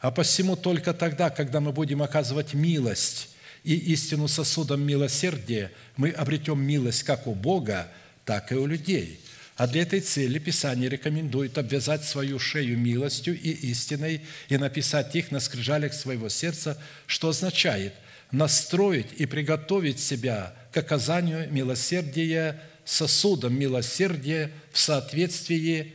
А 0.00 0.10
посему 0.10 0.56
только 0.56 0.94
тогда, 0.94 1.28
когда 1.28 1.60
мы 1.60 1.72
будем 1.72 2.02
оказывать 2.02 2.54
милость 2.54 3.33
и 3.64 3.74
истину 3.74 4.28
сосудом 4.28 4.82
милосердия, 4.82 5.72
мы 5.96 6.10
обретем 6.10 6.62
милость 6.62 7.02
как 7.02 7.26
у 7.26 7.34
Бога, 7.34 7.90
так 8.24 8.52
и 8.52 8.54
у 8.54 8.66
людей. 8.66 9.20
А 9.56 9.66
для 9.66 9.82
этой 9.82 10.00
цели 10.00 10.38
Писание 10.38 10.88
рекомендует 10.88 11.56
обвязать 11.58 12.04
свою 12.04 12.38
шею 12.38 12.76
милостью 12.76 13.40
и 13.40 13.50
истиной 13.50 14.20
и 14.48 14.58
написать 14.58 15.14
их 15.16 15.30
на 15.30 15.40
скрижалях 15.40 15.94
своего 15.94 16.28
сердца, 16.28 16.78
что 17.06 17.28
означает 17.28 17.94
настроить 18.30 19.12
и 19.16 19.26
приготовить 19.26 20.00
себя 20.00 20.54
к 20.72 20.76
оказанию 20.76 21.50
милосердия 21.52 22.60
сосудом 22.84 23.54
милосердия 23.58 24.50
в 24.72 24.78
соответствии 24.78 25.94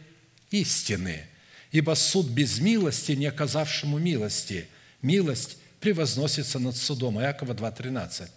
истины. 0.49 1.25
Ибо 1.71 1.93
суд 1.93 2.27
без 2.27 2.59
милости, 2.59 3.11
не 3.11 3.27
оказавшему 3.27 3.99
милости, 3.99 4.67
милость 5.01 5.58
превозносится 5.79 6.59
над 6.59 6.75
судом. 6.75 7.19
Иакова 7.19 7.53
2.13. 7.53 8.29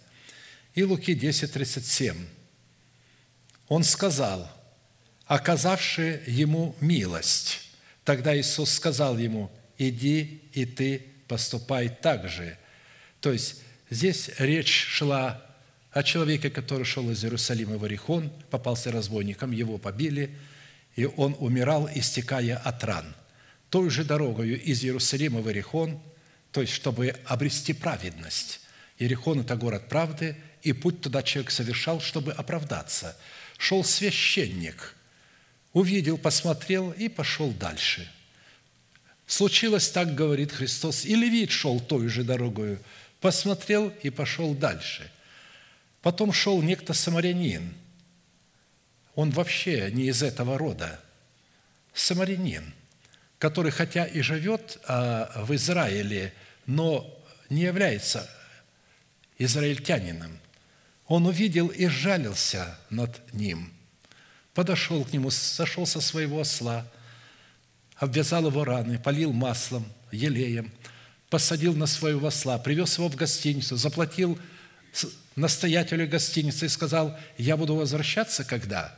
И 0.75 0.83
Луки 0.83 1.13
10.37. 1.13 2.15
Он 3.67 3.83
сказал, 3.83 4.49
оказавший 5.25 6.21
ему 6.27 6.75
милость. 6.79 7.69
Тогда 8.03 8.37
Иисус 8.37 8.71
сказал 8.71 9.17
ему, 9.17 9.51
иди 9.77 10.41
и 10.53 10.65
ты 10.65 11.05
поступай 11.27 11.89
так 11.89 12.29
же. 12.29 12.57
То 13.21 13.31
есть 13.31 13.61
здесь 13.89 14.29
речь 14.37 14.85
шла 14.87 15.41
о 15.91 16.03
человеке, 16.03 16.49
который 16.49 16.85
шел 16.85 17.09
из 17.11 17.23
Иерусалима 17.23 17.77
в 17.77 17.83
Иерихон, 17.83 18.31
попался 18.49 18.91
разбойником, 18.91 19.51
его 19.51 19.77
побили, 19.77 20.35
и 20.95 21.05
он 21.05 21.35
умирал, 21.39 21.89
истекая 21.93 22.57
от 22.57 22.83
ран. 22.83 23.15
Той 23.69 23.89
же 23.89 24.03
дорогою 24.03 24.61
из 24.61 24.83
Иерусалима 24.83 25.41
в 25.41 25.47
Иерихон– 25.47 26.01
то 26.53 26.61
есть 26.61 26.71
чтобы 26.71 27.15
обрести 27.25 27.73
праведность. 27.73 28.61
Иерихон– 28.99 29.39
это 29.41 29.55
город 29.55 29.89
правды, 29.89 30.37
и 30.61 30.71
путь 30.71 31.01
туда 31.01 31.23
человек 31.23 31.51
совершал, 31.51 31.99
чтобы 31.99 32.31
оправдаться. 32.31 33.17
Шел 33.57 33.83
священник, 33.83 34.95
увидел, 35.73 36.17
посмотрел 36.17 36.91
и 36.91 37.09
пошел 37.09 37.51
дальше. 37.51 38.09
Случилось 39.25 39.89
так, 39.89 40.13
говорит 40.13 40.51
Христос, 40.51 41.05
и 41.05 41.15
левит 41.15 41.49
шел 41.49 41.79
той 41.79 42.07
же 42.07 42.23
дорогою, 42.23 42.79
посмотрел 43.19 43.89
и 44.03 44.11
пошел 44.11 44.53
дальше. 44.53 45.11
Потом 46.03 46.31
шел 46.31 46.61
некто 46.61 46.93
самарянин. 46.93 47.73
Он 49.15 49.31
вообще 49.31 49.89
не 49.91 50.05
из 50.05 50.21
этого 50.21 50.59
рода. 50.59 50.99
Самарянин, 51.95 52.73
который 53.39 53.71
хотя 53.71 54.05
и 54.05 54.21
живет 54.21 54.77
а, 54.85 55.43
в 55.43 55.55
Израиле, 55.55 56.33
но 56.65 57.23
не 57.49 57.61
является 57.63 58.29
израильтянином. 59.37 60.39
Он 61.07 61.25
увидел 61.25 61.67
и 61.67 61.87
жалился 61.87 62.77
над 62.89 63.33
ним. 63.33 63.73
Подошел 64.53 65.03
к 65.03 65.11
нему, 65.11 65.31
сошел 65.31 65.85
со 65.85 65.99
своего 65.99 66.41
осла, 66.41 66.85
обвязал 67.97 68.47
его 68.47 68.63
раны, 68.63 68.99
полил 68.99 69.33
маслом, 69.33 69.85
елеем, 70.11 70.71
посадил 71.29 71.75
на 71.75 71.87
своего 71.87 72.27
осла, 72.27 72.57
привез 72.57 72.97
его 72.97 73.09
в 73.09 73.15
гостиницу, 73.15 73.75
заплатил 73.75 74.39
настоятелю 75.35 76.07
гостиницы 76.07 76.67
и 76.67 76.69
сказал, 76.69 77.17
я 77.37 77.57
буду 77.57 77.75
возвращаться 77.75 78.43
когда? 78.43 78.97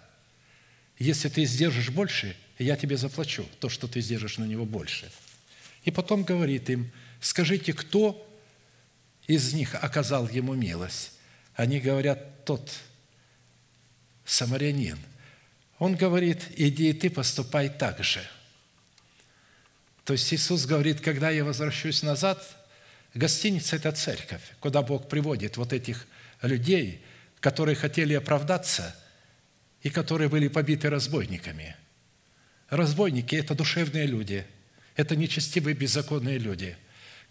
Если 1.00 1.30
ты 1.30 1.46
сдержишь 1.46 1.90
больше, 1.90 2.36
я 2.60 2.76
тебе 2.76 2.98
заплачу 2.98 3.46
то, 3.60 3.70
что 3.70 3.88
ты 3.88 4.02
сдержишь 4.02 4.38
на 4.38 4.46
него 4.46 4.66
больше. 4.66 5.12
И 5.84 5.92
потом 5.92 6.24
говорит 6.24 6.70
им– 6.70 6.92
Скажите, 7.20 7.74
кто 7.74 8.22
из 9.28 9.54
них 9.54 9.76
оказал 9.76 10.28
ему 10.30 10.54
милость? 10.54 11.14
Они 11.56 11.80
говорят, 11.80 12.46
тот 12.46 12.72
самарянин. 14.26 15.00
Он 15.80 15.96
говорит, 15.96 16.44
иди 16.56 16.90
и 16.90 16.94
ты 16.94 17.10
поступай 17.10 17.70
так 17.70 18.04
же. 18.04 18.22
То 20.04 20.14
есть 20.14 20.32
Иисус 20.34 20.66
говорит, 20.66 21.02
когда 21.02 21.30
я 21.32 21.44
возвращусь 21.44 22.04
назад, 22.04 22.46
гостиница– 23.14 23.76
это 23.78 23.92
церковь, 23.92 24.44
куда 24.60 24.82
Бог 24.82 25.10
приводит 25.10 25.58
вот 25.58 25.74
этих 25.74 26.06
людей, 26.42 27.04
которые 27.40 27.76
хотели 27.76 28.14
оправдаться 28.14 28.96
и 29.82 29.90
которые 29.90 30.30
были 30.30 30.48
побиты 30.48 30.90
разбойниками. 30.90 31.76
Разбойники– 32.70 33.36
это 33.36 33.56
душевные 33.56 34.06
люди, 34.06 34.46
это 34.96 35.16
нечестивые, 35.16 35.76
беззаконные 35.76 36.38
люди– 36.38 36.78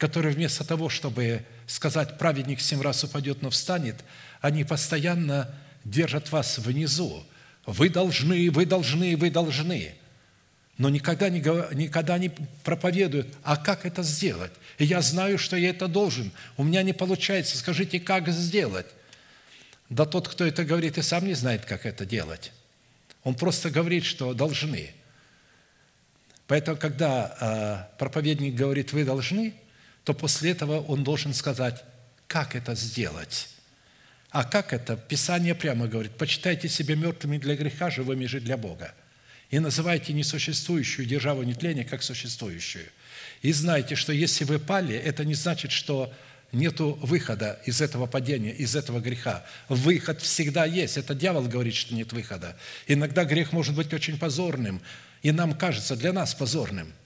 которые 0.05 0.35
вместо 0.35 0.65
того, 0.65 0.91
чтобы 0.91 1.47
сказать, 1.67 2.19
праведник 2.19 2.61
семь 2.61 2.83
раз 2.83 3.03
упадет, 3.05 3.41
но 3.41 3.49
встанет, 3.49 4.05
они 4.43 4.63
постоянно 4.63 5.51
держат 5.83 6.31
вас 6.31 6.59
внизу. 6.59 7.25
Вы 7.65 7.89
должны, 7.89 8.51
вы 8.51 8.67
должны, 8.67 9.17
вы 9.17 9.31
должны. 9.31 9.95
Но 10.77 10.91
никогда 10.91 11.31
не, 11.31 11.39
никогда 11.75 12.19
не 12.19 12.31
проповедуют, 12.65 13.35
а 13.43 13.57
как 13.57 13.87
это 13.87 14.03
сделать? 14.03 14.53
Я 14.79 15.01
знаю, 15.01 15.39
что 15.39 15.57
я 15.57 15.71
это 15.71 15.89
должен. 15.89 16.33
У 16.59 16.65
меня 16.65 16.83
не 16.83 16.93
получается. 16.93 17.57
Скажите, 17.57 17.99
как 17.99 18.29
сделать? 18.29 18.89
Да 19.89 20.05
тот, 20.05 20.29
кто 20.29 20.45
это 20.45 20.67
говорит, 20.67 20.99
и 20.99 21.03
сам 21.03 21.25
не 21.27 21.33
знает, 21.33 21.65
как 21.65 21.87
это 21.87 22.05
делать. 22.05 22.53
Он 23.23 23.35
просто 23.35 23.71
говорит, 23.71 24.05
что 24.05 24.35
должны. 24.35 24.91
Поэтому, 26.47 26.77
когда 26.77 27.37
а, 27.41 27.89
проповедник 27.97 28.55
говорит, 28.55 28.93
вы 28.93 29.07
должны– 29.07 29.55
то 30.05 30.13
после 30.13 30.51
этого 30.51 30.81
он 30.81 31.03
должен 31.03 31.35
сказать, 31.35 31.83
как 32.27 32.55
это 32.55 32.75
сделать. 32.75 33.49
А 34.31 34.45
как 34.45 34.73
это? 34.73 34.97
Писание 34.97 35.55
прямо 35.55 35.87
говорит, 35.87 36.13
почитайте 36.17 36.69
себя 36.69 36.95
мертвыми 36.95 37.39
для 37.39 37.57
греха, 37.57 37.91
живыми 37.91 38.27
же 38.27 38.41
для 38.41 38.57
Бога. 38.57 38.95
И 39.51 39.59
называйте 39.59 40.13
несуществующую 40.13 41.07
державу 41.07 41.43
нетления 41.43 41.85
как 41.85 42.03
существующую. 42.03 42.87
И 43.43 43.53
знайте, 43.53 43.95
что 43.95 44.13
если 44.13 44.45
вы 44.45 44.59
пали, 44.59 44.97
это 44.97 45.25
не 45.25 45.35
значит, 45.35 45.71
что 45.71 46.13
нет 46.53 46.81
выхода 46.81 47.61
из 47.65 47.81
этого 47.81 48.07
падения, 48.07 48.51
из 48.51 48.75
этого 48.75 49.01
греха. 49.01 49.45
Выход 49.69 50.21
всегда 50.21 50.65
есть. 50.65 50.97
Это 50.97 51.15
дьявол 51.15 51.45
говорит, 51.45 51.75
что 51.75 51.95
нет 51.95 52.13
выхода. 52.13 52.57
Иногда 52.87 53.25
грех 53.25 53.53
может 53.53 53.75
быть 53.75 53.93
очень 53.93 54.19
позорным, 54.19 54.81
и 55.23 55.31
нам 55.33 55.55
кажется, 55.55 55.97
для 55.97 56.13
нас 56.13 56.35
позорным– 56.35 56.93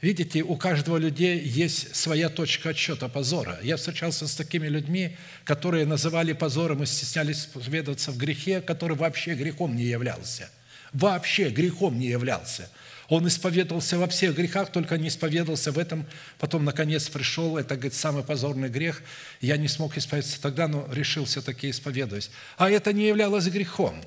Видите, 0.00 0.42
у 0.42 0.54
каждого 0.54 0.96
людей 0.96 1.40
есть 1.40 1.96
своя 1.96 2.28
точка 2.28 2.70
отсчета 2.70 3.08
позора. 3.08 3.58
Я 3.62 3.76
встречался 3.76 4.28
с 4.28 4.34
такими 4.36 4.68
людьми, 4.68 5.16
которые 5.44 5.86
называли 5.86 6.32
позором 6.34 6.84
и 6.84 6.86
стеснялись 6.86 7.38
исповедоваться 7.38 8.12
в 8.12 8.16
грехе, 8.16 8.60
который 8.60 8.96
вообще 8.96 9.34
грехом 9.34 9.74
не 9.74 9.82
являлся. 9.82 10.50
Вообще 10.92 11.48
грехом 11.50 11.98
не 11.98 12.06
являлся. 12.06 12.70
Он 13.08 13.26
исповедовался 13.26 13.98
во 13.98 14.06
всех 14.06 14.36
грехах, 14.36 14.70
только 14.70 14.98
не 14.98 15.08
исповедовался 15.08 15.72
в 15.72 15.78
этом. 15.78 16.06
Потом, 16.38 16.64
наконец, 16.64 17.08
пришел, 17.08 17.56
это, 17.56 17.74
говорит, 17.74 17.94
самый 17.94 18.22
позорный 18.22 18.68
грех. 18.68 19.02
Я 19.40 19.56
не 19.56 19.66
смог 19.66 19.96
исповедоваться 19.96 20.40
тогда, 20.40 20.68
но 20.68 20.88
решил 20.92 21.24
все-таки 21.24 21.70
исповедовать. 21.70 22.30
А 22.56 22.70
это 22.70 22.92
не 22.92 23.08
являлось 23.08 23.46
грехом. 23.46 24.00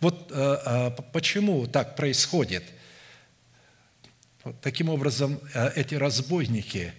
Вот 0.00 0.32
э, 0.32 0.56
э, 0.66 0.90
почему 1.12 1.68
так 1.68 1.94
происходит– 1.94 2.64
Таким 4.60 4.88
образом, 4.88 5.40
э, 5.54 5.70
эти 5.76 5.94
разбойники, 5.94 6.92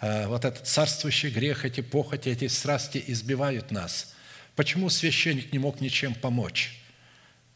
э, 0.00 0.26
вот 0.26 0.44
этот 0.44 0.66
царствующий 0.66 1.30
грех, 1.30 1.64
эти 1.64 1.82
похоти, 1.82 2.28
эти 2.28 2.48
страсти 2.48 3.02
избивают 3.06 3.70
нас. 3.70 4.14
Почему 4.56 4.90
священник 4.90 5.52
не 5.52 5.60
мог 5.60 5.80
ничем 5.80 6.14
помочь? 6.14 6.80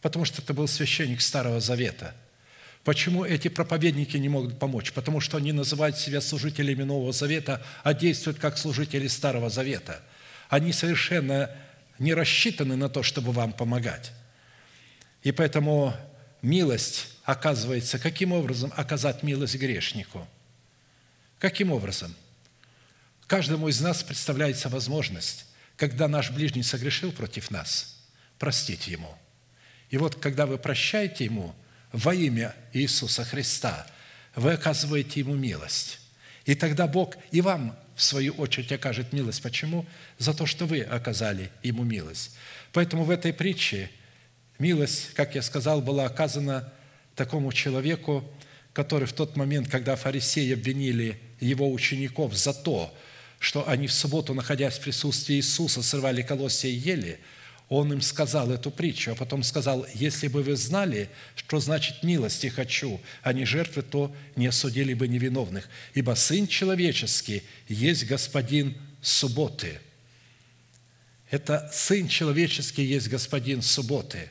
Потому 0.02 0.24
что 0.24 0.40
это 0.40 0.54
был 0.54 0.68
священник 0.68 1.20
Старого 1.20 1.60
Завета. 1.60 2.14
Почему 2.84 3.24
эти 3.24 3.48
проповедники 3.48 4.16
не 4.18 4.28
могут 4.28 4.58
помочь? 4.58 4.92
Потому 4.92 5.20
что 5.20 5.38
они 5.38 5.52
называют 5.52 5.98
себя 5.98 6.20
служителями 6.20 6.84
Нового 6.84 7.12
Завета, 7.12 7.60
а 7.82 7.92
действуют 7.92 8.38
как 8.38 8.56
служители 8.56 9.08
Старого 9.08 9.50
Завета. 9.50 10.00
Они 10.48 10.72
совершенно 10.72 11.50
не 11.98 12.14
рассчитаны 12.14 12.76
на 12.76 12.88
то, 12.88 13.02
чтобы 13.02 13.32
вам 13.32 13.52
помогать. 13.52 14.12
И 15.22 15.32
поэтому 15.32 15.94
милость 16.44 17.08
оказывается, 17.24 17.98
каким 17.98 18.32
образом 18.32 18.72
оказать 18.76 19.22
милость 19.22 19.56
грешнику? 19.56 20.28
Каким 21.38 21.72
образом? 21.72 22.14
Каждому 23.26 23.68
из 23.68 23.80
нас 23.80 24.02
представляется 24.02 24.68
возможность, 24.68 25.46
когда 25.76 26.06
наш 26.06 26.30
ближний 26.30 26.62
согрешил 26.62 27.10
против 27.10 27.50
нас, 27.50 27.98
простить 28.38 28.86
ему. 28.86 29.16
И 29.90 29.96
вот, 29.96 30.16
когда 30.16 30.46
вы 30.46 30.58
прощаете 30.58 31.24
ему 31.24 31.54
во 31.92 32.14
имя 32.14 32.54
Иисуса 32.72 33.24
Христа, 33.24 33.86
вы 34.36 34.52
оказываете 34.52 35.20
ему 35.20 35.34
милость. 35.34 36.00
И 36.44 36.54
тогда 36.54 36.86
Бог 36.86 37.16
и 37.30 37.40
вам, 37.40 37.76
в 37.96 38.02
свою 38.02 38.34
очередь, 38.34 38.72
окажет 38.72 39.12
милость. 39.12 39.40
Почему? 39.42 39.86
За 40.18 40.34
то, 40.34 40.46
что 40.46 40.66
вы 40.66 40.82
оказали 40.82 41.50
ему 41.62 41.84
милость. 41.84 42.36
Поэтому 42.72 43.04
в 43.04 43.10
этой 43.10 43.32
притче 43.32 43.90
милость, 44.58 45.14
как 45.14 45.34
я 45.34 45.42
сказал, 45.42 45.80
была 45.80 46.06
оказана 46.06 46.72
такому 47.14 47.52
человеку, 47.52 48.24
который 48.72 49.06
в 49.06 49.12
тот 49.12 49.36
момент, 49.36 49.68
когда 49.68 49.96
фарисеи 49.96 50.52
обвинили 50.52 51.18
его 51.40 51.70
учеников 51.70 52.34
за 52.34 52.52
то, 52.52 52.92
что 53.38 53.68
они 53.68 53.86
в 53.86 53.92
субботу, 53.92 54.34
находясь 54.34 54.78
в 54.78 54.82
присутствии 54.82 55.36
Иисуса, 55.36 55.82
срывали 55.82 56.22
колосья 56.22 56.68
и 56.68 56.74
ели, 56.74 57.20
он 57.68 57.92
им 57.92 58.00
сказал 58.00 58.50
эту 58.50 58.70
притчу, 58.70 59.12
а 59.12 59.14
потом 59.14 59.42
сказал, 59.42 59.86
если 59.94 60.28
бы 60.28 60.42
вы 60.42 60.54
знали, 60.54 61.08
что 61.34 61.60
значит 61.60 62.02
милости 62.02 62.48
хочу, 62.48 63.00
а 63.22 63.32
не 63.32 63.44
жертвы, 63.44 63.82
то 63.82 64.14
не 64.36 64.46
осудили 64.46 64.92
бы 64.94 65.08
невиновных. 65.08 65.68
Ибо 65.94 66.14
Сын 66.14 66.46
Человеческий 66.46 67.42
есть 67.68 68.06
Господин 68.06 68.76
субботы. 69.00 69.80
Это 71.30 71.70
Сын 71.72 72.06
Человеческий 72.06 72.84
есть 72.84 73.08
Господин 73.08 73.62
субботы. 73.62 74.28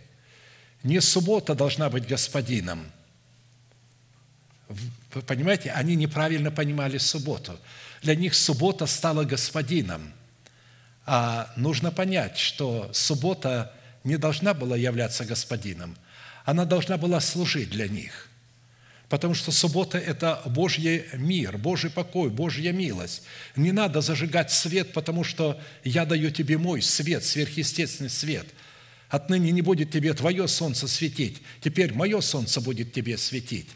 Не 0.84 1.02
суббота 1.02 1.56
должна 1.56 1.90
быть 1.90 2.08
Господином– 2.08 2.86
вы 5.14 5.22
понимаете, 5.22 5.72
они 5.72 5.96
неправильно 5.96 6.52
понимали 6.52 6.98
субботу. 6.98 7.60
Для 8.02 8.16
них 8.16 8.34
суббота 8.34 8.86
стала 8.86 9.24
господином. 9.24 10.14
А 11.06 11.52
нужно 11.56 11.92
понять, 11.92 12.38
что 12.38 12.90
суббота 12.94 13.74
не 14.04 14.18
должна 14.18 14.54
была 14.54 14.76
являться 14.78 15.26
господином. 15.26 15.96
Она 16.46 16.66
должна 16.66 16.98
была 16.98 17.20
служить 17.20 17.70
для 17.70 17.88
них. 17.88 18.30
Потому 19.10 19.36
что 19.36 19.52
суббота– 19.52 19.98
это 20.00 20.42
Божий 20.46 21.06
мир, 21.14 21.58
Божий 21.58 21.92
покой, 21.92 22.30
Божья 22.30 22.72
милость. 22.72 23.24
Не 23.56 23.72
надо 23.72 24.02
зажигать 24.02 24.52
свет, 24.52 24.94
потому 24.94 25.24
что 25.24 25.62
я 25.84 26.06
даю 26.06 26.32
тебе 26.32 26.58
мой 26.58 26.82
свет, 26.82 27.24
сверхъестественный 27.24 28.10
свет. 28.10 28.48
Отныне 29.14 29.52
не 29.52 29.62
будет 29.62 29.92
тебе 29.92 30.12
твое 30.16 30.48
солнце 30.48 30.88
светить, 30.88 31.44
теперь 31.62 31.94
мое 31.94 32.20
солнце 32.20 32.60
будет 32.62 32.94
тебе 32.94 33.16
светить. 33.20 33.68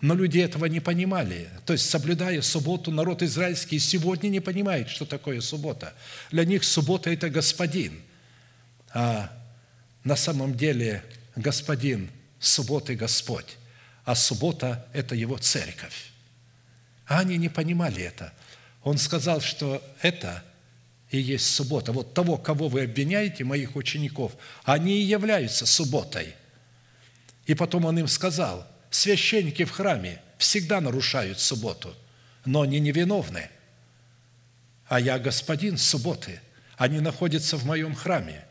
Но 0.00 0.14
люди 0.14 0.38
этого 0.38 0.64
не 0.64 0.80
понимали. 0.80 1.50
То 1.66 1.74
есть, 1.74 1.90
соблюдая 1.90 2.40
субботу, 2.40 2.90
народ 2.90 3.22
израильский 3.22 3.78
сегодня 3.78 4.30
не 4.30 4.40
понимает, 4.40 4.88
что 4.88 5.04
такое 5.04 5.42
суббота. 5.42 5.92
Для 6.30 6.46
них 6.46 6.64
суббота– 6.64 7.10
это 7.12 7.28
господин. 7.28 8.00
А 8.94 9.30
на 10.02 10.16
самом 10.16 10.56
деле 10.56 11.04
господин 11.36 12.08
субботы– 12.38 12.94
Господь. 12.96 13.58
А 14.06 14.14
суббота– 14.14 14.86
это 14.94 15.14
его 15.14 15.36
церковь. 15.36 16.06
А 17.04 17.18
они 17.18 17.36
не 17.36 17.50
понимали 17.50 18.02
это. 18.02 18.32
Он 18.82 18.96
сказал, 18.96 19.42
что 19.42 19.82
это 20.00 20.42
и 21.10 21.18
есть 21.18 21.46
суббота. 21.46 21.92
Вот 21.92 22.14
того, 22.14 22.36
кого 22.36 22.68
вы 22.68 22.82
обвиняете, 22.82 23.44
моих 23.44 23.76
учеников, 23.76 24.36
они 24.64 24.98
и 24.98 25.04
являются 25.04 25.66
субботой. 25.66 26.34
И 27.46 27.54
потом 27.54 27.84
он 27.84 27.98
им 27.98 28.08
сказал– 28.08 28.66
священники 28.90 29.64
в 29.64 29.70
храме 29.70 30.20
всегда 30.38 30.80
нарушают 30.80 31.38
субботу, 31.38 31.94
но 32.44 32.62
они 32.62 32.80
невиновны. 32.80 33.48
А 34.86 35.00
я 35.00 35.18
господин 35.18 35.78
субботы, 35.78 36.40
они 36.76 37.00
находятся 37.00 37.56
в 37.56 37.64
моем 37.64 37.94
храме. 37.94 38.44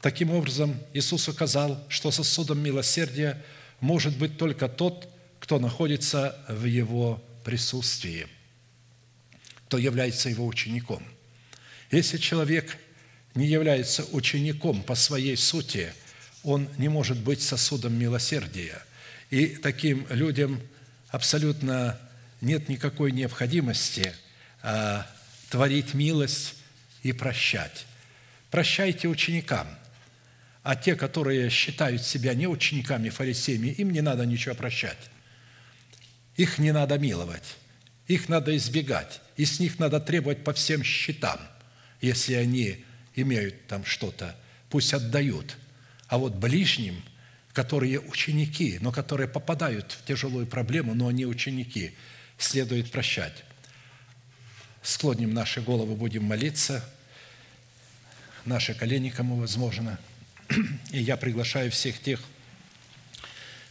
Таким 0.00 0.30
образом, 0.30 0.76
Иисус 0.92 1.28
указал, 1.28 1.84
что 1.88 2.10
сосудом 2.10 2.58
милосердия 2.60 3.42
может 3.80 4.16
быть 4.16 4.36
только 4.36 4.68
тот, 4.68 5.08
кто 5.40 5.58
находится 5.58 6.36
в 6.48 6.64
Его 6.64 7.22
присутствии, 7.44 8.26
кто 9.66 9.78
является 9.78 10.28
Его 10.28 10.46
учеником. 10.46 11.02
Если 11.90 12.18
человек 12.18 12.76
не 13.34 13.46
является 13.46 14.04
учеником 14.12 14.82
по 14.82 14.94
своей 14.94 15.36
сути, 15.36 15.92
он 16.42 16.68
не 16.78 16.88
может 16.88 17.18
быть 17.18 17.42
сосудом 17.42 17.94
милосердия– 17.94 18.82
и 19.30 19.48
таким 19.48 20.06
людям 20.08 20.60
абсолютно 21.08 21.98
нет 22.40 22.68
никакой 22.68 23.12
необходимости 23.12 24.12
а, 24.62 25.06
творить 25.50 25.94
милость 25.94 26.54
и 27.02 27.12
прощать. 27.12 27.86
Прощайте 28.50 29.08
ученикам, 29.08 29.66
а 30.62 30.76
те, 30.76 30.94
которые 30.94 31.50
считают 31.50 32.02
себя 32.02 32.34
не 32.34 32.46
учениками, 32.46 33.10
фарисеями, 33.10 33.68
им 33.68 33.90
не 33.90 34.00
надо 34.00 34.24
ничего 34.24 34.54
прощать. 34.54 35.10
Их 36.36 36.58
не 36.58 36.72
надо 36.72 36.98
миловать, 36.98 37.56
их 38.06 38.28
надо 38.28 38.56
избегать, 38.56 39.20
и 39.36 39.44
с 39.44 39.60
них 39.60 39.78
надо 39.78 40.00
требовать 40.00 40.44
по 40.44 40.54
всем 40.54 40.82
счетам, 40.82 41.38
если 42.00 42.34
они 42.34 42.84
имеют 43.14 43.66
там 43.66 43.84
что-то, 43.84 44.36
пусть 44.70 44.94
отдают. 44.94 45.56
А 46.08 46.18
вот 46.18 46.34
ближним– 46.34 47.02
которые 47.58 47.98
ученики, 47.98 48.78
но 48.80 48.92
которые 48.92 49.26
попадают 49.26 49.90
в 49.90 50.06
тяжелую 50.06 50.46
проблему, 50.46 50.94
но 50.94 51.08
они 51.08 51.26
ученики, 51.26 51.92
следует 52.38 52.92
прощать. 52.92 53.42
Склоним 54.80 55.34
наши 55.34 55.60
головы, 55.60 55.96
будем 55.96 56.22
молиться, 56.22 56.88
наши 58.44 58.74
колени, 58.74 59.10
кому 59.10 59.34
возможно. 59.34 59.98
И 60.92 61.00
я 61.00 61.16
приглашаю 61.16 61.72
всех 61.72 62.00
тех, 62.00 62.22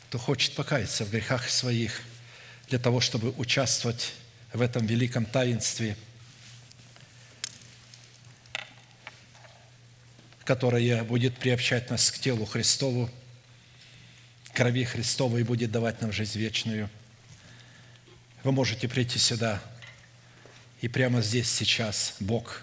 кто 0.10 0.18
хочет 0.18 0.54
покаяться 0.54 1.06
в 1.06 1.10
грехах 1.10 1.50
своих, 1.50 2.02
для 2.68 2.80
того, 2.80 3.00
чтобы 3.00 3.32
участвовать 3.38 4.16
в 4.52 4.60
этом 4.60 4.86
великом 4.86 5.26
таинстве, 5.26 5.96
которое 10.48 11.04
будет 11.04 11.38
приобщать 11.38 11.90
нас 11.90 12.10
к 12.10 12.20
телу 12.20 12.46
Христову, 12.46 13.10
крови 14.54 14.86
Христовой 14.86 15.44
будет 15.44 15.72
давать 15.72 16.02
нам 16.02 16.14
жизнь 16.14 16.40
вечную. 16.40 16.90
Вы 18.46 18.54
можете 18.54 18.88
прийти 18.88 19.20
сюда, 19.20 19.62
и 20.80 20.88
прямо 20.88 21.22
здесь, 21.22 21.50
сейчас 21.50 22.16
Бог 22.22 22.62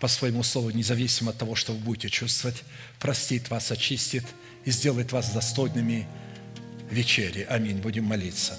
по 0.00 0.06
своему 0.06 0.42
слову, 0.42 0.68
независимо 0.68 1.30
от 1.30 1.38
того, 1.38 1.54
что 1.54 1.72
вы 1.72 1.78
будете 1.78 2.10
чувствовать, 2.10 2.62
простит 2.98 3.48
вас, 3.48 3.72
очистит 3.72 4.26
и 4.66 4.70
сделает 4.70 5.10
вас 5.10 5.30
достойными 5.30 6.06
вечери. 6.90 7.46
Аминь. 7.48 7.78
Будем 7.78 8.04
молиться. 8.04 8.58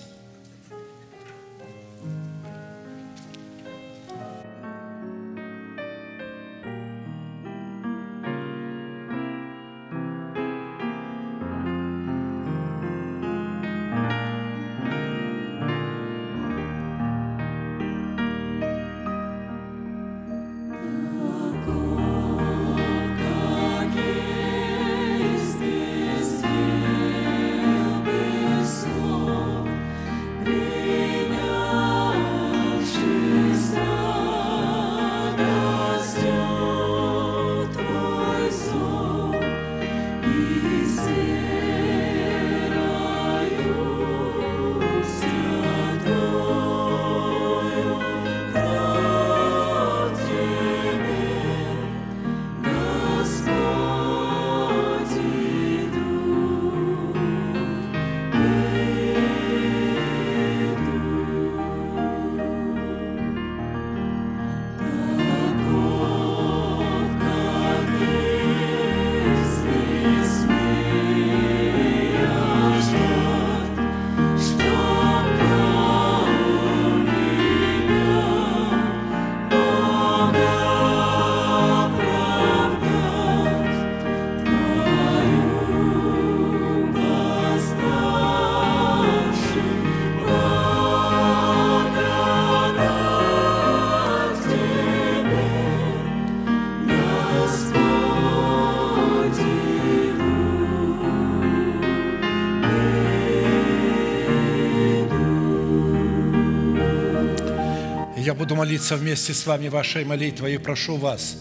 Буду 108.40 108.56
молиться 108.56 108.96
вместе 108.96 109.34
с 109.34 109.46
вами 109.46 109.68
вашей 109.68 110.06
молитвой 110.06 110.54
и 110.54 110.58
прошу 110.58 110.96
вас 110.96 111.40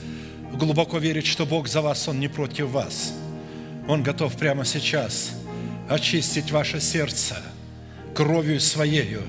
глубоко 0.53 0.99
верить, 0.99 1.27
что 1.29 1.47
Бог 1.47 1.69
за 1.69 1.81
вас, 1.81 2.09
Он 2.09 2.19
не 2.19 2.27
против 2.27 2.70
вас. 2.70 3.12
Он 3.87 4.03
готов 4.03 4.37
прямо 4.37 4.65
сейчас 4.65 5.31
очистить 5.89 6.51
ваше 6.51 6.81
сердце 6.81 7.37
кровью 8.16 8.59
Своею 8.59 9.23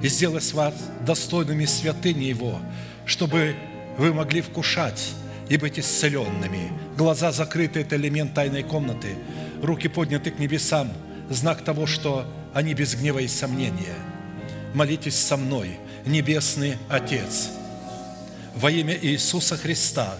и 0.00 0.06
сделать 0.06 0.52
вас 0.52 0.74
достойными 1.04 1.64
святыни 1.64 2.26
Его, 2.26 2.60
чтобы 3.06 3.56
вы 3.98 4.14
могли 4.14 4.40
вкушать 4.40 5.10
и 5.48 5.56
быть 5.56 5.80
исцеленными. 5.80 6.70
Глаза 6.96 7.32
закрыты– 7.32 7.80
это 7.80 7.96
элемент 7.96 8.34
тайной 8.34 8.62
комнаты. 8.62 9.16
Руки 9.60 9.88
подняты 9.88 10.30
к 10.30 10.38
небесам– 10.38 10.92
знак 11.28 11.64
того, 11.64 11.86
что 11.86 12.24
они 12.54 12.74
без 12.74 12.94
гнева 12.94 13.18
и 13.18 13.26
сомнения. 13.26 13.96
Молитесь 14.74 15.16
со 15.16 15.36
мной, 15.36 15.80
Небесный 16.06 16.78
Отец. 16.88 17.50
Во 18.54 18.70
имя 18.70 18.96
Иисуса 19.00 19.56
Христа 19.56 20.18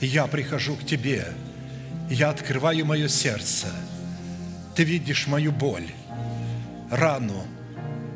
я 0.00 0.26
прихожу 0.26 0.76
к 0.76 0.84
Тебе, 0.84 1.28
я 2.10 2.30
открываю 2.30 2.84
мое 2.84 3.08
сердце. 3.08 3.68
Ты 4.74 4.84
видишь 4.84 5.26
мою 5.26 5.52
боль, 5.52 5.90
рану, 6.90 7.46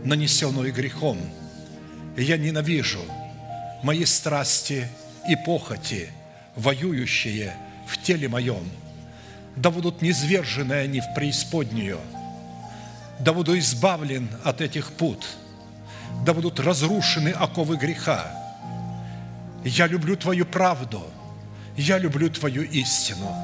нанесенную 0.05 0.73
грехом. 0.73 1.19
Я 2.17 2.37
ненавижу 2.37 3.01
мои 3.83 4.05
страсти 4.05 4.87
и 5.29 5.37
похоти– 5.37 6.11
воюющие 6.57 7.55
в 7.87 8.01
теле 8.03 8.29
моем, 8.29 8.69
да 9.57 9.71
будут 9.71 10.03
низвержены 10.03 10.75
они 10.75 11.01
в 11.01 11.15
преисподнюю, 11.15 11.99
да 13.19 13.33
буду 13.33 13.59
избавлен 13.59 14.29
от 14.45 14.61
этих 14.61 14.93
пут, 14.93 15.25
да 16.25 16.35
будут 16.35 16.61
разрушены 16.61 17.31
оковы 17.31 17.77
греха. 17.77 18.31
Я 19.65 19.87
люблю 19.87 20.17
Твою 20.17 20.47
правду, 20.47 21.03
я 21.77 21.99
люблю 21.99 22.31
Твою 22.31 22.63
истину, 22.63 23.35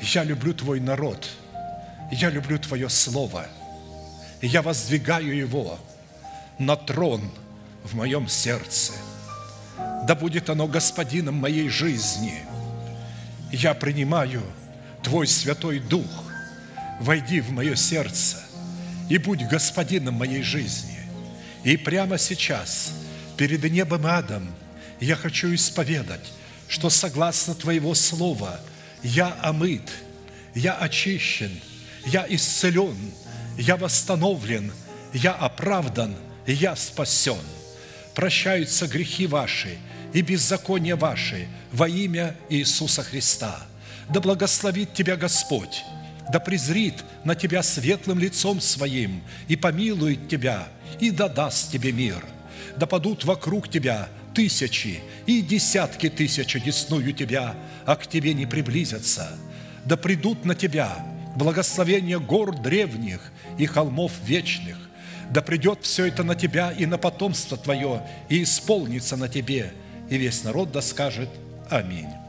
я 0.00 0.24
люблю 0.24 0.54
Твой 0.54 0.80
народ, 0.80 1.28
я 2.10 2.30
люблю 2.30 2.58
Твое 2.58 2.88
Слово, 2.88 3.46
я 4.42 4.62
воздвигаю 4.62 5.36
его 5.36 5.78
на 6.58 6.76
трон 6.76 7.30
в 7.82 7.94
моем 7.94 8.28
сердце– 8.28 8.92
да 10.06 10.14
будет 10.14 10.50
оно 10.50 10.66
господином 10.66 11.36
моей 11.36 11.68
жизни. 11.68 12.34
Я 13.50 13.74
принимаю 13.74 14.42
Твой 15.02 15.26
Святой 15.26 15.78
Дух, 15.78 16.24
войди 17.00 17.40
в 17.40 17.50
мое 17.50 17.74
сердце 17.74 18.38
и 19.08 19.18
будь 19.18 19.46
господином 19.46 20.14
моей 20.14 20.42
жизни. 20.42 20.93
И 21.64 21.76
прямо 21.76 22.18
сейчас, 22.18 22.92
перед 23.36 23.64
небом 23.70 24.06
и 24.06 24.10
адом, 24.10 24.54
я 25.00 25.16
хочу 25.16 25.54
исповедать, 25.54 26.32
что 26.68 26.90
согласно 26.90 27.54
Твоего 27.54 27.94
Слова 27.94 28.60
я 29.02 29.36
омыт, 29.42 29.90
я 30.54 30.74
очищен, 30.74 31.60
я 32.06 32.26
исцелен, 32.28 32.96
я 33.58 33.76
восстановлен, 33.76 34.72
я 35.12 35.32
оправдан, 35.32 36.14
я 36.46 36.76
спасен. 36.76 37.40
Прощаются 38.14 38.86
грехи 38.86 39.26
ваши– 39.26 39.78
и 40.14 40.22
беззакония 40.22 40.96
ваши 40.96 41.48
во 41.72 41.86
имя 41.86 42.36
Иисуса 42.48 43.02
Христа. 43.02 43.66
Да 44.08 44.20
благословит 44.20 44.94
тебя 44.94 45.16
Господь, 45.16 45.82
да 46.32 46.38
презрит 46.38 47.04
на 47.24 47.34
тебя 47.34 47.62
светлым 47.62 48.20
лицом 48.20 48.60
своим 48.60 49.22
и 49.48 49.56
помилует 49.56 50.28
тебя, 50.28 50.68
и 51.00 51.10
да 51.10 51.28
даст 51.28 51.70
тебе 51.70 51.92
мир. 51.92 52.24
Да 52.76 52.86
падут 52.86 53.24
вокруг 53.24 53.68
тебя 53.68 54.08
тысячи 54.34 55.00
и 55.26 55.42
десятки 55.42 56.08
тысяч 56.08 56.60
десную 56.62 57.12
тебя, 57.12 57.54
а 57.86 57.96
к 57.96 58.06
тебе 58.06 58.34
не 58.34 58.46
приблизятся. 58.46 59.30
Да 59.84 59.96
придут 59.96 60.44
на 60.44 60.54
тебя 60.54 61.04
благословения 61.36 62.18
гор 62.18 62.56
древних 62.56 63.32
и 63.58 63.66
холмов 63.66 64.12
вечных. 64.24 64.76
Да 65.30 65.40
придет 65.40 65.80
все 65.82 66.06
это 66.06 66.22
на 66.22 66.34
тебя 66.34 66.72
и 66.72 66.86
на 66.86 66.98
потомство 66.98 67.56
твое, 67.56 68.02
и 68.28 68.42
исполнится 68.42 69.16
на 69.16 69.28
тебе– 69.28 69.72
и 70.08 70.16
весь 70.16 70.44
народ 70.44 70.72
да 70.72 70.82
скажет 70.82 71.28
Аминь. 71.70 72.23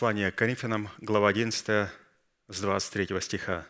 Послание 0.00 0.32
к 0.32 0.36
Коринфянам, 0.36 0.88
глава 0.96 1.28
11, 1.28 1.90
с 2.48 2.60
23 2.62 3.20
стиха. 3.20 3.66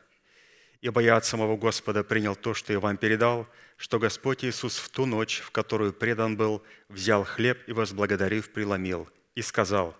«Ибо 0.81 1.01
я 1.01 1.16
от 1.16 1.24
самого 1.24 1.57
Господа 1.57 2.05
принял 2.05 2.36
то, 2.36 2.55
что 2.55 2.73
я 2.73 2.78
вам 2.78 2.98
передал, 2.98 3.48
что 3.77 3.98
Господь 3.98 4.44
Иисус 4.44 4.78
в 4.78 4.90
ту 4.90 5.07
ночь, 5.07 5.40
в 5.40 5.51
которую 5.51 5.93
предан 5.93 6.36
был, 6.36 6.62
взял 6.89 7.24
хлеб 7.24 7.59
и, 7.66 7.73
возблагодарив, 7.73 8.52
преломил, 8.52 9.09
и 9.35 9.43
сказал, 9.43 9.97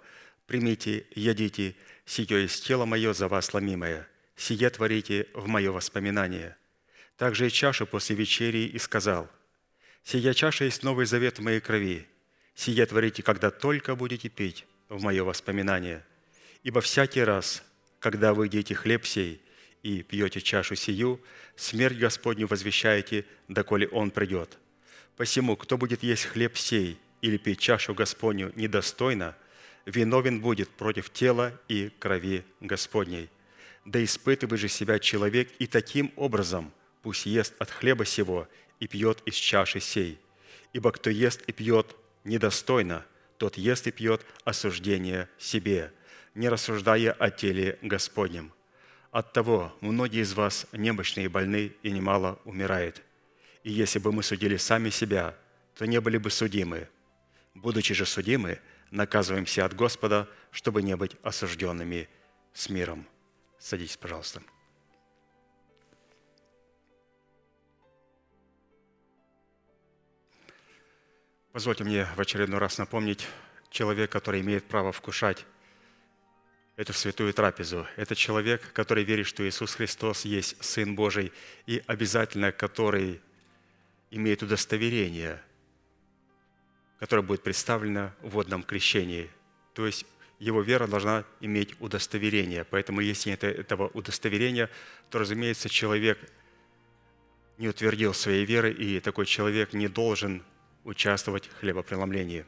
«Примите, 0.47 1.05
едите, 1.17 1.75
сие 2.07 2.43
есть 2.43 2.65
тело 2.65 2.85
мое 2.85 3.13
за 3.13 3.27
вас 3.27 3.53
ломимое, 3.53 4.07
сие 4.37 4.71
творите 4.71 5.27
в 5.35 5.49
мое 5.49 5.73
воспоминание». 5.73 6.57
Также 7.17 7.49
и 7.49 7.51
чашу 7.51 7.89
после 7.89 8.15
вечерии 8.15 8.67
и 8.67 8.79
сказал, 8.79 9.29
«Сия 10.05 10.33
чаша 10.33 10.67
есть 10.67 10.85
новый 10.85 11.07
завет 11.07 11.41
в 11.41 11.43
моей 11.43 11.59
крови, 11.59 12.07
сие 12.55 12.87
творите, 12.87 13.25
когда 13.25 13.51
только 13.51 13.97
будете 13.97 14.29
пить 14.29 14.65
в 14.89 15.03
мое 15.03 15.25
воспоминание». 15.25 16.05
Ибо 16.63 16.81
всякий 16.81 17.23
раз, 17.23 17.63
когда 18.01 18.35
вы 18.35 18.47
едите 18.47 18.75
хлеб 18.75 19.07
сей 19.07 19.41
и 19.83 20.03
пьете 20.03 20.41
чашу 20.41 20.75
сию, 20.75 21.21
смерть 21.57 21.99
Господню 21.99 22.47
возвещаете, 22.47 23.25
доколе 23.49 23.89
Он 23.89 24.11
придет. 24.11 24.59
Посему, 25.17 25.57
кто 25.57 25.79
будет 25.79 26.03
есть 26.03 26.25
хлеб 26.27 26.57
сей 26.57 26.99
или 27.23 27.39
пить 27.39 27.61
чашу 27.61 27.95
Господню 27.95 28.53
недостойно, 28.57 29.37
виновен 29.87 30.41
будет 30.41 30.69
против 30.69 31.11
тела 31.11 31.59
и 31.69 31.91
крови 31.99 32.45
Господней. 32.61 33.31
Да 33.87 34.03
испытывай 34.05 34.59
же 34.59 34.69
себя 34.69 34.99
человек 34.99 35.51
и 35.59 35.67
таким 35.67 36.13
образом 36.17 36.73
пусть 37.03 37.25
ест 37.25 37.55
от 37.59 37.71
хлеба 37.71 38.05
сего 38.05 38.47
и 38.81 38.87
пьет 38.87 39.23
из 39.25 39.35
чаши 39.35 39.81
сей. 39.81 40.19
Ибо 40.75 40.93
кто 40.93 41.09
ест 41.09 41.41
и 41.47 41.53
пьет 41.53 41.97
недостойно, 42.25 43.07
тот 43.39 43.57
ест 43.57 43.87
и 43.87 43.91
пьет 43.91 44.27
осуждение 44.45 45.27
себе– 45.39 45.91
не 46.35 46.49
рассуждая 46.49 47.13
о 47.13 47.31
теле 47.31 47.79
Господнем. 47.83 48.53
От 49.11 49.33
того 49.33 49.77
многие 49.81 50.23
из 50.23 50.35
вас 50.35 50.67
немощные 50.73 51.27
и 51.27 51.29
больны, 51.29 51.73
и 51.83 51.91
немало 51.91 52.39
умирает. 52.45 53.03
И 53.65 53.73
если 53.73 53.99
бы 53.99 54.13
мы 54.13 54.23
судили 54.23 54.57
сами 54.57 54.91
себя, 54.91 55.37
то 55.75 55.87
не 55.87 56.01
были 56.01 56.19
бы 56.19 56.31
судимы. 56.31 56.89
Будучи 57.55 57.95
же 57.95 58.07
судимы, 58.07 58.61
наказываемся 58.91 59.65
от 59.65 59.75
Господа, 59.75 60.29
чтобы 60.51 60.83
не 60.83 60.97
быть 60.97 61.17
осужденными 61.23 62.09
с 62.53 62.69
миром. 62.69 63.07
Садитесь, 63.59 63.97
пожалуйста. 63.97 64.43
Позвольте 71.53 71.83
мне 71.83 72.07
в 72.17 72.21
очередной 72.21 72.61
раз 72.61 72.79
напомнить, 72.79 73.27
человек, 73.71 74.11
который 74.11 74.41
имеет 74.41 74.65
право 74.67 74.93
вкушать 74.93 75.45
эту 76.81 76.95
святую 76.95 77.35
трапезу. 77.35 77.87
Это 77.97 78.15
человек, 78.15 78.73
который 78.73 79.05
верит, 79.05 79.27
что 79.27 79.47
Иисус 79.47 79.75
Христос 79.75 80.25
есть 80.25 80.57
Сын 80.65 80.95
Божий, 80.95 81.31
и 81.67 81.83
обязательно 81.87 82.53
который 82.53 83.21
имеет 84.11 84.43
удостоверение, 84.43 85.43
которое 86.99 87.21
будет 87.21 87.43
представлено 87.43 88.13
в 88.23 88.31
водном 88.31 88.63
крещении. 88.63 89.29
То 89.75 89.85
есть 89.85 90.07
его 90.39 90.63
вера 90.63 90.87
должна 90.87 91.25
иметь 91.41 91.79
удостоверение. 91.81 92.65
Поэтому 92.65 93.03
если 93.03 93.29
нет 93.29 93.45
этого 93.45 93.89
удостоверения, 93.89 94.71
то, 95.11 95.19
разумеется, 95.19 95.69
человек 95.69 96.19
не 97.59 97.69
утвердил 97.69 98.15
своей 98.15 98.47
веры, 98.47 98.73
и 98.73 99.01
такой 99.01 99.27
человек 99.27 99.75
не 99.75 99.89
должен 99.89 100.43
участвовать 100.85 101.45
в 101.47 101.59
хлебопреломлении. 101.61 102.47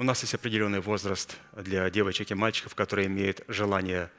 У 0.00 0.04
нас 0.04 0.22
есть 0.22 0.32
определенный 0.32 0.78
возраст 0.78 1.36
для 1.56 1.90
девочек 1.90 2.30
и 2.30 2.34
мальчиков, 2.34 2.76
которые 2.76 3.08
имеют 3.08 3.42
желание 3.48 4.12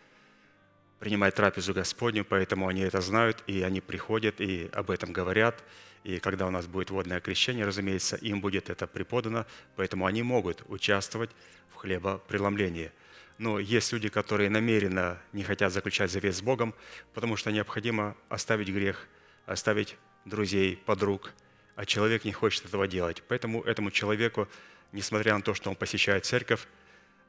принимать 1.00 1.36
трапезу 1.36 1.74
Господню, 1.74 2.26
поэтому 2.26 2.68
они 2.68 2.82
это 2.82 3.00
знают, 3.00 3.42
и 3.48 3.62
они 3.62 3.80
приходят 3.80 4.42
и 4.42 4.70
об 4.74 4.92
этом 4.92 5.14
говорят. 5.14 5.64
И 6.04 6.20
когда 6.20 6.48
у 6.48 6.50
нас 6.50 6.68
будет 6.68 6.90
водное 6.90 7.22
крещение, 7.22 7.66
разумеется, 7.66 8.18
им 8.18 8.42
будет 8.42 8.70
это 8.70 8.88
преподано, 8.88 9.46
поэтому 9.78 10.06
они 10.06 10.22
могут 10.22 10.64
участвовать 10.68 11.30
в 11.70 11.76
хлебопреломлении. 11.76 12.92
Но 13.38 13.58
есть 13.58 13.94
люди, 13.94 14.10
которые 14.10 14.50
намеренно 14.50 15.18
не 15.32 15.44
хотят 15.44 15.72
заключать 15.72 16.12
завет 16.12 16.36
с 16.36 16.42
Богом, 16.42 16.76
потому 17.14 17.38
что 17.38 17.54
необходимо 17.54 18.18
оставить 18.28 18.68
грех, 18.68 19.08
оставить 19.46 19.96
друзей, 20.26 20.76
подруг– 20.76 21.32
а 21.80 21.86
человек 21.86 22.26
не 22.26 22.34
хочет 22.34 22.66
этого 22.66 22.90
делать. 22.90 23.24
Поэтому 23.30 23.64
этому 23.64 23.90
человеку, 23.90 24.50
несмотря 24.92 25.36
на 25.36 25.42
то, 25.42 25.54
что 25.54 25.70
он 25.70 25.76
посещает 25.76 26.26
церковь, 26.26 26.68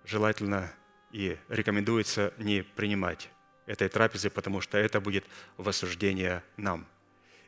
желательно 0.05 0.73
и 1.13 1.37
рекомендуется 1.49 2.33
не 2.39 2.63
принимать 2.63 3.31
этой 3.67 3.89
трапезы, 3.89 4.31
потому 4.31 4.61
что 4.61 4.79
это 4.79 5.01
будет 5.01 5.25
в 5.57 5.69
осуждение 5.69 6.43
нам. 6.57 6.87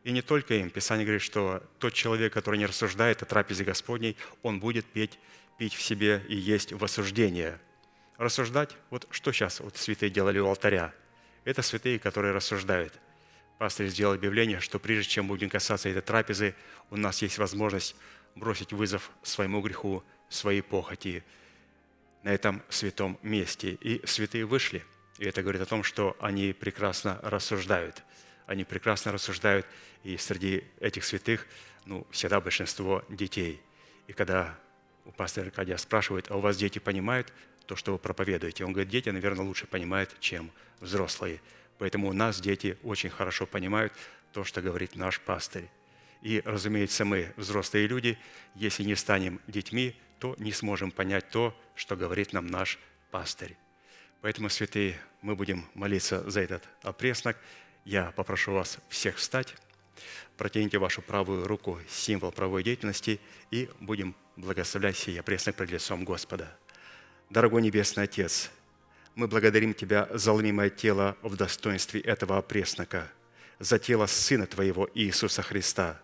И 0.04 0.10
не 0.10 0.22
только 0.22 0.54
им. 0.54 0.70
Писание 0.70 1.04
говорит, 1.04 1.22
что 1.22 1.62
тот 1.78 1.94
человек, 1.94 2.32
который 2.32 2.58
не 2.58 2.66
рассуждает 2.66 3.22
о 3.22 3.26
трапезе 3.26 3.64
Господней, 3.64 4.16
он 4.42 4.58
будет 4.58 4.84
пить, 4.84 5.18
пить 5.58 5.74
в 5.74 5.82
себе 5.82 6.24
и 6.28 6.34
есть 6.34 6.72
в 6.72 6.82
осуждение. 6.82 7.60
Рассуждать, 8.18 8.76
вот 8.90 9.06
что 9.10 9.32
сейчас 9.32 9.60
вот 9.60 9.76
святые 9.76 10.10
делали 10.10 10.38
у 10.38 10.46
алтаря. 10.48 10.92
Это 11.44 11.62
святые, 11.62 11.98
которые 11.98 12.32
рассуждают– 12.32 12.92
пастор 13.62 13.86
сделал 13.86 14.14
объявление, 14.14 14.58
что 14.58 14.80
прежде 14.80 15.08
чем 15.08 15.28
будем 15.28 15.48
касаться 15.48 15.88
этой 15.88 16.02
трапезы, 16.02 16.56
у 16.90 16.96
нас 16.96 17.22
есть 17.22 17.38
возможность 17.38 17.94
бросить 18.34 18.72
вызов 18.72 19.10
своему 19.22 19.60
греху, 19.60 20.02
своей 20.28 20.62
похоти 20.62 21.22
на 22.22 22.30
этом 22.30 22.62
святом 22.68 23.18
месте. 23.22 23.78
И 23.80 24.04
святые 24.06 24.44
вышли. 24.44 24.84
И 25.18 25.24
это 25.24 25.42
говорит 25.42 25.60
о 25.60 25.66
том, 25.66 25.82
что 25.82 26.16
они 26.20 26.52
прекрасно 26.52 27.18
рассуждают. 27.22 28.02
Они 28.46 28.64
прекрасно 28.64 29.12
рассуждают, 29.12 29.66
и 30.02 30.16
среди 30.16 30.64
этих 30.80 31.04
святых 31.04 31.46
ну, 31.84 32.06
всегда 32.10 32.40
большинство 32.40 33.04
детей. 33.08 33.60
И 34.08 34.12
когда 34.12 34.58
у 35.04 35.12
пастора 35.12 35.46
Аркадия 35.46 35.76
спрашивают, 35.76 36.30
а 36.30 36.36
у 36.36 36.40
вас 36.40 36.56
дети 36.56 36.78
понимают 36.78 37.32
то, 37.66 37.76
что 37.76 37.92
вы 37.92 37.98
проповедуете? 37.98 38.64
Он 38.64 38.72
говорит, 38.72 38.90
дети, 38.90 39.08
наверное, 39.10 39.44
лучше 39.44 39.66
понимают, 39.66 40.14
чем 40.20 40.50
взрослые. 40.80 41.40
Поэтому 41.78 42.08
у 42.08 42.12
нас 42.12 42.40
дети 42.40 42.78
очень 42.82 43.10
хорошо 43.10 43.46
понимают 43.46 43.92
то, 44.32 44.44
что 44.44 44.60
говорит 44.62 44.96
наш 44.96 45.20
пастырь. 45.20 45.68
И, 46.22 46.40
разумеется, 46.44 47.04
мы, 47.04 47.32
взрослые 47.36 47.88
люди, 47.88 48.16
если 48.54 48.84
не 48.84 48.94
станем 48.94 49.40
детьми, 49.48 49.96
то 50.20 50.36
не 50.38 50.52
сможем 50.52 50.92
понять 50.92 51.28
то, 51.30 51.54
что 51.74 51.96
говорит 51.96 52.32
нам 52.32 52.46
наш 52.46 52.78
пастырь. 53.10 53.56
Поэтому, 54.20 54.48
святые, 54.48 54.96
мы 55.20 55.34
будем 55.34 55.66
молиться 55.74 56.28
за 56.30 56.40
этот 56.40 56.62
опреснок. 56.82 57.36
Я 57.84 58.12
попрошу 58.12 58.52
вас 58.52 58.78
всех 58.88 59.16
встать, 59.16 59.56
протяните 60.36 60.78
вашу 60.78 61.02
правую 61.02 61.48
руку, 61.48 61.80
символ 61.88 62.30
правой 62.30 62.62
деятельности, 62.62 63.20
и 63.50 63.68
будем 63.80 64.14
благословлять 64.36 64.96
сей 64.96 65.18
опреснок 65.18 65.56
пред 65.56 65.72
лицом 65.72 66.04
Господа. 66.04 66.56
Дорогой 67.30 67.62
Небесный 67.62 68.04
Отец, 68.04 68.48
мы 69.16 69.26
благодарим 69.26 69.74
Тебя 69.74 70.08
за 70.12 70.32
ломимое 70.32 70.70
тело 70.70 71.16
в 71.22 71.34
достоинстве 71.34 72.00
этого 72.00 72.38
опреснока, 72.38 73.10
за 73.58 73.80
тело 73.80 74.06
Сына 74.06 74.46
Твоего 74.46 74.88
Иисуса 74.94 75.42
Христа, 75.42 76.00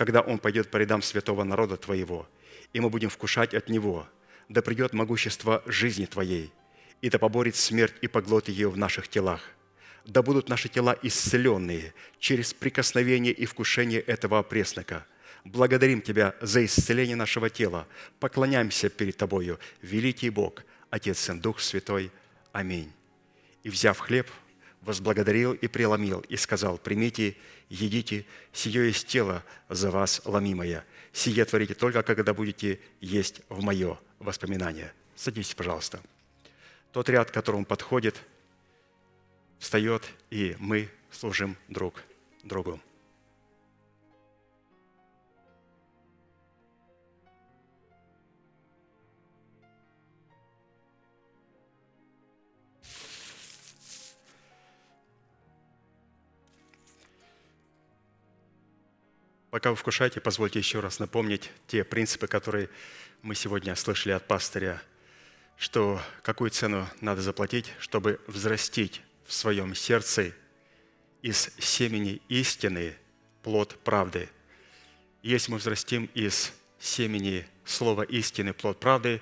когда 0.00 0.22
Он 0.22 0.38
пойдет 0.38 0.70
по 0.70 0.78
рядам 0.78 1.02
святого 1.02 1.44
народа 1.44 1.76
Твоего, 1.76 2.26
и 2.72 2.80
мы 2.80 2.88
будем 2.88 3.10
вкушать 3.10 3.52
от 3.52 3.68
Него, 3.68 4.08
да 4.48 4.62
придет 4.62 4.94
могущество 4.94 5.62
жизни 5.66 6.06
Твоей, 6.06 6.50
и 7.02 7.10
да 7.10 7.18
поборет 7.18 7.54
смерть 7.54 7.92
и 8.00 8.08
поглот 8.08 8.48
ее 8.48 8.70
в 8.70 8.78
наших 8.78 9.08
телах. 9.08 9.42
Да 10.06 10.22
будут 10.22 10.48
наши 10.48 10.70
тела 10.70 10.96
исцеленные 11.02 11.92
через 12.18 12.54
прикосновение 12.54 13.34
и 13.34 13.44
вкушение 13.44 14.00
этого 14.00 14.38
опреснока. 14.38 15.04
Благодарим 15.44 16.00
Тебя 16.00 16.34
за 16.40 16.64
исцеление 16.64 17.16
нашего 17.16 17.50
тела. 17.50 17.86
Поклоняемся 18.20 18.88
перед 18.88 19.18
Тобою, 19.18 19.60
великий 19.82 20.30
Бог, 20.30 20.64
Отец, 20.88 21.18
Сын, 21.18 21.38
Дух 21.42 21.60
Святой. 21.60 22.10
Аминь. 22.52 22.90
И, 23.64 23.68
взяв 23.68 23.98
хлеб, 23.98 24.30
возблагодарил 24.82 25.52
и 25.52 25.68
преломил, 25.68 26.20
и 26.28 26.36
сказал, 26.36 26.78
примите, 26.78 27.36
едите, 27.68 28.24
сие 28.52 28.86
есть 28.86 29.06
тело 29.06 29.44
за 29.68 29.90
вас 29.90 30.22
ломимое. 30.24 30.84
Сие 31.12 31.44
творите 31.44 31.74
только, 31.74 32.02
когда 32.02 32.34
будете 32.34 32.80
есть 33.00 33.42
в 33.48 33.62
мое 33.62 33.98
воспоминание. 34.18 34.92
Садитесь, 35.16 35.54
пожалуйста. 35.54 36.00
Тот 36.92 37.08
ряд, 37.08 37.30
к 37.30 37.34
которому 37.34 37.64
подходит, 37.64 38.20
встает, 39.58 40.02
и 40.30 40.56
мы 40.58 40.88
служим 41.10 41.56
друг 41.68 42.02
другу. 42.42 42.80
Пока 59.50 59.70
вы 59.70 59.76
вкушаете, 59.76 60.20
позвольте 60.20 60.60
еще 60.60 60.78
раз 60.78 61.00
напомнить 61.00 61.50
те 61.66 61.82
принципы, 61.82 62.28
которые 62.28 62.70
мы 63.22 63.34
сегодня 63.34 63.74
слышали 63.74 64.12
от 64.12 64.24
пастыря, 64.26 64.80
что 65.56 66.00
какую 66.22 66.50
цену 66.50 66.88
надо 67.00 67.20
заплатить, 67.20 67.72
чтобы 67.80 68.20
взрастить 68.28 69.02
в 69.26 69.32
своем 69.32 69.74
сердце 69.74 70.32
из 71.20 71.50
семени 71.58 72.22
истины 72.28 72.94
плод 73.42 73.76
правды. 73.82 74.28
Если 75.22 75.50
мы 75.50 75.58
взрастим 75.58 76.08
из 76.14 76.52
семени 76.78 77.44
слова 77.64 78.02
истины 78.02 78.52
плод 78.52 78.78
правды, 78.78 79.20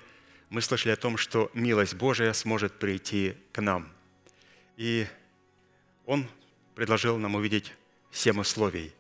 мы 0.51 0.61
слышали 0.61 0.93
о 0.93 0.97
том, 0.97 1.17
что 1.17 1.51
милость 1.55 1.95
Божия 1.95 2.35
сможет 2.35 2.79
прийти 2.79 3.35
к 3.53 3.63
нам. 3.63 3.91
И 4.77 5.07
Он 6.05 6.29
предложил 6.75 7.17
нам 7.17 7.35
увидеть 7.35 7.73
семь 8.13 8.41
условий– 8.41 8.93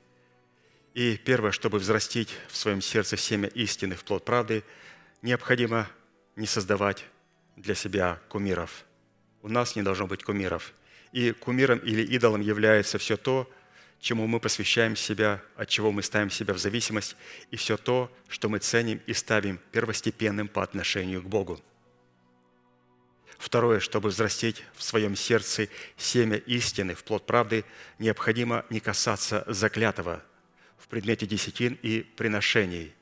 и 0.98 1.16
первое, 1.16 1.52
чтобы 1.52 1.78
взрастить 1.78 2.34
в 2.48 2.56
своем 2.56 2.80
сердце 2.80 3.16
семя 3.16 3.46
истины 3.50 3.94
в 3.94 4.02
плод 4.02 4.24
правды, 4.24 4.64
необходимо 5.22 5.88
не 6.34 6.44
создавать 6.44 7.04
для 7.54 7.76
себя 7.76 8.18
кумиров. 8.28 8.84
У 9.42 9.48
нас 9.48 9.76
не 9.76 9.82
должно 9.82 10.08
быть 10.08 10.24
кумиров. 10.24 10.72
И 11.12 11.30
кумиром 11.30 11.78
или 11.78 12.02
идолом 12.02 12.40
является 12.40 12.98
все 12.98 13.16
то, 13.16 13.48
чему 14.00 14.26
мы 14.26 14.40
посвящаем 14.40 14.96
себя, 14.96 15.40
от 15.54 15.68
чего 15.68 15.92
мы 15.92 16.02
ставим 16.02 16.30
себя 16.30 16.52
в 16.52 16.58
зависимость, 16.58 17.14
и 17.52 17.56
все 17.56 17.76
то, 17.76 18.10
что 18.26 18.48
мы 18.48 18.58
ценим 18.58 19.00
и 19.06 19.12
ставим 19.12 19.60
первостепенным 19.70 20.48
по 20.48 20.64
отношению 20.64 21.22
к 21.22 21.26
Богу. 21.26 21.60
Второе, 23.38 23.78
чтобы 23.78 24.08
взрастить 24.08 24.64
в 24.74 24.82
своем 24.82 25.14
сердце 25.14 25.68
семя 25.96 26.38
истины 26.38 26.96
в 26.96 27.04
плод 27.04 27.24
правды, 27.24 27.64
необходимо 28.00 28.64
не 28.68 28.80
касаться 28.80 29.44
заклятого– 29.46 30.24
в 30.78 30.88
предмете 30.88 31.26
десятин 31.26 31.78
и 31.82 32.00
приношений. 32.00 32.94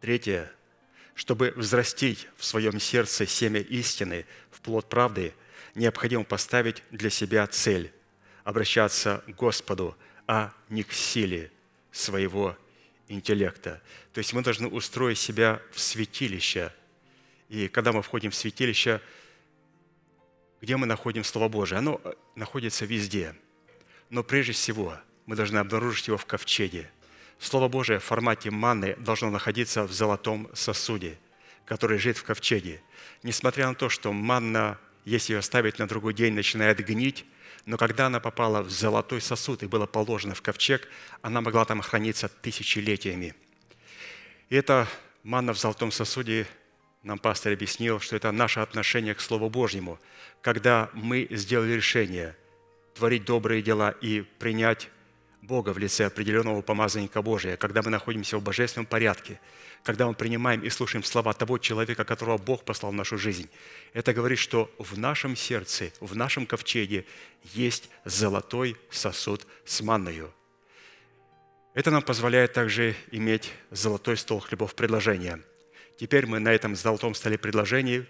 Третье. 0.00 0.50
Чтобы 1.14 1.52
взрастить 1.56 2.28
в 2.36 2.44
своем 2.44 2.80
сердце 2.80 3.26
семя 3.26 3.60
истины 3.60 4.24
в 4.50 4.60
плод 4.60 4.88
правды, 4.88 5.34
необходимо 5.74 6.24
поставить 6.24 6.82
для 6.90 7.10
себя 7.10 7.46
цель– 7.46 7.92
обращаться 8.44 9.22
к 9.26 9.34
Господу, 9.34 9.96
а 10.26 10.52
не 10.68 10.82
к 10.82 10.92
силе 10.92 11.50
своего 11.92 12.56
интеллекта. 13.08 13.82
То 14.12 14.18
есть 14.18 14.32
мы 14.32 14.42
должны 14.42 14.68
устроить 14.68 15.18
себя 15.18 15.60
в 15.72 15.80
святилище. 15.80 16.72
И 17.48 17.68
когда 17.68 17.92
мы 17.92 18.02
входим 18.02 18.30
в 18.30 18.34
святилище, 18.34 19.00
где 20.60 20.76
мы 20.76 20.86
находим 20.86 21.24
Слово 21.24 21.48
Божие? 21.48 21.78
Оно 21.78 22.00
э, 22.04 22.12
находится 22.34 22.84
везде. 22.84 23.34
Но 24.10 24.22
прежде 24.22 24.52
всего 24.52 24.98
мы 25.30 25.36
должны 25.36 25.58
обнаружить 25.58 26.08
его 26.08 26.16
в 26.16 26.26
ковчеге. 26.26 26.90
Слово 27.38 27.68
Божие 27.68 28.00
в 28.00 28.04
формате 28.04 28.50
манны 28.50 28.96
должно 28.96 29.30
находиться 29.30 29.84
в 29.84 29.92
золотом 29.92 30.50
сосуде, 30.54 31.18
который 31.64 31.98
лежит 31.98 32.18
в 32.18 32.24
ковчеге. 32.24 32.82
Несмотря 33.22 33.68
на 33.68 33.76
то, 33.76 33.88
что 33.88 34.12
манна, 34.12 34.76
если 35.04 35.34
ее 35.34 35.38
оставить 35.38 35.78
на 35.78 35.86
другой 35.86 36.14
день, 36.14 36.34
начинает 36.34 36.84
гнить, 36.84 37.24
но 37.64 37.76
когда 37.76 38.06
она 38.06 38.18
попала 38.18 38.62
в 38.62 38.70
золотой 38.70 39.20
сосуд 39.20 39.62
и 39.62 39.68
была 39.68 39.86
положена 39.86 40.34
в 40.34 40.42
ковчег, 40.42 40.88
она 41.22 41.40
могла 41.40 41.64
там 41.64 41.80
храниться 41.80 42.28
тысячелетиями. 42.28 43.36
И 44.48 44.56
эта 44.56 44.88
манна 45.22 45.54
в 45.54 45.60
золотом 45.60 45.92
сосуде, 45.92 46.48
нам 47.04 47.20
пастор 47.20 47.52
объяснил, 47.52 48.00
что 48.00 48.16
это 48.16 48.32
наше 48.32 48.58
отношение 48.58 49.14
к 49.14 49.20
Слову 49.20 49.48
Божьему, 49.48 50.00
когда 50.42 50.90
мы 50.92 51.28
сделали 51.30 51.74
решение 51.74 52.36
творить 52.96 53.24
добрые 53.24 53.62
дела 53.62 53.94
и 54.00 54.22
принять 54.22 54.88
Бога 55.42 55.72
в 55.72 55.78
лице 55.78 56.06
определенного 56.06 56.60
помазанника 56.62 57.22
Божия, 57.22 57.56
когда 57.56 57.82
мы 57.82 57.90
находимся 57.90 58.36
в 58.36 58.42
божественном 58.42 58.86
порядке, 58.86 59.40
когда 59.82 60.06
мы 60.06 60.14
принимаем 60.14 60.60
и 60.62 60.68
слушаем 60.68 61.02
слова 61.02 61.32
того 61.32 61.58
человека, 61.58 62.04
которого 62.04 62.36
Бог 62.36 62.64
послал 62.64 62.92
в 62.92 62.94
нашу 62.94 63.16
жизнь. 63.16 63.48
Это 63.94 64.12
говорит, 64.12 64.38
что 64.38 64.70
в 64.78 64.98
нашем 64.98 65.36
сердце, 65.36 65.92
в 66.00 66.14
нашем 66.14 66.46
ковчеге 66.46 67.06
есть 67.54 67.88
золотой 68.04 68.76
сосуд 68.90 69.46
с 69.64 69.80
манною. 69.80 70.32
Это 71.72 71.90
нам 71.90 72.02
позволяет 72.02 72.52
также 72.52 72.94
иметь 73.10 73.52
золотой 73.70 74.16
стол 74.16 74.40
хлебов 74.40 74.74
предложения. 74.74 75.40
Теперь 75.98 76.26
мы 76.26 76.38
на 76.40 76.52
этом 76.52 76.74
золотом 76.76 77.14
столе 77.14 77.38
предложений 77.38 78.06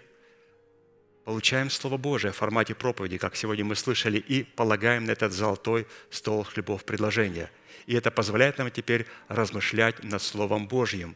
получаем 1.25 1.69
Слово 1.69 1.97
Божие 1.97 2.31
в 2.31 2.37
формате 2.37 2.75
проповеди, 2.75 3.17
как 3.17 3.35
сегодня 3.35 3.63
мы 3.63 3.75
слышали, 3.75 4.17
и 4.17 4.43
полагаем 4.43 5.05
на 5.05 5.11
этот 5.11 5.31
золотой 5.31 5.87
стол 6.09 6.43
хлебов 6.43 6.83
предложения. 6.83 7.51
И 7.85 7.95
это 7.95 8.11
позволяет 8.11 8.57
нам 8.57 8.71
теперь 8.71 9.05
размышлять 9.27 10.03
над 10.03 10.21
Словом 10.21 10.67
Божьим. 10.67 11.15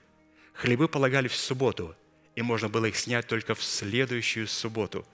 Хлебы 0.53 0.87
полагали 0.87 1.27
в 1.27 1.35
субботу, 1.35 1.95
и 2.35 2.41
можно 2.41 2.69
было 2.69 2.85
их 2.85 2.95
снять 2.95 3.27
только 3.27 3.55
в 3.55 3.63
следующую 3.63 4.47
субботу. 4.47 5.05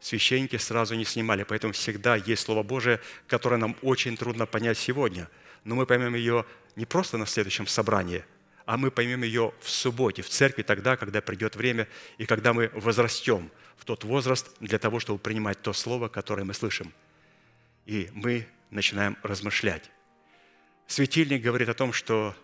Священники 0.00 0.56
сразу 0.56 0.94
не 0.94 1.04
снимали, 1.04 1.42
поэтому 1.42 1.72
всегда 1.72 2.16
есть 2.16 2.42
Слово 2.42 2.62
Божие, 2.62 3.00
которое 3.26 3.56
нам 3.56 3.76
очень 3.82 4.16
трудно 4.16 4.46
понять 4.46 4.78
сегодня. 4.78 5.28
Но 5.64 5.74
мы 5.74 5.86
поймем 5.86 6.14
ее 6.14 6.44
не 6.76 6.84
просто 6.84 7.16
на 7.16 7.26
следующем 7.26 7.66
собрании– 7.66 8.24
а 8.66 8.76
мы 8.76 8.90
поймем 8.90 9.22
ее 9.22 9.54
в 9.60 9.70
субботе, 9.70 10.22
в 10.22 10.28
церкви 10.28 10.62
тогда, 10.62 10.96
когда 10.96 11.20
придет 11.22 11.54
время 11.54 11.88
и 12.18 12.26
когда 12.26 12.52
мы 12.52 12.70
возрастем 12.74 13.50
в 13.76 13.84
тот 13.84 14.04
возраст 14.04 14.50
для 14.60 14.78
того, 14.78 15.00
чтобы 15.00 15.18
принимать 15.18 15.60
то 15.62 15.72
слово, 15.72 16.08
которое 16.08 16.44
мы 16.44 16.54
слышим. 16.54 16.92
И 17.84 18.08
мы 18.12 18.46
начинаем 18.70 19.16
размышлять. 19.22 19.90
Светильник 20.86 21.42
говорит 21.42 21.68
о 21.68 21.74
том, 21.74 21.92
что 21.92 22.34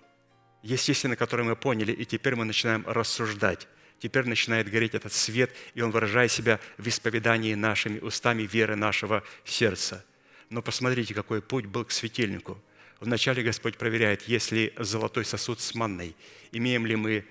есть 0.63 0.89
истины, 0.89 1.17
которые 1.17 1.47
мы 1.47 1.57
поняли, 1.57 1.93
и 1.93 2.05
теперь 2.05 2.37
мы 2.37 2.45
начинаем 2.45 2.85
рассуждать. 2.87 3.67
Теперь 3.99 4.27
начинает 4.27 4.71
гореть 4.71 4.95
этот 4.95 5.13
свет, 5.13 5.53
и 5.75 5.81
он 5.81 5.91
выражает 5.91 6.31
себя 6.33 6.61
в 6.77 6.87
исповедании 6.87 7.55
нашими 7.55 8.01
устами 8.01 8.43
веры 8.43 8.77
нашего 8.77 9.23
сердца. 9.45 10.05
Но 10.51 10.61
посмотрите, 10.63 11.15
какой 11.15 11.41
путь 11.41 11.67
был 11.67 11.85
к 11.85 11.91
светильнику– 11.91 12.61
Вначале 13.03 13.43
Господь 13.43 13.79
проверяет, 13.79 14.29
есть 14.29 14.53
ли 14.53 14.73
золотой 14.79 15.25
сосуд 15.25 15.59
с 15.59 15.75
манной, 15.75 16.15
имеем 16.53 16.87
ли 16.87 16.95
мы 16.95 17.25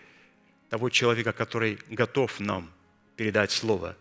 того 0.69 0.90
человека, 0.90 1.32
который 1.32 1.80
готов 1.90 2.41
нам 2.41 2.69
передать 3.22 3.52
Слово, 3.52 3.95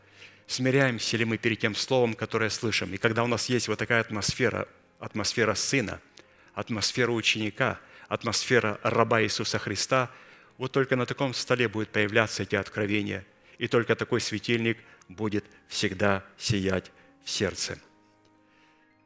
смиряемся 0.47 1.19
ли 1.19 1.27
мы 1.27 1.37
перед 1.37 1.59
тем 1.59 1.75
Словом, 1.75 2.15
которое 2.15 2.49
слышим. 2.49 2.95
И 2.95 2.97
когда 2.97 3.23
у 3.23 3.27
нас 3.27 3.51
есть 3.51 3.69
вот 3.69 3.79
такая 3.79 4.01
атмосфера, 4.01 4.67
атмосфера 4.99 5.55
сына, 5.55 6.01
атмосфера 6.55 7.11
ученика, 7.11 7.79
атмосфера 8.09 8.81
раба 8.83 9.21
Иисуса 9.21 9.59
Христа, 9.59 10.11
вот 10.57 10.73
только 10.73 10.97
на 10.97 11.05
таком 11.05 11.35
столе 11.35 11.69
будут 11.69 11.91
появляться 11.91 12.45
эти 12.45 12.57
откровения, 12.57 13.27
и 13.59 13.69
только 13.69 13.95
такой 13.95 14.23
светильник 14.23 14.79
будет 15.11 15.45
всегда 15.69 16.25
сиять 16.39 16.91
в 17.23 17.29
сердце– 17.29 17.79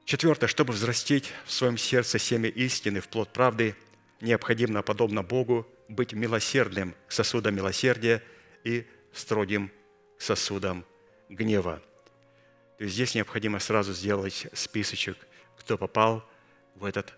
Четвертое, 0.05 0.49
чтобы 0.49 0.74
взрастить 0.74 1.32
в 1.47 1.53
своем 1.53 1.78
сердце 1.78 2.19
семя 2.19 2.51
истины 2.51 3.01
в 3.01 3.09
плод 3.09 3.32
правды, 3.32 3.74
необходимо, 4.20 4.82
подобно 4.82 5.23
Богу, 5.23 5.66
быть 5.89 6.12
милосердным 6.12 6.95
к 7.09 7.12
сосудам 7.12 7.57
милосердия 7.57 8.23
и 8.65 8.86
строгим 9.15 9.73
к 10.24 10.26
сосудам 10.26 10.86
гнева. 11.28 11.82
То 12.78 12.84
есть 12.84 12.94
здесь 12.94 13.14
необходимо 13.14 13.59
сразу 13.59 13.92
сделать 13.92 14.46
списочек, 14.55 15.18
кто 15.59 15.76
попал 15.76 16.26
в 16.76 16.86
этот 16.86 17.12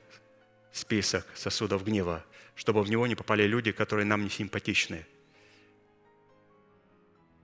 список 0.72 1.24
сосудов 1.36 1.84
гнева, 1.84 2.24
чтобы 2.56 2.82
в 2.82 2.90
него 2.90 3.06
не 3.06 3.14
попали 3.14 3.44
люди, 3.44 3.70
которые 3.70 4.06
нам 4.06 4.24
не 4.24 4.28
симпатичны. 4.28 5.06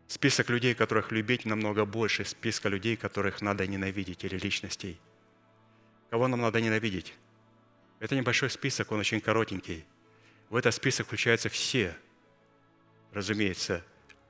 Список 0.08 0.50
людей, 0.50 0.74
которых 0.74 1.12
любить, 1.12 1.44
намного 1.44 1.84
больше 1.84 2.24
списка 2.24 2.68
людей, 2.68 2.96
которых 2.96 3.40
надо 3.40 3.64
ненавидеть, 3.64 4.24
или 4.24 4.36
личностей– 4.36 4.98
Кого 6.12 6.28
нам 6.28 6.42
надо 6.42 6.60
ненавидеть? 6.60 7.14
Это 7.98 8.14
небольшой 8.14 8.50
список, 8.50 8.92
он 8.92 9.00
очень 9.00 9.18
коротенький. 9.18 9.86
В 10.50 10.56
этот 10.56 10.74
список 10.74 11.06
включаются 11.06 11.48
все, 11.48 11.96
разумеется, 13.12 13.82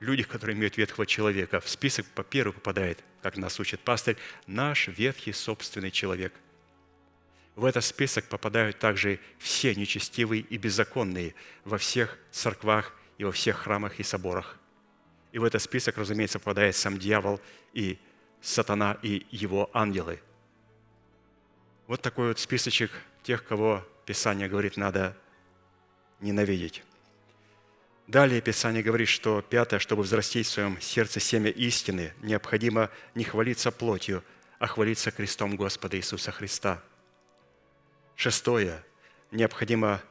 люди, 0.03 0.23
которые 0.23 0.55
имеют 0.55 0.77
ветхого 0.77 1.05
человека. 1.05 1.59
В 1.59 1.69
список 1.69 2.05
по 2.07 2.23
первому 2.23 2.53
попадает, 2.53 3.03
как 3.21 3.37
нас 3.37 3.59
учит 3.59 3.79
пастырь, 3.79 4.17
наш 4.47 4.87
ветхий 4.87 5.33
собственный 5.33 5.91
человек. 5.91 6.33
В 7.55 7.65
этот 7.65 7.83
список 7.83 8.25
попадают 8.25 8.79
также 8.79 9.19
все 9.37 9.75
нечестивые 9.75 10.41
и 10.41 10.57
беззаконные 10.57 11.35
во 11.65 11.77
всех 11.77 12.17
церквах 12.31 12.93
и 13.17 13.23
во 13.23 13.31
всех 13.31 13.57
храмах 13.57 13.99
и 13.99 14.03
соборах. 14.03 14.59
И 15.31 15.39
в 15.39 15.43
этот 15.43 15.61
список, 15.61 15.97
разумеется, 15.97 16.39
попадает 16.39 16.75
сам 16.75 16.97
дьявол 16.97 17.39
и 17.73 17.99
сатана 18.41 18.97
и 19.01 19.25
его 19.31 19.69
ангелы– 19.73 20.19
вот 21.87 22.01
такой 22.01 22.29
вот 22.29 22.39
списочек 22.39 22.91
тех, 23.23 23.45
кого 23.45 23.85
Писание 24.05 24.47
говорит, 24.47 24.77
надо 24.77 25.17
ненавидеть. 26.21 26.81
Далее 28.07 28.41
Писание 28.41 28.83
говорит, 28.83 29.07
что 29.07 29.41
пятое, 29.41 29.79
чтобы 29.79 30.03
взрастить 30.03 30.47
в 30.47 30.51
своем 30.51 30.79
сердце 30.81 31.19
семя 31.19 31.49
истины, 31.49 32.13
необходимо 32.21 32.89
не 33.15 33.23
хвалиться 33.23 33.71
плотью, 33.71 34.23
а 34.59 34.67
хвалиться 34.67 35.11
крестом 35.11 35.55
Господа 35.55 35.97
Иисуса 35.97 36.31
Христа. 36.31 36.81
Шестое, 38.15 38.83
необходимо 39.31 40.01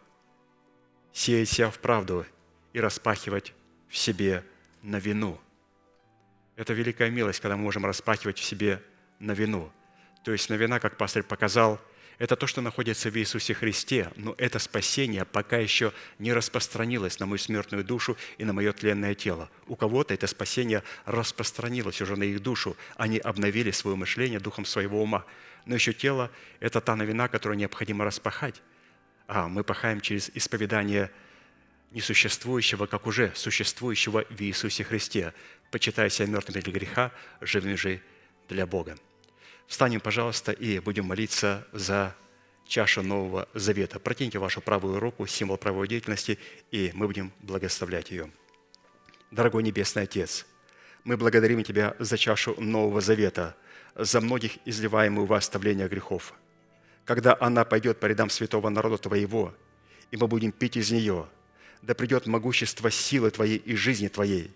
сеять 1.13 1.51
себя 1.51 1.71
в 1.71 1.79
правду 1.79 2.27
и 2.73 2.81
распахивать 2.81 3.53
в 3.89 3.97
себе 3.97 4.45
на 4.83 4.97
вину. 4.97 5.39
Это 6.57 6.73
великая 6.73 7.11
милость, 7.11 7.41
когда 7.41 7.57
мы 7.57 7.63
можем 7.63 7.85
распахивать 7.85 8.39
в 8.39 8.45
себе 8.45 8.83
на 9.19 9.33
вину– 9.33 9.71
то 10.25 10.33
есть 10.33 10.49
новина, 10.51 10.79
как 10.79 10.97
пастор 10.97 11.23
показал, 11.23 11.81
это 12.19 12.37
то, 12.37 12.47
что 12.47 12.61
находится 12.61 13.11
в 13.11 13.17
Иисусе 13.17 13.55
Христе, 13.55 14.11
но 14.17 14.35
это 14.39 14.59
спасение 14.59 15.25
пока 15.25 15.59
еще 15.59 15.93
не 16.19 16.33
распространилось 16.33 17.19
на 17.19 17.27
мою 17.27 17.39
смертную 17.39 17.85
душу 17.85 18.17
и 18.39 18.45
на 18.45 18.53
мое 18.53 18.73
тленное 18.73 19.15
тело. 19.15 19.51
У 19.67 19.77
кого-то 19.77 20.15
это 20.15 20.27
спасение 20.27 20.83
распространилось 21.05 22.01
уже 22.01 22.17
на 22.17 22.25
их 22.25 22.41
душу, 22.41 22.77
они 22.97 23.19
обновили 23.19 23.71
свое 23.71 23.97
мышление 23.97 24.41
духом 24.41 24.65
своего 24.65 25.03
ума. 25.03 25.25
Но 25.65 25.75
еще 25.75 25.93
тело– 25.93 26.31
это 26.61 26.81
та 26.81 26.97
новина, 26.97 27.29
которую 27.29 27.59
необходимо 27.59 28.05
распахать. 28.05 28.63
А 29.27 29.49
мы 29.49 29.65
пахаем 29.65 30.01
через 30.01 30.31
исповедание 30.35 31.11
несуществующего, 31.93 32.87
как 32.87 33.07
уже 33.07 33.33
существующего 33.35 34.25
в 34.29 34.41
Иисусе 34.41 34.85
Христе, 34.85 35.35
почитая 35.71 36.09
себя 36.09 36.27
мертвыми 36.27 36.61
для 36.61 36.73
греха, 36.73 37.13
живыми 37.41 37.75
же 37.75 38.01
для 38.49 38.67
Бога. 38.67 38.97
Встанем, 39.73 40.01
пожалуйста, 40.01 40.53
и 40.53 40.81
будем 40.81 41.07
молиться 41.07 41.67
за 41.73 42.15
чашу 42.67 43.03
Нового 43.03 43.49
Завета. 43.55 43.99
Протяните 43.99 44.39
вашу 44.39 44.61
правую 44.61 45.01
руку, 45.01 45.27
символ 45.27 45.57
правой 45.57 45.89
деятельности, 45.89 46.39
и 46.71 46.91
мы 46.93 47.07
будем 47.07 47.33
благословлять 47.41 48.11
ее. 48.11 48.31
Дорогой 49.31 49.63
Небесный 49.63 50.03
Отец, 50.03 50.45
мы 51.05 51.17
благодарим 51.17 51.65
Тебя 51.65 51.97
за 51.99 52.19
чашу 52.19 52.55
Нового 52.61 53.01
Завета, 53.01 53.57
за 53.95 54.21
многих 54.21 54.59
изливаемую 54.67 55.25
во 55.25 55.39
оставление 55.39 55.89
грехов. 55.89 56.35
Когда 57.07 57.35
она 57.41 57.65
пойдет 57.65 57.99
по 57.99 58.05
рядам 58.05 58.29
святого 58.29 58.69
народа 58.69 58.99
Твоего, 58.99 59.55
и 60.11 60.19
мы 60.19 60.27
будем 60.29 60.53
пить 60.53 60.77
из 60.77 60.91
нее, 60.91 61.27
да 61.81 61.95
придет 61.95 62.27
могущество 62.27 62.91
силы 62.91 63.31
Твоей 63.31 63.57
и 63.57 63.75
жизни 63.75 64.09
Твоей, 64.09 64.55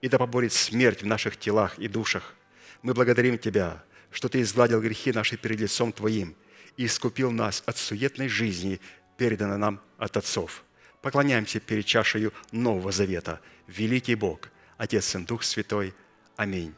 и 0.00 0.08
да 0.08 0.18
поборет 0.18 0.52
смерть 0.52 1.02
в 1.02 1.06
наших 1.06 1.36
телах 1.36 1.80
и 1.80 1.88
душах– 1.88 2.36
Мы 2.82 2.94
благодарим 2.94 3.38
Тебя, 3.38 3.82
что 4.12 4.28
Ты 4.28 4.42
изгладил 4.42 4.80
грехи 4.80 5.12
наши 5.12 5.36
перед 5.36 5.60
лицом 5.60 5.92
Твоим 5.92 6.36
и 6.76 6.86
искупил 6.86 7.30
нас 7.30 7.62
от 7.66 7.76
суетной 7.76 8.28
жизни, 8.28 8.80
переданной 9.16 9.58
нам 9.58 9.80
от 9.98 10.16
отцов. 10.16 10.64
Поклоняемся 11.00 11.58
перед 11.58 11.84
чашею 11.84 12.32
Нового 12.52 12.92
Завета. 12.92 13.40
Великий 13.66 14.14
Бог, 14.14 14.50
Отец, 14.76 15.06
Сын, 15.06 15.24
Дух 15.24 15.42
Святой. 15.42 15.94
Аминь. 16.36 16.74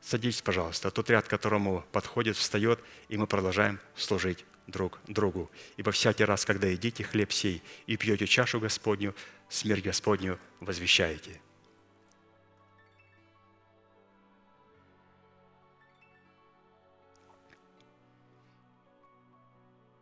Садитесь, 0.00 0.42
пожалуйста. 0.42 0.90
Тот 0.90 1.10
ряд, 1.10 1.26
которому 1.26 1.84
подходит, 1.90 2.36
встает, 2.36 2.80
и 3.08 3.16
мы 3.16 3.26
продолжаем 3.26 3.80
служить 3.96 4.44
друг 4.68 5.00
другу. 5.08 5.50
Ибо 5.76 5.90
всякий 5.90 6.24
раз, 6.24 6.44
когда 6.44 6.68
едите 6.68 7.02
хлеб 7.02 7.32
сей 7.32 7.62
и 7.86 7.96
пьете 7.96 8.26
чашу 8.26 8.60
Господню, 8.60 9.14
смерть 9.48 9.82
Господню 9.82 10.38
возвещаете. 10.60 11.40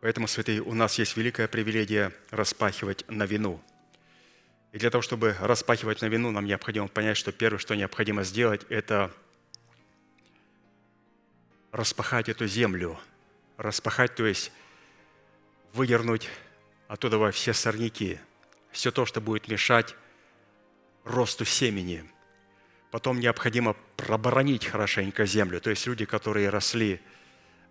Поэтому, 0.06 0.28
святые, 0.28 0.62
у 0.62 0.72
нас 0.72 1.00
есть 1.00 1.16
великая 1.16 1.48
привилегия 1.48 2.12
распахивать 2.30 3.04
на 3.08 3.24
вину. 3.24 3.60
И 4.70 4.78
для 4.78 4.88
того, 4.88 5.02
чтобы 5.02 5.34
распахивать 5.40 6.00
на 6.00 6.06
вину, 6.06 6.30
нам 6.30 6.44
необходимо 6.44 6.86
понять, 6.86 7.16
что 7.16 7.32
первое, 7.32 7.58
что 7.58 7.74
необходимо 7.74 8.22
сделать, 8.22 8.64
это 8.68 9.10
распахать 11.72 12.28
эту 12.28 12.46
землю. 12.46 12.96
Распахать, 13.56 14.14
то 14.14 14.24
есть 14.24 14.52
выдернуть 15.72 16.28
оттуда 16.86 17.32
все 17.32 17.52
сорняки, 17.52 18.20
все 18.70 18.92
то, 18.92 19.06
что 19.06 19.20
будет 19.20 19.48
мешать 19.48 19.96
росту 21.02 21.44
семени. 21.44 22.08
Потом 22.92 23.18
необходимо 23.18 23.74
проборонить 23.96 24.66
хорошенько 24.66 25.26
землю. 25.26 25.60
То 25.60 25.70
есть 25.70 25.84
люди, 25.84 26.04
которые 26.04 26.48
росли 26.48 27.00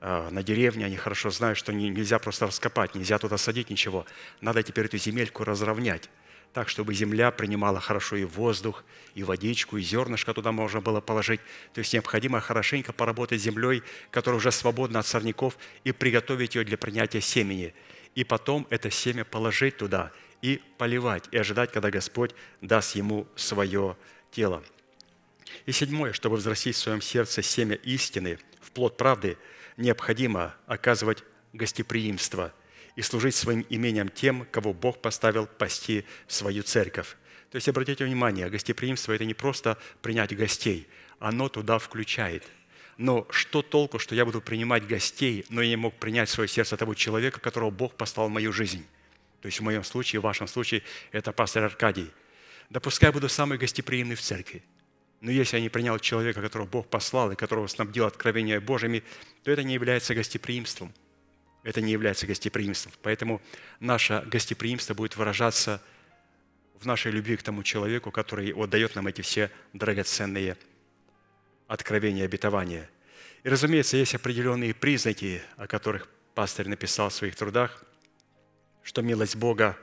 на 0.05 0.43
деревне, 0.43 0.85
они 0.85 0.97
хорошо 0.97 1.31
знают, 1.31 1.57
что 1.57 1.73
нельзя 1.73 2.19
просто 2.19 2.45
раскопать, 2.45 2.93
нельзя 2.93 3.17
туда 3.17 3.37
садить 3.37 3.71
ничего. 3.71 4.05
Надо 4.39 4.61
теперь 4.61 4.85
эту 4.85 4.97
земельку 4.97 5.43
разровнять 5.43 6.09
так, 6.55 6.69
чтобы 6.69 6.93
земля 6.93 7.31
принимала 7.31 7.81
хорошо 7.81 8.15
и 8.15 8.23
воздух, 8.23 8.85
и 9.13 9.23
водичку, 9.23 9.75
и 9.75 9.81
зернышко 9.81 10.33
туда 10.33 10.53
можно 10.53 10.79
было 10.79 11.01
положить. 11.01 11.41
То 11.73 11.79
есть 11.79 11.91
необходимо 11.91 12.39
хорошенько 12.39 12.93
поработать 12.93 13.41
с 13.41 13.43
землей, 13.43 13.83
которая 14.09 14.37
уже 14.37 14.53
свободна 14.53 14.99
от 14.99 15.05
сорняков, 15.05 15.57
и 15.83 15.91
приготовить 15.91 16.55
ее 16.55 16.63
для 16.63 16.77
принятия 16.77 17.19
семени. 17.19 17.73
И 18.15 18.23
потом 18.23 18.67
это 18.69 18.89
семя 18.89 19.25
положить 19.25 19.75
туда 19.75 20.13
и 20.41 20.61
поливать, 20.77 21.25
и 21.31 21.37
ожидать, 21.37 21.73
когда 21.73 21.91
Господь 21.91 22.31
даст 22.61 22.95
ему 22.95 23.27
свое 23.35 23.97
тело. 24.31 24.63
И 25.65 25.73
седьмое, 25.73 26.13
чтобы 26.13 26.37
взрастить 26.37 26.77
в 26.77 26.79
своем 26.79 27.01
сердце 27.01 27.41
семя 27.41 27.75
истины, 27.75 28.39
в 28.61 28.71
плод 28.71 28.95
правды, 28.95 29.37
необходимо 29.77 30.55
оказывать 30.67 31.23
гостеприимство– 31.53 32.53
и 32.95 33.01
служить 33.01 33.35
своим 33.35 33.65
имением 33.69 34.09
тем, 34.09 34.47
кого 34.51 34.73
Бог 34.73 35.01
поставил 35.01 35.47
пасти 35.47 36.05
свою 36.27 36.63
церковь. 36.63 37.15
То 37.51 37.57
есть, 37.57 37.69
обратите 37.69 38.05
внимание, 38.05 38.49
гостеприимство– 38.49 39.13
это 39.13 39.25
не 39.25 39.33
просто 39.33 39.77
принять 40.01 40.35
гостей, 40.35 40.87
оно 41.19 41.49
туда 41.49 41.77
включает. 41.79 42.43
Но 42.97 43.27
что 43.29 43.61
толку, 43.61 43.99
что 43.99 44.15
я 44.15 44.25
буду 44.25 44.41
принимать 44.41 44.87
гостей, 44.87 45.45
но 45.49 45.61
я 45.61 45.69
не 45.69 45.75
мог 45.75 45.95
принять 45.95 46.29
в 46.29 46.31
свое 46.31 46.47
сердце 46.47 46.77
того 46.77 46.93
человека, 46.93 47.39
которого 47.39 47.69
Бог 47.69 47.95
послал 47.95 48.27
в 48.27 48.31
мою 48.31 48.53
жизнь? 48.53 48.85
То 49.41 49.47
есть 49.47 49.59
в 49.59 49.63
моем 49.63 49.83
случае, 49.83 50.21
в 50.21 50.23
вашем 50.23 50.47
случае, 50.47 50.81
это 51.11 51.31
пастор 51.33 51.63
Аркадий. 51.65 52.09
Да 52.69 52.79
пускай 52.79 53.11
буду 53.11 53.29
самый 53.29 53.57
гостеприимный 53.57 54.15
в 54.15 54.21
церкви. 54.21 54.63
Но 55.25 55.31
если 55.31 55.57
я 55.57 55.63
не 55.63 55.69
принял 55.69 55.97
человека, 55.97 56.41
которого 56.41 56.67
Бог 56.67 56.87
послал 56.87 57.31
и 57.31 57.35
которого 57.35 57.65
снабдил 57.67 58.05
откровения 58.05 58.61
Божьими, 58.61 59.03
то 59.43 59.51
это 59.51 59.63
не 59.63 59.73
является 59.73 60.13
гостеприимством– 60.13 60.93
это 61.65 61.81
не 61.81 61.91
является 61.91 62.27
гостеприимством. 62.27 62.93
Поэтому 63.01 63.41
наше 63.79 64.23
гостеприимство 64.27 64.93
будет 64.93 65.17
выражаться 65.17 65.81
в 66.79 66.85
нашей 66.85 67.11
любви 67.11 67.35
к 67.37 67.43
тому 67.43 67.63
человеку, 67.63 68.11
который 68.11 68.53
вот 68.53 68.69
дает 68.69 68.93
нам 68.95 69.07
эти 69.07 69.21
все 69.21 69.49
драгоценные 69.73 70.57
откровения, 71.67 72.25
обетования. 72.25 72.87
И, 73.43 73.49
разумеется, 73.49 73.97
есть 73.97 74.13
определенные 74.13 74.75
признаки, 74.75 75.41
о 75.57 75.65
которых 75.65 76.07
пастор 76.35 76.67
написал 76.67 77.09
в 77.09 77.13
своих 77.13 77.35
трудах, 77.35 77.83
что 78.83 79.01
милость 79.01 79.35
Бога 79.35 79.75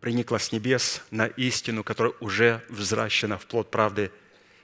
приникла 0.00 0.38
с 0.38 0.52
небес 0.52 1.02
на 1.10 1.26
истину, 1.26 1.82
которая 1.82 2.14
уже 2.20 2.64
взращена 2.68 3.38
в 3.38 3.46
плод 3.46 3.72
правды, 3.72 4.12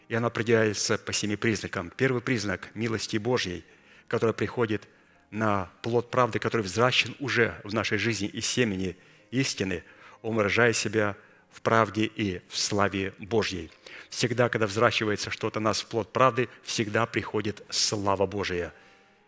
и 0.08 0.14
она 0.14 0.28
определяется 0.28 0.98
по 0.98 1.12
семи 1.12 1.36
признакам. 1.36 1.92
Первый 1.96 2.22
признак 2.22 2.70
милости 2.74 3.16
Божьей, 3.16 3.64
которая 4.08 4.34
приходит– 4.34 4.88
на 5.30 5.70
плод 5.82 6.10
правды, 6.10 6.38
который 6.38 6.62
взращен 6.62 7.14
уже 7.18 7.60
в 7.64 7.74
нашей 7.74 7.98
жизни 7.98 8.28
из 8.28 8.46
семени 8.46 8.96
истины, 9.30 9.82
выражает 10.22 10.76
себя 10.76 11.16
в 11.50 11.60
правде 11.62 12.04
и 12.04 12.40
в 12.48 12.58
славе 12.58 13.14
Божьей. 13.18 13.70
Всегда, 14.10 14.48
когда 14.48 14.66
взращивается 14.66 15.30
что-то 15.30 15.60
нас 15.60 15.80
в 15.80 15.86
плод 15.86 16.12
правды, 16.12 16.48
всегда 16.62 17.06
приходит 17.06 17.62
слава 17.70 18.26
Божия, 18.26 18.72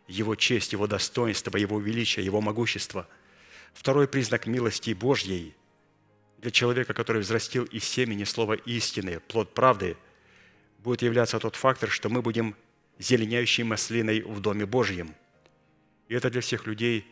Его 0.06 0.34
честь, 0.34 0.72
Его 0.72 0.86
достоинство, 0.86 1.56
Его 1.56 1.80
величие, 1.80 2.24
Его 2.24 2.40
могущество. 2.40 3.08
Второй 3.74 4.08
признак 4.08 4.46
милости 4.46 4.92
Божьей 4.92 5.54
для 6.38 6.50
человека, 6.50 6.94
который 6.94 7.22
взрастил 7.22 7.64
из 7.64 7.84
семени 7.84 8.24
слова 8.24 8.54
истины, 8.54 9.20
плод 9.20 9.54
правды, 9.54 9.96
будет 10.78 11.02
являться 11.02 11.38
тот 11.38 11.56
фактор, 11.56 11.90
что 11.90 12.08
мы 12.08 12.22
будем 12.22 12.56
зеленяющей 12.98 13.64
маслиной 13.64 14.22
в 14.22 14.40
Доме 14.40 14.66
Божьем– 14.66 15.14
и 16.08 16.14
это 16.14 16.30
для 16.30 16.40
всех 16.40 16.66
людей 16.66 17.06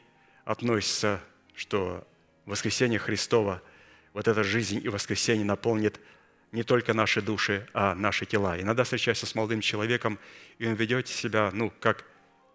относится, 0.45 1.21
что 1.55 2.07
воскресение 2.47 2.99
Христова, 2.99 3.63
вот 4.15 4.27
эта 4.27 4.43
жизнь 4.43 4.81
и 4.83 4.89
воскресение 4.89 5.45
наполнит 5.45 6.01
не 6.53 6.63
только 6.63 6.95
наши 6.95 7.21
души, 7.21 7.69
а 7.75 7.95
наши 7.95 8.25
тела. 8.25 8.61
Иногда 8.61 8.85
встречаешься 8.85 9.27
с 9.27 9.35
молодым 9.35 9.61
человеком, 9.61 10.19
и 10.59 10.67
он 10.67 10.75
ведет 10.75 11.09
себя, 11.09 11.51
ну, 11.53 11.71
как 11.81 12.05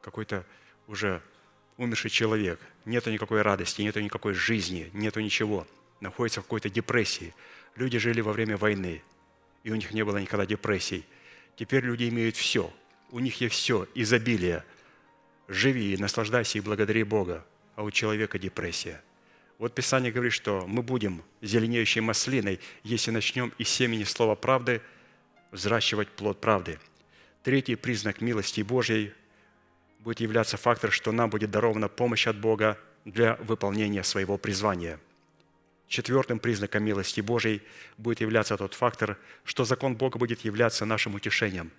какой-то 0.02 0.46
уже 0.88 1.22
умерший 1.78 2.10
человек. 2.10 2.60
Нету 2.86 3.12
никакой 3.12 3.44
радости, 3.44 3.84
нету 3.84 4.00
никакой 4.00 4.34
жизни, 4.34 4.90
нету 4.94 5.20
ничего. 5.20 5.68
Находится 6.00 6.42
в 6.42 6.46
какой-то 6.46 6.70
депрессии. 6.70 7.36
Люди 7.76 8.00
жили 8.00 8.22
во 8.22 8.34
время 8.34 8.58
войны, 8.58 9.04
и 9.64 9.72
у 9.72 9.76
них 9.76 9.92
не 9.92 10.04
было 10.04 10.18
никогда 10.18 10.46
депрессий. 10.46 11.06
Теперь 11.56 11.84
люди 11.84 12.10
имеют 12.10 12.36
все. 12.36 12.72
У 13.12 13.20
них 13.20 13.42
есть 13.42 13.56
все, 13.56 13.88
изобилие– 13.96 14.64
живи, 15.52 15.98
наслаждайся 15.98 16.58
и 16.58 16.62
благодари 16.62 17.04
Бога, 17.04 17.46
а 17.76 17.84
у 17.84 17.92
человека 17.92 18.40
депрессия. 18.40 19.02
Вот 19.60 19.76
Писание 19.76 20.12
говорит, 20.12 20.34
что 20.34 20.66
мы 20.68 20.82
будем 20.82 21.24
зеленеющей 21.42 22.02
маслиной, 22.02 22.60
если 22.84 23.12
начнем 23.12 23.54
из 23.58 23.70
семени 23.70 24.04
слова 24.04 24.36
правды 24.36 24.82
взращивать 25.52 26.08
плод 26.08 26.42
правды. 26.42 26.80
Третий 27.44 27.76
признак 27.76 28.22
милости 28.22 28.62
Божьей 28.62 29.14
будет 30.00 30.20
являться 30.20 30.58
фактор, 30.58 30.92
что 30.92 31.12
нам 31.12 31.30
будет 31.30 31.52
дарована 31.52 31.90
помощь 31.90 32.26
от 32.28 32.40
Бога 32.40 32.80
для 33.06 33.36
выполнения 33.36 34.04
своего 34.04 34.38
призвания. 34.38 35.00
Четвертым 35.92 36.40
признаком 36.40 36.86
милости 36.86 37.20
Божьей 37.20 37.62
будет 37.98 38.22
являться 38.22 38.56
тот 38.56 38.76
фактор, 38.76 39.18
что 39.44 39.66
закон 39.66 39.98
Бога 39.98 40.18
будет 40.18 40.46
являться 40.46 40.86
нашим 40.86 41.16
утешением. 41.16 41.70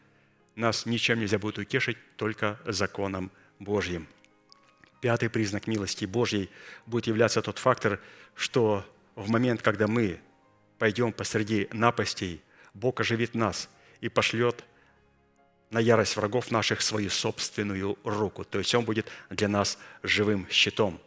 Нас 0.54 0.84
ничем 0.84 1.18
нельзя 1.18 1.38
будет 1.38 1.56
утешить, 1.56 1.96
только 2.16 2.60
законом 2.66 3.30
Божьим. 3.58 4.06
Пятый 5.00 5.30
признак 5.30 5.66
милости 5.66 6.04
Божьей 6.04 6.50
будет 6.84 7.06
являться 7.06 7.40
тот 7.40 7.56
фактор, 7.56 8.00
что 8.34 8.84
в 9.14 9.30
момент, 9.30 9.62
когда 9.62 9.86
мы 9.86 10.20
пойдем 10.78 11.10
посреди 11.14 11.68
напастей, 11.72 12.42
Бог 12.74 13.00
оживит 13.00 13.34
нас 13.34 13.70
и 14.02 14.10
пошлет 14.10 14.62
на 15.70 15.78
ярость 15.80 16.16
врагов 16.16 16.50
наших 16.50 16.82
свою 16.82 17.08
собственную 17.08 17.96
руку. 18.04 18.44
То 18.44 18.58
есть 18.58 18.74
Он 18.74 18.84
будет 18.84 19.06
для 19.30 19.48
нас 19.48 19.78
живым 20.02 20.46
щитом. 20.50 21.00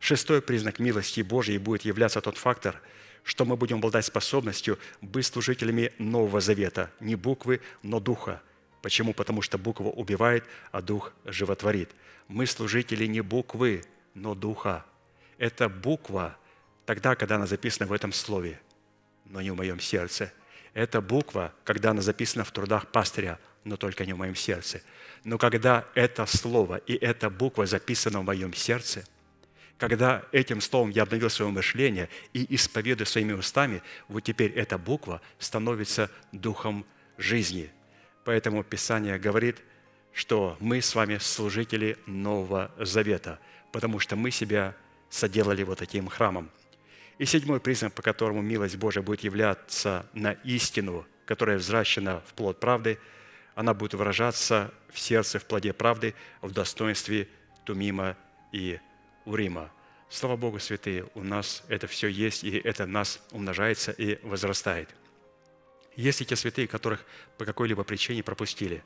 Шестой 0.00 0.42
признак 0.42 0.78
милости 0.78 1.20
Божьей 1.22 1.58
будет 1.58 1.82
являться 1.82 2.20
тот 2.20 2.36
фактор, 2.36 2.80
что 3.24 3.44
мы 3.44 3.56
будем 3.56 3.78
обладать 3.78 4.04
способностью 4.04 4.78
быть 5.00 5.26
служителями 5.26 5.92
Нового 5.98 6.40
Завета, 6.40 6.90
не 7.00 7.16
буквы, 7.16 7.60
но 7.82 8.00
духа– 8.00 8.42
Почему? 8.86 9.14
Потому 9.14 9.42
что 9.42 9.58
буква 9.58 9.88
убивает, 9.88 10.44
а 10.70 10.80
дух 10.80 11.12
животворит. 11.24 11.90
Мы 12.28 12.46
служители 12.46 13.06
не 13.06 13.20
буквы, 13.20 13.82
но 14.14 14.36
духа. 14.36 14.86
Это 15.38 15.68
буква 15.68 16.36
тогда, 16.84 17.16
когда 17.16 17.34
она 17.34 17.48
записана 17.48 17.88
в 17.88 17.92
этом 17.92 18.12
слове, 18.12 18.60
но 19.24 19.40
не 19.40 19.50
в 19.50 19.56
моем 19.56 19.80
сердце. 19.80 20.32
Это 20.72 21.00
буква, 21.00 21.52
когда 21.64 21.90
она 21.90 22.00
записана 22.00 22.44
в 22.44 22.52
трудах 22.52 22.92
пастыря, 22.92 23.40
но 23.64 23.76
только 23.76 24.06
не 24.06 24.12
в 24.12 24.18
моем 24.18 24.36
сердце. 24.36 24.82
Но 25.24 25.36
когда 25.36 25.84
это 25.96 26.24
слово 26.24 26.76
и 26.76 26.94
эта 26.94 27.28
буква 27.28 27.66
записана 27.66 28.20
в 28.20 28.24
моем 28.24 28.54
сердце, 28.54 29.04
когда 29.78 30.24
этим 30.32 30.60
словом 30.60 30.90
я 30.90 31.02
обновил 31.02 31.30
свое 31.30 31.50
мышление 31.50 32.08
и 32.32 32.54
исповедую 32.54 33.06
своими 33.06 33.32
устами, 33.32 33.82
вот 34.08 34.20
теперь 34.20 34.52
эта 34.52 34.78
буква 34.78 35.20
становится 35.38 36.10
духом 36.32 36.86
жизни– 37.18 37.70
Поэтому 38.26 38.64
Писание 38.64 39.18
говорит, 39.20 39.62
что 40.12 40.56
мы 40.58 40.82
с 40.82 40.96
вами 40.96 41.18
служители 41.18 41.96
Нового 42.06 42.72
Завета, 42.76 43.38
потому 43.70 44.00
что 44.00 44.16
мы 44.16 44.32
себя 44.32 44.74
соделали 45.08 45.62
вот 45.62 45.78
таким 45.78 46.08
храмом. 46.08 46.50
И 47.18 47.24
седьмой 47.24 47.60
признак, 47.60 47.92
по 47.92 48.02
которому 48.02 48.42
милость 48.42 48.78
Божия 48.78 49.00
будет 49.00 49.20
являться 49.20 50.10
на 50.12 50.32
истину, 50.42 51.06
которая 51.24 51.56
взращена 51.56 52.20
в 52.26 52.34
плод 52.34 52.58
правды, 52.58 52.98
она 53.54 53.74
будет 53.74 53.94
выражаться 53.94 54.74
в 54.92 54.98
сердце, 54.98 55.38
в 55.38 55.44
плоде 55.44 55.72
правды, 55.72 56.12
в 56.42 56.50
достоинстве 56.50 57.28
Тумима 57.64 58.16
и 58.50 58.80
Урима. 59.26 59.70
Слава 60.08 60.36
Богу, 60.36 60.58
святые, 60.60 61.04
у 61.14 61.22
нас 61.22 61.64
это 61.68 61.86
все 61.88 62.06
есть, 62.06 62.44
и 62.44 62.56
это 62.56 62.86
нас 62.86 63.20
умножается 63.32 63.90
и 63.90 64.18
возрастает. 64.24 64.88
Есть 65.96 66.20
ли 66.20 66.26
те 66.26 66.36
святые, 66.36 66.68
которых 66.68 67.04
по 67.36 67.44
какой-либо 67.44 67.82
причине 67.84 68.22
пропустили? 68.22 68.82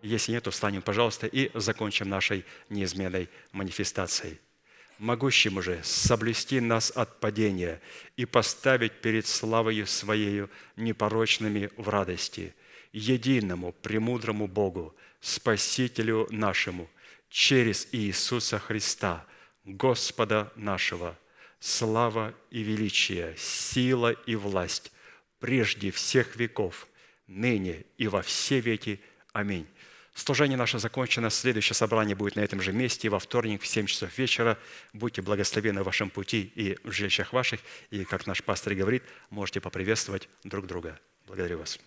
Если 0.00 0.32
нет, 0.32 0.46
встанем, 0.46 0.82
пожалуйста, 0.82 1.26
и 1.26 1.50
закончим 1.54 2.08
нашей 2.08 2.44
неизменной 2.70 3.28
манифестацией. 3.52 4.40
Могущему 4.98 5.60
же 5.60 5.80
соблюсти 5.82 6.60
нас 6.60 6.90
от 6.90 7.20
падения 7.20 7.80
и 8.16 8.24
поставить 8.24 8.92
перед 8.92 9.26
славою 9.26 9.86
Своею 9.86 10.50
непорочными 10.76 11.70
в 11.76 11.88
радости, 11.88 12.54
единому, 12.92 13.72
премудрому 13.72 14.46
Богу, 14.46 14.94
Спасителю 15.20 16.28
нашему, 16.30 16.88
через 17.34 17.88
Иисуса 17.90 18.60
Христа, 18.60 19.26
Господа 19.64 20.52
нашего, 20.54 21.18
слава 21.58 22.32
и 22.52 22.62
величие, 22.62 23.34
сила 23.36 24.12
и 24.12 24.36
власть 24.36 24.92
прежде 25.40 25.90
всех 25.90 26.36
веков, 26.36 26.86
ныне 27.26 27.86
и 27.98 28.06
во 28.06 28.22
все 28.22 28.60
веки. 28.60 29.00
Аминь. 29.32 29.66
Служение 30.14 30.56
наше 30.56 30.78
закончено. 30.78 31.28
Следующее 31.28 31.74
собрание 31.74 32.14
будет 32.14 32.36
на 32.36 32.40
этом 32.40 32.62
же 32.62 32.72
месте 32.72 33.08
во 33.08 33.18
вторник 33.18 33.62
в 33.62 33.66
7 33.66 33.86
часов 33.86 34.16
вечера. 34.16 34.56
Будьте 34.92 35.20
благословены 35.20 35.82
в 35.82 35.86
вашем 35.86 36.10
пути 36.10 36.52
и 36.54 36.78
в 36.84 36.92
жилищах 36.92 37.32
ваших. 37.32 37.58
И, 37.90 38.04
как 38.04 38.28
наш 38.28 38.44
пастор 38.44 38.74
говорит, 38.74 39.02
можете 39.30 39.60
поприветствовать 39.60 40.28
друг 40.44 40.68
друга. 40.68 41.00
Благодарю 41.26 41.58
вас. 41.58 41.80